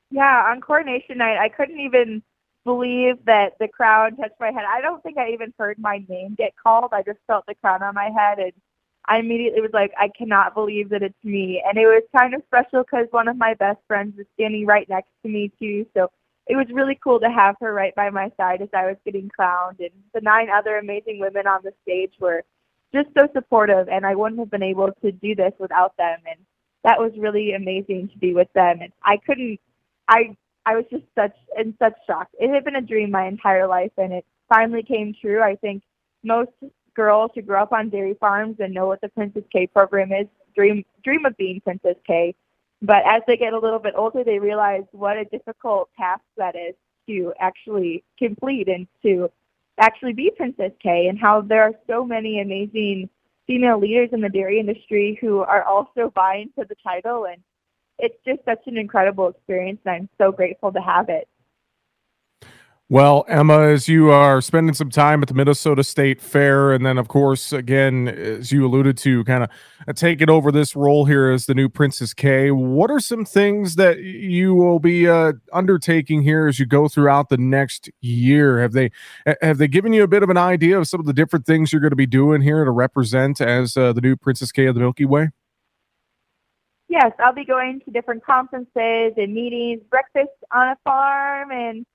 Yeah, 0.10 0.46
on 0.52 0.62
coronation 0.62 1.18
night, 1.18 1.38
I 1.38 1.50
couldn't 1.50 1.80
even 1.80 2.22
believe 2.64 3.24
that 3.26 3.54
the 3.60 3.68
crown 3.68 4.16
touched 4.16 4.40
my 4.40 4.52
head. 4.52 4.64
I 4.68 4.82
don't 4.82 5.02
think 5.04 5.18
I 5.18 5.30
even 5.30 5.54
heard 5.58 5.78
my 5.80 6.04
name 6.08 6.36
get 6.38 6.54
called. 6.62 6.92
I 6.94 7.04
just 7.04 7.20
felt 7.28 7.46
the 7.46 7.56
crown 7.56 7.84
on 7.84 7.94
my 7.94 8.10
head 8.16 8.40
and 8.40 8.54
I 9.06 9.18
immediately 9.18 9.62
was 9.62 9.74
like, 9.74 9.92
I 10.00 10.10
cannot 10.18 10.54
believe 10.54 10.90
that 10.90 11.04
it's 11.04 11.24
me. 11.24 11.62
And 11.66 11.78
it 11.78 11.86
was 11.86 12.04
kind 12.16 12.34
of 12.34 12.42
special 12.48 12.84
because 12.84 13.08
one 13.12 13.28
of 13.28 13.38
my 13.38 13.54
best 13.56 13.80
friends 13.88 14.16
was 14.18 14.26
standing 14.36 14.66
right 14.66 14.88
next 14.88 15.10
to 15.24 15.30
me 15.30 15.52
too. 15.60 15.86
So 15.94 16.10
it 16.48 16.56
was 16.56 16.68
really 16.72 16.98
cool 17.04 17.20
to 17.20 17.30
have 17.30 17.56
her 17.60 17.74
right 17.74 17.94
by 17.96 18.10
my 18.10 18.32
side 18.38 18.62
as 18.62 18.70
I 18.74 18.86
was 18.86 18.96
getting 19.04 19.30
crowned. 19.30 19.80
And 19.80 19.92
the 20.14 20.22
nine 20.22 20.50
other 20.50 20.78
amazing 20.78 21.20
women 21.20 21.48
on 21.48 21.62
the 21.64 21.74
stage 21.84 22.14
were 22.20 22.44
just 22.94 23.10
so 23.18 23.28
supportive. 23.34 23.90
And 23.90 24.06
I 24.06 24.16
wouldn't 24.16 24.40
have 24.40 24.52
been 24.52 24.64
able 24.64 24.92
to 25.02 25.12
do 25.12 25.36
this 25.36 25.54
without 25.60 25.98
them. 25.98 26.20
And 26.26 26.40
that 26.86 27.00
was 27.00 27.12
really 27.18 27.54
amazing 27.54 28.10
to 28.10 28.18
be 28.18 28.34
with 28.34 28.52
them. 28.54 28.80
And 28.82 28.94
I 29.04 29.18
couldn't, 29.18 29.60
I 30.08 30.36
I 30.66 30.76
was 30.76 30.86
just 30.90 31.04
such 31.16 31.36
in 31.58 31.76
such 31.80 31.94
shock. 32.08 32.30
It 32.40 32.54
had 32.54 32.64
been 32.64 32.76
a 32.76 32.82
dream 32.82 33.12
my 33.12 33.28
entire 33.28 33.68
life, 33.68 33.92
and 33.98 34.14
it 34.14 34.26
finally 34.50 34.84
came 34.84 35.14
true. 35.20 35.42
I 35.42 35.56
think 35.56 35.84
most 36.24 36.52
girls 36.96 37.32
who 37.36 37.42
grow 37.42 37.64
up 37.64 37.74
on 37.74 37.90
dairy 37.90 38.16
farms 38.20 38.58
and 38.60 38.74
know 38.74 38.88
what 38.88 39.02
the 39.02 39.10
Princess 39.10 39.44
Kay 39.52 39.68
program 39.68 40.12
is 40.12 40.28
dream 40.56 40.86
dream 41.04 41.26
of 41.26 41.36
being 41.38 41.60
Princess 41.62 41.98
Kay. 42.06 42.36
But 42.82 43.04
as 43.06 43.22
they 43.28 43.38
get 43.38 43.54
a 43.54 43.60
little 43.60 43.80
bit 43.80 43.94
older, 43.96 44.24
they 44.24 44.40
realize 44.40 44.84
what 44.92 45.18
a 45.18 45.26
difficult 45.26 45.90
task 45.98 46.24
that 46.38 46.56
is 46.56 46.76
to 47.08 47.34
actually 47.40 48.04
complete 48.18 48.68
and 48.68 48.88
to 49.04 49.30
actually 49.80 50.14
be 50.14 50.32
Princess 50.36 50.72
Kay, 50.82 51.08
and 51.08 51.20
how 51.20 51.42
there 51.42 51.64
are 51.64 51.74
so 51.88 52.06
many 52.06 52.42
amazing 52.42 53.10
female 53.48 53.80
leaders 53.80 54.10
in 54.14 54.22
the 54.22 54.30
dairy 54.30 54.60
industry 54.60 55.18
who 55.20 55.40
are 55.40 55.64
also 55.64 56.12
vying 56.16 56.50
for 56.56 56.64
the 56.66 56.76
title 56.84 57.26
and 57.26 57.42
it's 58.00 58.18
just 58.26 58.44
such 58.46 58.62
an 58.68 58.78
incredible 58.78 59.28
experience, 59.28 59.80
and 59.86 59.96
I'm 59.96 60.10
so 60.18 60.32
grateful 60.32 60.72
to 60.72 60.82
have 60.82 61.10
it. 61.10 61.28
Well, 62.90 63.26
Emma, 63.28 63.62
as 63.62 63.88
you 63.88 64.12
are 64.12 64.40
spending 64.40 64.76
some 64.76 64.90
time 64.92 65.24
at 65.24 65.28
the 65.28 65.34
Minnesota 65.34 65.84
State 65.84 66.22
Fair, 66.22 66.74
and 66.74 66.86
then, 66.86 66.98
of 66.98 67.08
course, 67.08 67.52
again, 67.52 68.10
as 68.10 68.52
you 68.52 68.66
alluded 68.68 68.98
to, 69.00 69.24
kind 69.24 69.44
of 69.44 69.96
taking 69.96 70.30
over 70.30 70.52
this 70.52 70.76
role 70.76 71.06
here 71.06 71.32
as 71.32 71.46
the 71.46 71.56
new 71.56 71.70
Princess 71.70 72.14
Kay, 72.14 72.52
what 72.52 72.92
are 72.92 73.00
some 73.00 73.26
things 73.26 73.78
that 73.78 74.00
you 74.00 74.54
will 74.54 74.80
be 74.80 75.08
uh, 75.08 75.32
undertaking 75.54 76.22
here 76.22 76.48
as 76.48 76.60
you 76.60 76.66
go 76.66 76.88
throughout 76.88 77.30
the 77.30 77.38
next 77.38 77.90
year? 78.02 78.60
Have 78.60 78.74
they 78.74 78.92
have 79.42 79.58
they 79.58 79.68
given 79.68 79.94
you 79.94 80.04
a 80.04 80.08
bit 80.08 80.22
of 80.22 80.30
an 80.30 80.38
idea 80.38 80.78
of 80.78 80.88
some 80.88 81.00
of 81.00 81.08
the 81.08 81.14
different 81.14 81.48
things 81.48 81.72
you're 81.72 81.82
going 81.82 81.90
to 81.90 81.96
be 81.96 82.06
doing 82.06 82.42
here 82.42 82.64
to 82.66 82.72
represent 82.72 83.40
as 83.42 83.76
uh, 83.76 83.94
the 83.94 84.02
new 84.02 84.16
Princess 84.16 84.52
Kay 84.52 84.66
of 84.66 84.76
the 84.76 84.82
Milky 84.82 85.06
Way? 85.06 85.30
Yes, 86.94 87.12
I'll 87.18 87.34
be 87.34 87.44
going 87.44 87.82
to 87.82 87.92
different 87.92 88.24
conferences 88.24 89.14
and 89.18 89.34
meetings, 89.34 89.82
breakfast 89.90 90.30
on 90.52 90.68
a 90.68 90.78
farm, 90.84 91.52
and 91.52 91.86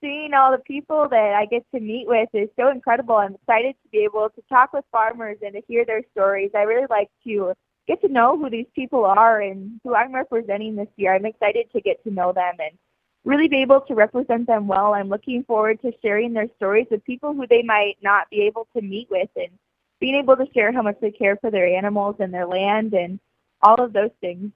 seeing 0.00 0.34
all 0.34 0.50
the 0.50 0.58
people 0.58 1.06
that 1.08 1.34
I 1.34 1.46
get 1.46 1.64
to 1.72 1.80
meet 1.80 2.08
with 2.08 2.28
is 2.34 2.48
so 2.58 2.70
incredible. 2.70 3.14
I'm 3.14 3.36
excited 3.36 3.76
to 3.80 3.88
be 3.92 3.98
able 3.98 4.28
to 4.28 4.42
talk 4.48 4.72
with 4.72 4.84
farmers 4.90 5.36
and 5.42 5.54
to 5.54 5.62
hear 5.68 5.84
their 5.84 6.02
stories. 6.10 6.50
I 6.56 6.62
really 6.62 6.88
like 6.90 7.08
to 7.28 7.52
get 7.86 8.00
to 8.00 8.08
know 8.08 8.36
who 8.36 8.50
these 8.50 8.66
people 8.74 9.04
are 9.04 9.40
and 9.40 9.80
who 9.84 9.94
I'm 9.94 10.12
representing 10.12 10.74
this 10.74 10.88
year. 10.96 11.14
I'm 11.14 11.26
excited 11.26 11.66
to 11.72 11.80
get 11.80 12.02
to 12.02 12.10
know 12.10 12.32
them 12.32 12.54
and 12.58 12.76
really 13.24 13.46
be 13.46 13.62
able 13.62 13.82
to 13.82 13.94
represent 13.94 14.48
them 14.48 14.66
well. 14.66 14.94
I'm 14.94 15.08
looking 15.08 15.44
forward 15.44 15.80
to 15.82 15.92
sharing 16.02 16.32
their 16.32 16.48
stories 16.56 16.88
with 16.90 17.04
people 17.04 17.34
who 17.34 17.46
they 17.46 17.62
might 17.62 17.98
not 18.02 18.28
be 18.30 18.42
able 18.42 18.66
to 18.74 18.82
meet 18.82 19.08
with 19.10 19.30
and 19.36 19.50
being 20.00 20.16
able 20.16 20.36
to 20.36 20.46
share 20.52 20.72
how 20.72 20.82
much 20.82 20.96
they 21.00 21.12
care 21.12 21.36
for 21.36 21.52
their 21.52 21.68
animals 21.68 22.16
and 22.18 22.34
their 22.34 22.46
land 22.46 22.94
and 22.94 23.20
all 23.62 23.82
of 23.82 23.92
those 23.92 24.10
things. 24.20 24.50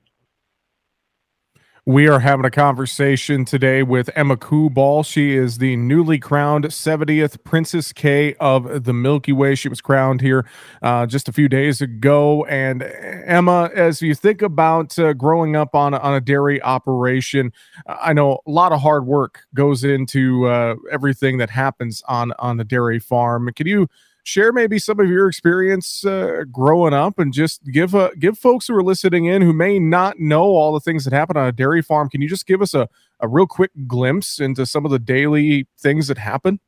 We 1.87 2.09
are 2.09 2.21
having 2.21 2.47
a 2.47 2.51
conversation 2.51 3.45
today 3.45 3.83
with 3.83 4.09
Emma 4.15 4.39
Kuball. 4.39 5.05
She 5.05 5.37
is 5.37 5.59
the 5.59 5.77
newly 5.77 6.19
crowned 6.19 6.65
70th 6.65 7.45
Princess 7.45 7.93
Kay 7.93 8.33
of 8.41 8.85
the 8.85 8.95
Milky 8.95 9.33
Way. 9.33 9.55
She 9.55 9.69
was 9.69 9.83
crowned 9.83 10.23
here 10.23 10.47
uh, 10.81 11.05
just 11.05 11.29
a 11.29 11.33
few 11.33 11.47
days 11.47 11.83
ago. 11.83 12.47
And 12.47 12.83
Emma, 13.27 13.69
as 13.75 14.01
you 14.01 14.15
think 14.15 14.41
about 14.41 14.99
uh, 14.99 15.13
growing 15.13 15.57
up 15.57 15.75
on 15.75 15.93
on 15.93 16.15
a 16.15 16.23
dairy 16.23 16.63
operation, 16.63 17.53
I 17.87 18.15
know 18.15 18.41
a 18.47 18.51
lot 18.51 18.73
of 18.73 18.81
hard 18.81 19.05
work 19.05 19.43
goes 19.53 19.85
into 19.85 20.47
uh, 20.47 20.77
everything 20.91 21.37
that 21.37 21.51
happens 21.51 22.03
on 22.09 22.33
on 22.39 22.57
the 22.57 22.65
dairy 22.65 22.99
farm. 22.99 23.51
Can 23.55 23.67
you 23.67 23.89
share 24.25 24.53
maybe 24.53 24.79
some 24.79 24.99
of 24.99 25.09
your 25.09 25.29
experience 25.29 26.05
uh, 26.05 26.45
growing 26.51 26.95
up 26.95 27.19
and 27.19 27.33
just 27.33 27.63
give 27.71 27.95
uh, 27.95 28.11
give 28.19 28.39
folks 28.39 28.67
who 28.67 28.75
are 28.75 28.83
listening 28.83 29.27
in 29.27 29.43
who 29.43 29.53
may 29.53 29.79
not 29.79 30.19
know 30.19 30.43
all 30.43 30.73
the 30.73 30.81
things 30.81 31.05
that 31.05 31.13
happen 31.13 31.37
on 31.37 31.47
a 31.47 31.53
dairy 31.53 31.83
farm 31.83 32.09
can 32.09 32.21
you 32.21 32.29
just 32.29 32.47
give 32.47 32.61
us 32.63 32.75
a, 32.75 32.89
a 33.21 33.29
real 33.29 33.47
quick 33.47 33.71
glimpse 33.87 34.41
into 34.41 34.67
some 34.67 34.85
of 34.85 34.91
the 34.91 34.99
daily 34.99 35.69
things 35.79 36.09
that 36.09 36.19
happen? 36.19 36.59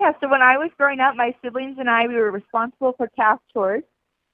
Yeah 0.00 0.12
so 0.20 0.28
when 0.28 0.42
i 0.42 0.56
was 0.56 0.70
growing 0.78 1.00
up 1.00 1.14
my 1.14 1.34
siblings 1.44 1.76
and 1.78 1.88
i 1.88 2.06
we 2.06 2.14
were 2.14 2.30
responsible 2.30 2.94
for 2.96 3.08
calf 3.16 3.38
chores 3.52 3.84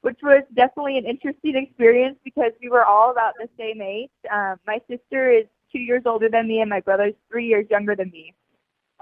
which 0.03 0.19
was 0.23 0.45
definitely 0.55 0.99
an 0.99 1.05
interesting 1.05 1.57
experience 1.57 2.17
because 2.23 2.53
we 2.63 2.69
were 2.69 2.85
all 2.85 3.11
about 3.11 3.35
the 3.41 3.49
same 3.59 3.83
age. 3.83 4.11
Um, 4.33 4.55
my 4.65 4.79
sister 4.89 5.33
is 5.33 5.47
two 5.73 5.81
years 5.81 6.03
older 6.07 6.29
than 6.29 6.47
me 6.47 6.61
and 6.61 6.71
my 6.71 6.79
brother's 6.79 7.15
three 7.29 7.47
years 7.49 7.67
younger 7.71 7.97
than 7.97 8.11
me 8.13 8.33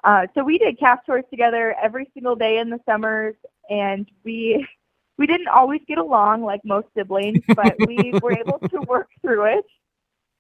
uh, 0.05 0.27
so 0.35 0.45
we 0.45 0.59
did 0.59 0.79
calf 0.79 1.01
tours 1.07 1.25
together 1.31 1.75
every 1.83 2.09
single 2.13 2.37
day 2.37 2.59
in 2.59 2.69
the 2.69 2.79
summers, 2.87 3.35
and 3.71 4.07
we 4.23 4.67
we 5.19 5.27
didn't 5.27 5.49
always 5.49 5.81
get 5.89 5.99
along 5.99 6.43
like 6.43 6.61
most 6.65 6.89
siblings, 6.97 7.43
but 7.57 7.75
we 7.87 8.13
were 8.23 8.37
able 8.37 8.59
to 8.59 8.81
work 8.83 9.09
through 9.23 9.45
it. 9.59 9.65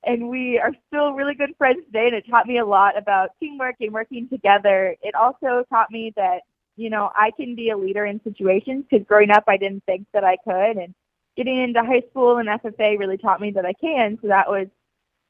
And 0.07 0.29
we 0.29 0.59
are 0.59 0.73
still 0.89 1.15
really 1.15 1.35
good 1.35 1.55
friends 1.57 1.83
today, 1.87 2.07
and 2.07 2.15
it 2.15 2.27
taught 2.29 2.47
me 2.47 2.59
a 2.59 2.65
lot 2.65 2.99
about 2.99 3.31
teamwork 3.41 3.77
and 3.81 3.93
working 3.93 4.29
together. 4.29 4.95
It 5.01 5.15
also 5.15 5.65
taught 5.71 5.91
me 5.91 6.13
that 6.17 6.43
you 6.77 6.91
know 6.91 7.11
I 7.17 7.31
can 7.31 7.55
be 7.55 7.71
a 7.71 7.77
leader 7.77 8.05
in 8.05 8.21
situations 8.23 8.85
because 8.89 9.07
growing 9.07 9.31
up 9.31 9.45
I 9.49 9.57
didn't 9.57 9.85
think 9.87 10.07
that 10.13 10.25
I 10.25 10.37
could, 10.45 10.77
and 10.77 10.95
getting 11.39 11.59
into 11.59 11.83
high 11.83 12.03
school 12.11 12.37
and 12.37 12.49
FFA 12.49 12.99
really 12.99 13.17
taught 13.17 13.41
me 13.41 13.51
that 13.53 13.65
I 13.65 13.73
can. 13.73 14.19
So 14.21 14.29
that 14.29 14.49
was 14.49 14.69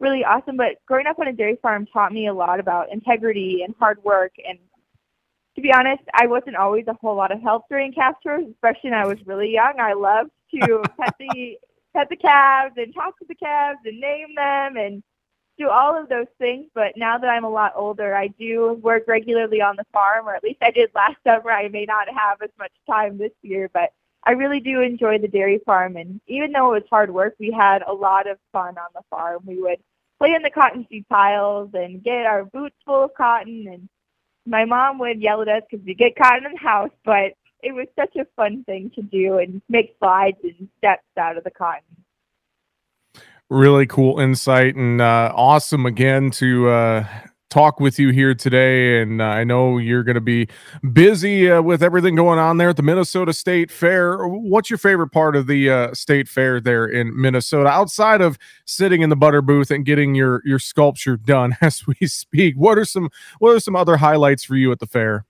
really 0.04 0.24
awesome. 0.24 0.56
But 0.56 0.76
growing 0.86 1.06
up 1.06 1.18
on 1.18 1.28
a 1.28 1.32
dairy 1.32 1.58
farm 1.60 1.86
taught 1.86 2.12
me 2.12 2.28
a 2.28 2.34
lot 2.34 2.60
about 2.60 2.92
integrity 2.92 3.62
and 3.64 3.74
hard 3.80 3.98
work. 4.04 4.32
And 4.46 4.58
to 5.56 5.62
be 5.62 5.72
honest, 5.72 6.02
I 6.12 6.26
wasn't 6.26 6.56
always 6.56 6.86
a 6.86 6.94
whole 6.94 7.16
lot 7.16 7.32
of 7.32 7.40
help 7.40 7.64
during 7.68 7.92
calf 7.92 8.16
tours, 8.22 8.44
especially 8.52 8.90
when 8.90 9.00
I 9.00 9.06
was 9.06 9.18
really 9.26 9.50
young. 9.52 9.74
I 9.80 9.94
loved 9.94 10.30
to 10.54 10.82
pet 11.00 11.14
the 11.18 11.58
pet 11.94 12.08
the 12.10 12.16
calves 12.16 12.74
and 12.76 12.94
talk 12.94 13.18
to 13.18 13.24
the 13.26 13.34
calves 13.34 13.78
and 13.84 14.00
name 14.00 14.34
them 14.36 14.76
and 14.76 15.02
do 15.58 15.68
all 15.68 15.96
of 16.00 16.08
those 16.08 16.26
things. 16.38 16.66
But 16.74 16.96
now 16.96 17.18
that 17.18 17.28
I'm 17.28 17.44
a 17.44 17.50
lot 17.50 17.72
older, 17.76 18.14
I 18.14 18.28
do 18.28 18.78
work 18.82 19.04
regularly 19.06 19.60
on 19.60 19.76
the 19.76 19.86
farm, 19.92 20.26
or 20.26 20.34
at 20.34 20.42
least 20.42 20.58
I 20.62 20.70
did 20.70 20.90
last 20.94 21.16
summer. 21.24 21.50
I 21.50 21.68
may 21.68 21.84
not 21.84 22.08
have 22.08 22.42
as 22.42 22.50
much 22.58 22.72
time 22.88 23.16
this 23.16 23.32
year, 23.42 23.70
but 23.72 23.92
I 24.24 24.32
really 24.32 24.60
do 24.60 24.80
enjoy 24.80 25.18
the 25.18 25.28
dairy 25.28 25.60
farm. 25.64 25.96
And 25.96 26.20
even 26.26 26.52
though 26.52 26.74
it 26.74 26.80
was 26.80 26.88
hard 26.90 27.12
work, 27.12 27.34
we 27.38 27.52
had 27.52 27.82
a 27.86 27.92
lot 27.92 28.28
of 28.28 28.38
fun 28.52 28.76
on 28.78 28.88
the 28.94 29.02
farm. 29.10 29.42
We 29.46 29.60
would 29.60 29.78
play 30.18 30.34
in 30.34 30.42
the 30.42 30.50
cotton 30.50 30.86
seed 30.90 31.06
piles 31.08 31.70
and 31.74 32.02
get 32.02 32.26
our 32.26 32.44
boots 32.44 32.76
full 32.84 33.04
of 33.04 33.14
cotton. 33.14 33.66
And 33.70 33.88
my 34.46 34.64
mom 34.64 34.98
would 34.98 35.20
yell 35.20 35.42
at 35.42 35.48
us 35.48 35.62
because 35.70 35.84
we 35.84 35.94
get 35.94 36.16
cotton 36.16 36.46
in 36.46 36.52
the 36.52 36.58
house, 36.58 36.90
but 37.04 37.32
it 37.62 37.72
was 37.72 37.86
such 37.96 38.14
a 38.16 38.26
fun 38.36 38.64
thing 38.64 38.90
to 38.94 39.02
do 39.02 39.38
and 39.38 39.62
make 39.68 39.96
slides 39.98 40.38
and 40.42 40.68
steps 40.78 41.04
out 41.16 41.36
of 41.36 41.44
the 41.44 41.50
cotton 41.50 42.04
really 43.50 43.86
cool 43.86 44.18
insight 44.20 44.74
and 44.74 45.00
uh, 45.00 45.32
awesome 45.34 45.86
again 45.86 46.30
to 46.30 46.68
uh, 46.68 47.06
talk 47.54 47.78
with 47.78 48.00
you 48.00 48.10
here 48.10 48.34
today. 48.34 49.00
And 49.00 49.22
uh, 49.22 49.26
I 49.26 49.44
know 49.44 49.78
you're 49.78 50.02
going 50.02 50.16
to 50.16 50.20
be 50.20 50.48
busy 50.92 51.48
uh, 51.48 51.62
with 51.62 51.84
everything 51.84 52.16
going 52.16 52.40
on 52.40 52.56
there 52.56 52.70
at 52.70 52.76
the 52.76 52.82
Minnesota 52.82 53.32
State 53.32 53.70
Fair. 53.70 54.26
What's 54.26 54.70
your 54.70 54.78
favorite 54.78 55.10
part 55.10 55.36
of 55.36 55.46
the 55.46 55.70
uh, 55.70 55.94
state 55.94 56.26
fair 56.26 56.60
there 56.60 56.84
in 56.84 57.18
Minnesota, 57.18 57.68
outside 57.68 58.20
of 58.20 58.38
sitting 58.66 59.02
in 59.02 59.08
the 59.08 59.16
butter 59.16 59.40
booth 59.40 59.70
and 59.70 59.84
getting 59.84 60.16
your 60.16 60.42
your 60.44 60.58
sculpture 60.58 61.16
done 61.16 61.56
as 61.60 61.86
we 61.86 62.08
speak? 62.08 62.56
What 62.56 62.76
are 62.76 62.84
some 62.84 63.08
what 63.38 63.50
are 63.54 63.60
some 63.60 63.76
other 63.76 63.98
highlights 63.98 64.42
for 64.42 64.56
you 64.56 64.72
at 64.72 64.80
the 64.80 64.86
fair? 64.86 65.24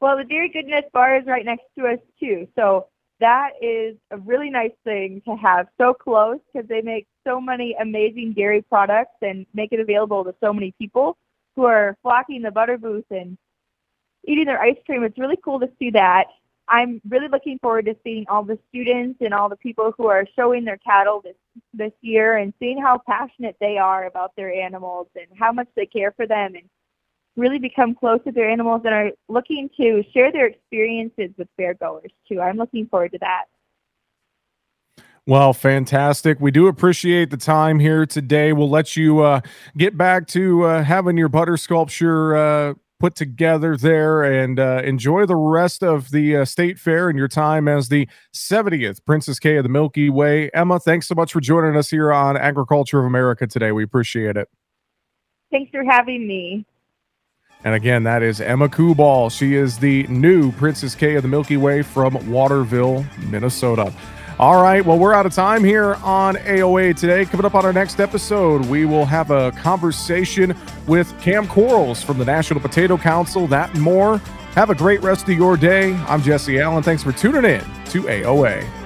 Well, 0.00 0.18
the 0.18 0.24
Dairy 0.24 0.50
Goodness 0.50 0.84
bar 0.92 1.16
is 1.16 1.26
right 1.26 1.44
next 1.46 1.64
to 1.78 1.86
us 1.86 1.98
too, 2.20 2.46
so 2.54 2.88
that 3.20 3.50
is 3.62 3.96
a 4.10 4.18
really 4.18 4.50
nice 4.50 4.74
thing 4.84 5.22
to 5.26 5.36
have 5.36 5.68
so 5.78 5.94
close 5.94 6.38
because 6.52 6.68
they 6.68 6.82
make 6.82 7.06
so 7.26 7.40
many 7.40 7.74
amazing 7.80 8.34
dairy 8.34 8.62
products 8.62 9.16
and 9.22 9.46
make 9.54 9.72
it 9.72 9.80
available 9.80 10.24
to 10.24 10.34
so 10.40 10.52
many 10.52 10.72
people 10.78 11.16
who 11.54 11.64
are 11.64 11.96
flocking 12.02 12.42
the 12.42 12.50
butter 12.50 12.76
booth 12.76 13.06
and 13.10 13.38
eating 14.26 14.44
their 14.44 14.60
ice 14.60 14.76
cream. 14.84 15.02
It's 15.02 15.18
really 15.18 15.38
cool 15.42 15.58
to 15.60 15.68
see 15.78 15.90
that. 15.90 16.24
I'm 16.68 17.00
really 17.08 17.28
looking 17.28 17.58
forward 17.60 17.86
to 17.86 17.96
seeing 18.02 18.26
all 18.28 18.42
the 18.42 18.58
students 18.68 19.18
and 19.20 19.32
all 19.32 19.48
the 19.48 19.56
people 19.56 19.92
who 19.96 20.08
are 20.08 20.26
showing 20.34 20.64
their 20.64 20.78
cattle 20.78 21.20
this 21.22 21.36
this 21.72 21.92
year 22.00 22.38
and 22.38 22.52
seeing 22.58 22.80
how 22.82 23.00
passionate 23.06 23.56
they 23.60 23.78
are 23.78 24.06
about 24.06 24.34
their 24.36 24.52
animals 24.52 25.06
and 25.14 25.26
how 25.38 25.52
much 25.52 25.68
they 25.76 25.86
care 25.86 26.12
for 26.12 26.26
them 26.26 26.54
and 26.54 26.68
really 27.36 27.58
become 27.58 27.94
close 27.94 28.20
with 28.24 28.34
their 28.34 28.50
animals 28.50 28.82
and 28.84 28.94
are 28.94 29.10
looking 29.28 29.68
to 29.76 30.02
share 30.12 30.32
their 30.32 30.46
experiences 30.46 31.30
with 31.36 31.48
fair 31.56 31.74
goers 31.74 32.10
too. 32.28 32.40
I'm 32.40 32.56
looking 32.56 32.86
forward 32.86 33.12
to 33.12 33.18
that. 33.18 33.44
Well, 35.28 35.52
fantastic. 35.52 36.38
We 36.40 36.52
do 36.52 36.68
appreciate 36.68 37.30
the 37.30 37.36
time 37.36 37.80
here 37.80 38.06
today. 38.06 38.52
We'll 38.52 38.70
let 38.70 38.96
you 38.96 39.20
uh, 39.20 39.40
get 39.76 39.96
back 39.96 40.28
to 40.28 40.62
uh, 40.62 40.82
having 40.84 41.16
your 41.16 41.28
butter 41.28 41.56
sculpture 41.56 42.36
uh, 42.36 42.74
put 43.00 43.16
together 43.16 43.76
there 43.76 44.22
and 44.22 44.60
uh, 44.60 44.82
enjoy 44.84 45.26
the 45.26 45.34
rest 45.34 45.82
of 45.82 46.12
the 46.12 46.36
uh, 46.36 46.44
state 46.44 46.78
fair 46.78 47.08
and 47.08 47.18
your 47.18 47.26
time 47.26 47.66
as 47.66 47.88
the 47.88 48.08
70th 48.32 49.04
Princess 49.04 49.40
Kay 49.40 49.56
of 49.56 49.64
the 49.64 49.68
Milky 49.68 50.08
Way. 50.08 50.48
Emma, 50.54 50.78
thanks 50.78 51.08
so 51.08 51.14
much 51.16 51.32
for 51.32 51.40
joining 51.40 51.76
us 51.76 51.90
here 51.90 52.12
on 52.12 52.36
Agriculture 52.36 53.00
of 53.00 53.04
America 53.04 53.48
today. 53.48 53.72
We 53.72 53.82
appreciate 53.82 54.36
it. 54.36 54.48
Thanks 55.50 55.70
for 55.72 55.84
having 55.84 56.26
me. 56.26 56.64
And 57.64 57.74
again, 57.74 58.04
that 58.04 58.22
is 58.22 58.40
Emma 58.40 58.68
Kuball. 58.68 59.30
She 59.30 59.54
is 59.54 59.78
the 59.78 60.04
new 60.04 60.52
Princess 60.52 60.94
Kay 60.94 61.16
of 61.16 61.22
the 61.22 61.28
Milky 61.28 61.56
Way 61.56 61.82
from 61.82 62.30
Waterville, 62.30 63.04
Minnesota. 63.28 63.92
All 64.38 64.62
right, 64.62 64.84
well, 64.84 64.98
we're 64.98 65.14
out 65.14 65.24
of 65.24 65.32
time 65.32 65.64
here 65.64 65.94
on 65.96 66.36
AOA 66.36 66.94
today. 66.96 67.24
Coming 67.24 67.46
up 67.46 67.54
on 67.54 67.64
our 67.64 67.72
next 67.72 68.00
episode, 68.00 68.66
we 68.66 68.84
will 68.84 69.06
have 69.06 69.30
a 69.30 69.50
conversation 69.52 70.54
with 70.86 71.18
Cam 71.22 71.48
Quarles 71.48 72.02
from 72.02 72.18
the 72.18 72.24
National 72.24 72.60
Potato 72.60 72.98
Council. 72.98 73.46
That 73.46 73.72
and 73.72 73.80
more. 73.82 74.18
Have 74.54 74.68
a 74.68 74.74
great 74.74 75.02
rest 75.02 75.28
of 75.28 75.36
your 75.36 75.56
day. 75.56 75.94
I'm 76.06 76.22
Jesse 76.22 76.60
Allen. 76.60 76.82
Thanks 76.82 77.02
for 77.02 77.12
tuning 77.12 77.44
in 77.44 77.60
to 77.86 78.02
AOA. 78.02 78.85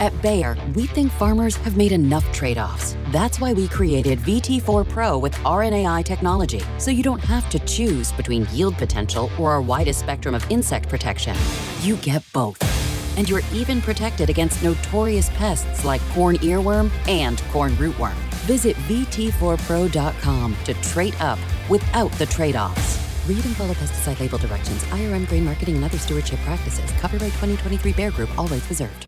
At 0.00 0.22
Bayer, 0.22 0.56
we 0.76 0.86
think 0.86 1.10
farmers 1.10 1.56
have 1.56 1.76
made 1.76 1.90
enough 1.90 2.30
trade 2.32 2.56
offs. 2.56 2.96
That's 3.10 3.40
why 3.40 3.52
we 3.52 3.66
created 3.66 4.20
VT4 4.20 4.88
Pro 4.88 5.18
with 5.18 5.34
RNAi 5.38 6.04
technology, 6.04 6.62
so 6.78 6.92
you 6.92 7.02
don't 7.02 7.18
have 7.18 7.50
to 7.50 7.58
choose 7.60 8.12
between 8.12 8.46
yield 8.52 8.78
potential 8.78 9.28
or 9.40 9.50
our 9.50 9.60
widest 9.60 9.98
spectrum 9.98 10.36
of 10.36 10.48
insect 10.52 10.88
protection. 10.88 11.36
You 11.80 11.96
get 11.96 12.22
both. 12.32 12.62
And 13.18 13.28
you're 13.28 13.42
even 13.52 13.80
protected 13.80 14.30
against 14.30 14.62
notorious 14.62 15.30
pests 15.30 15.84
like 15.84 16.00
corn 16.10 16.36
earworm 16.36 16.92
and 17.08 17.42
corn 17.50 17.72
rootworm. 17.72 18.14
Visit 18.46 18.76
VT4Pro.com 18.76 20.56
to 20.64 20.74
trade 20.74 21.16
up 21.18 21.40
without 21.68 22.12
the 22.12 22.26
trade 22.26 22.54
offs. 22.54 22.98
Read 23.28 23.44
and 23.44 23.56
follow 23.56 23.74
pesticide 23.74 24.20
label 24.20 24.38
directions, 24.38 24.84
IRM 24.84 25.26
grain 25.26 25.44
marketing, 25.44 25.74
and 25.74 25.84
other 25.84 25.98
stewardship 25.98 26.38
practices. 26.44 26.88
Copyright 27.00 27.32
2023 27.32 27.92
Bayer 27.94 28.12
Group, 28.12 28.30
rights 28.38 28.68
reserved. 28.68 29.07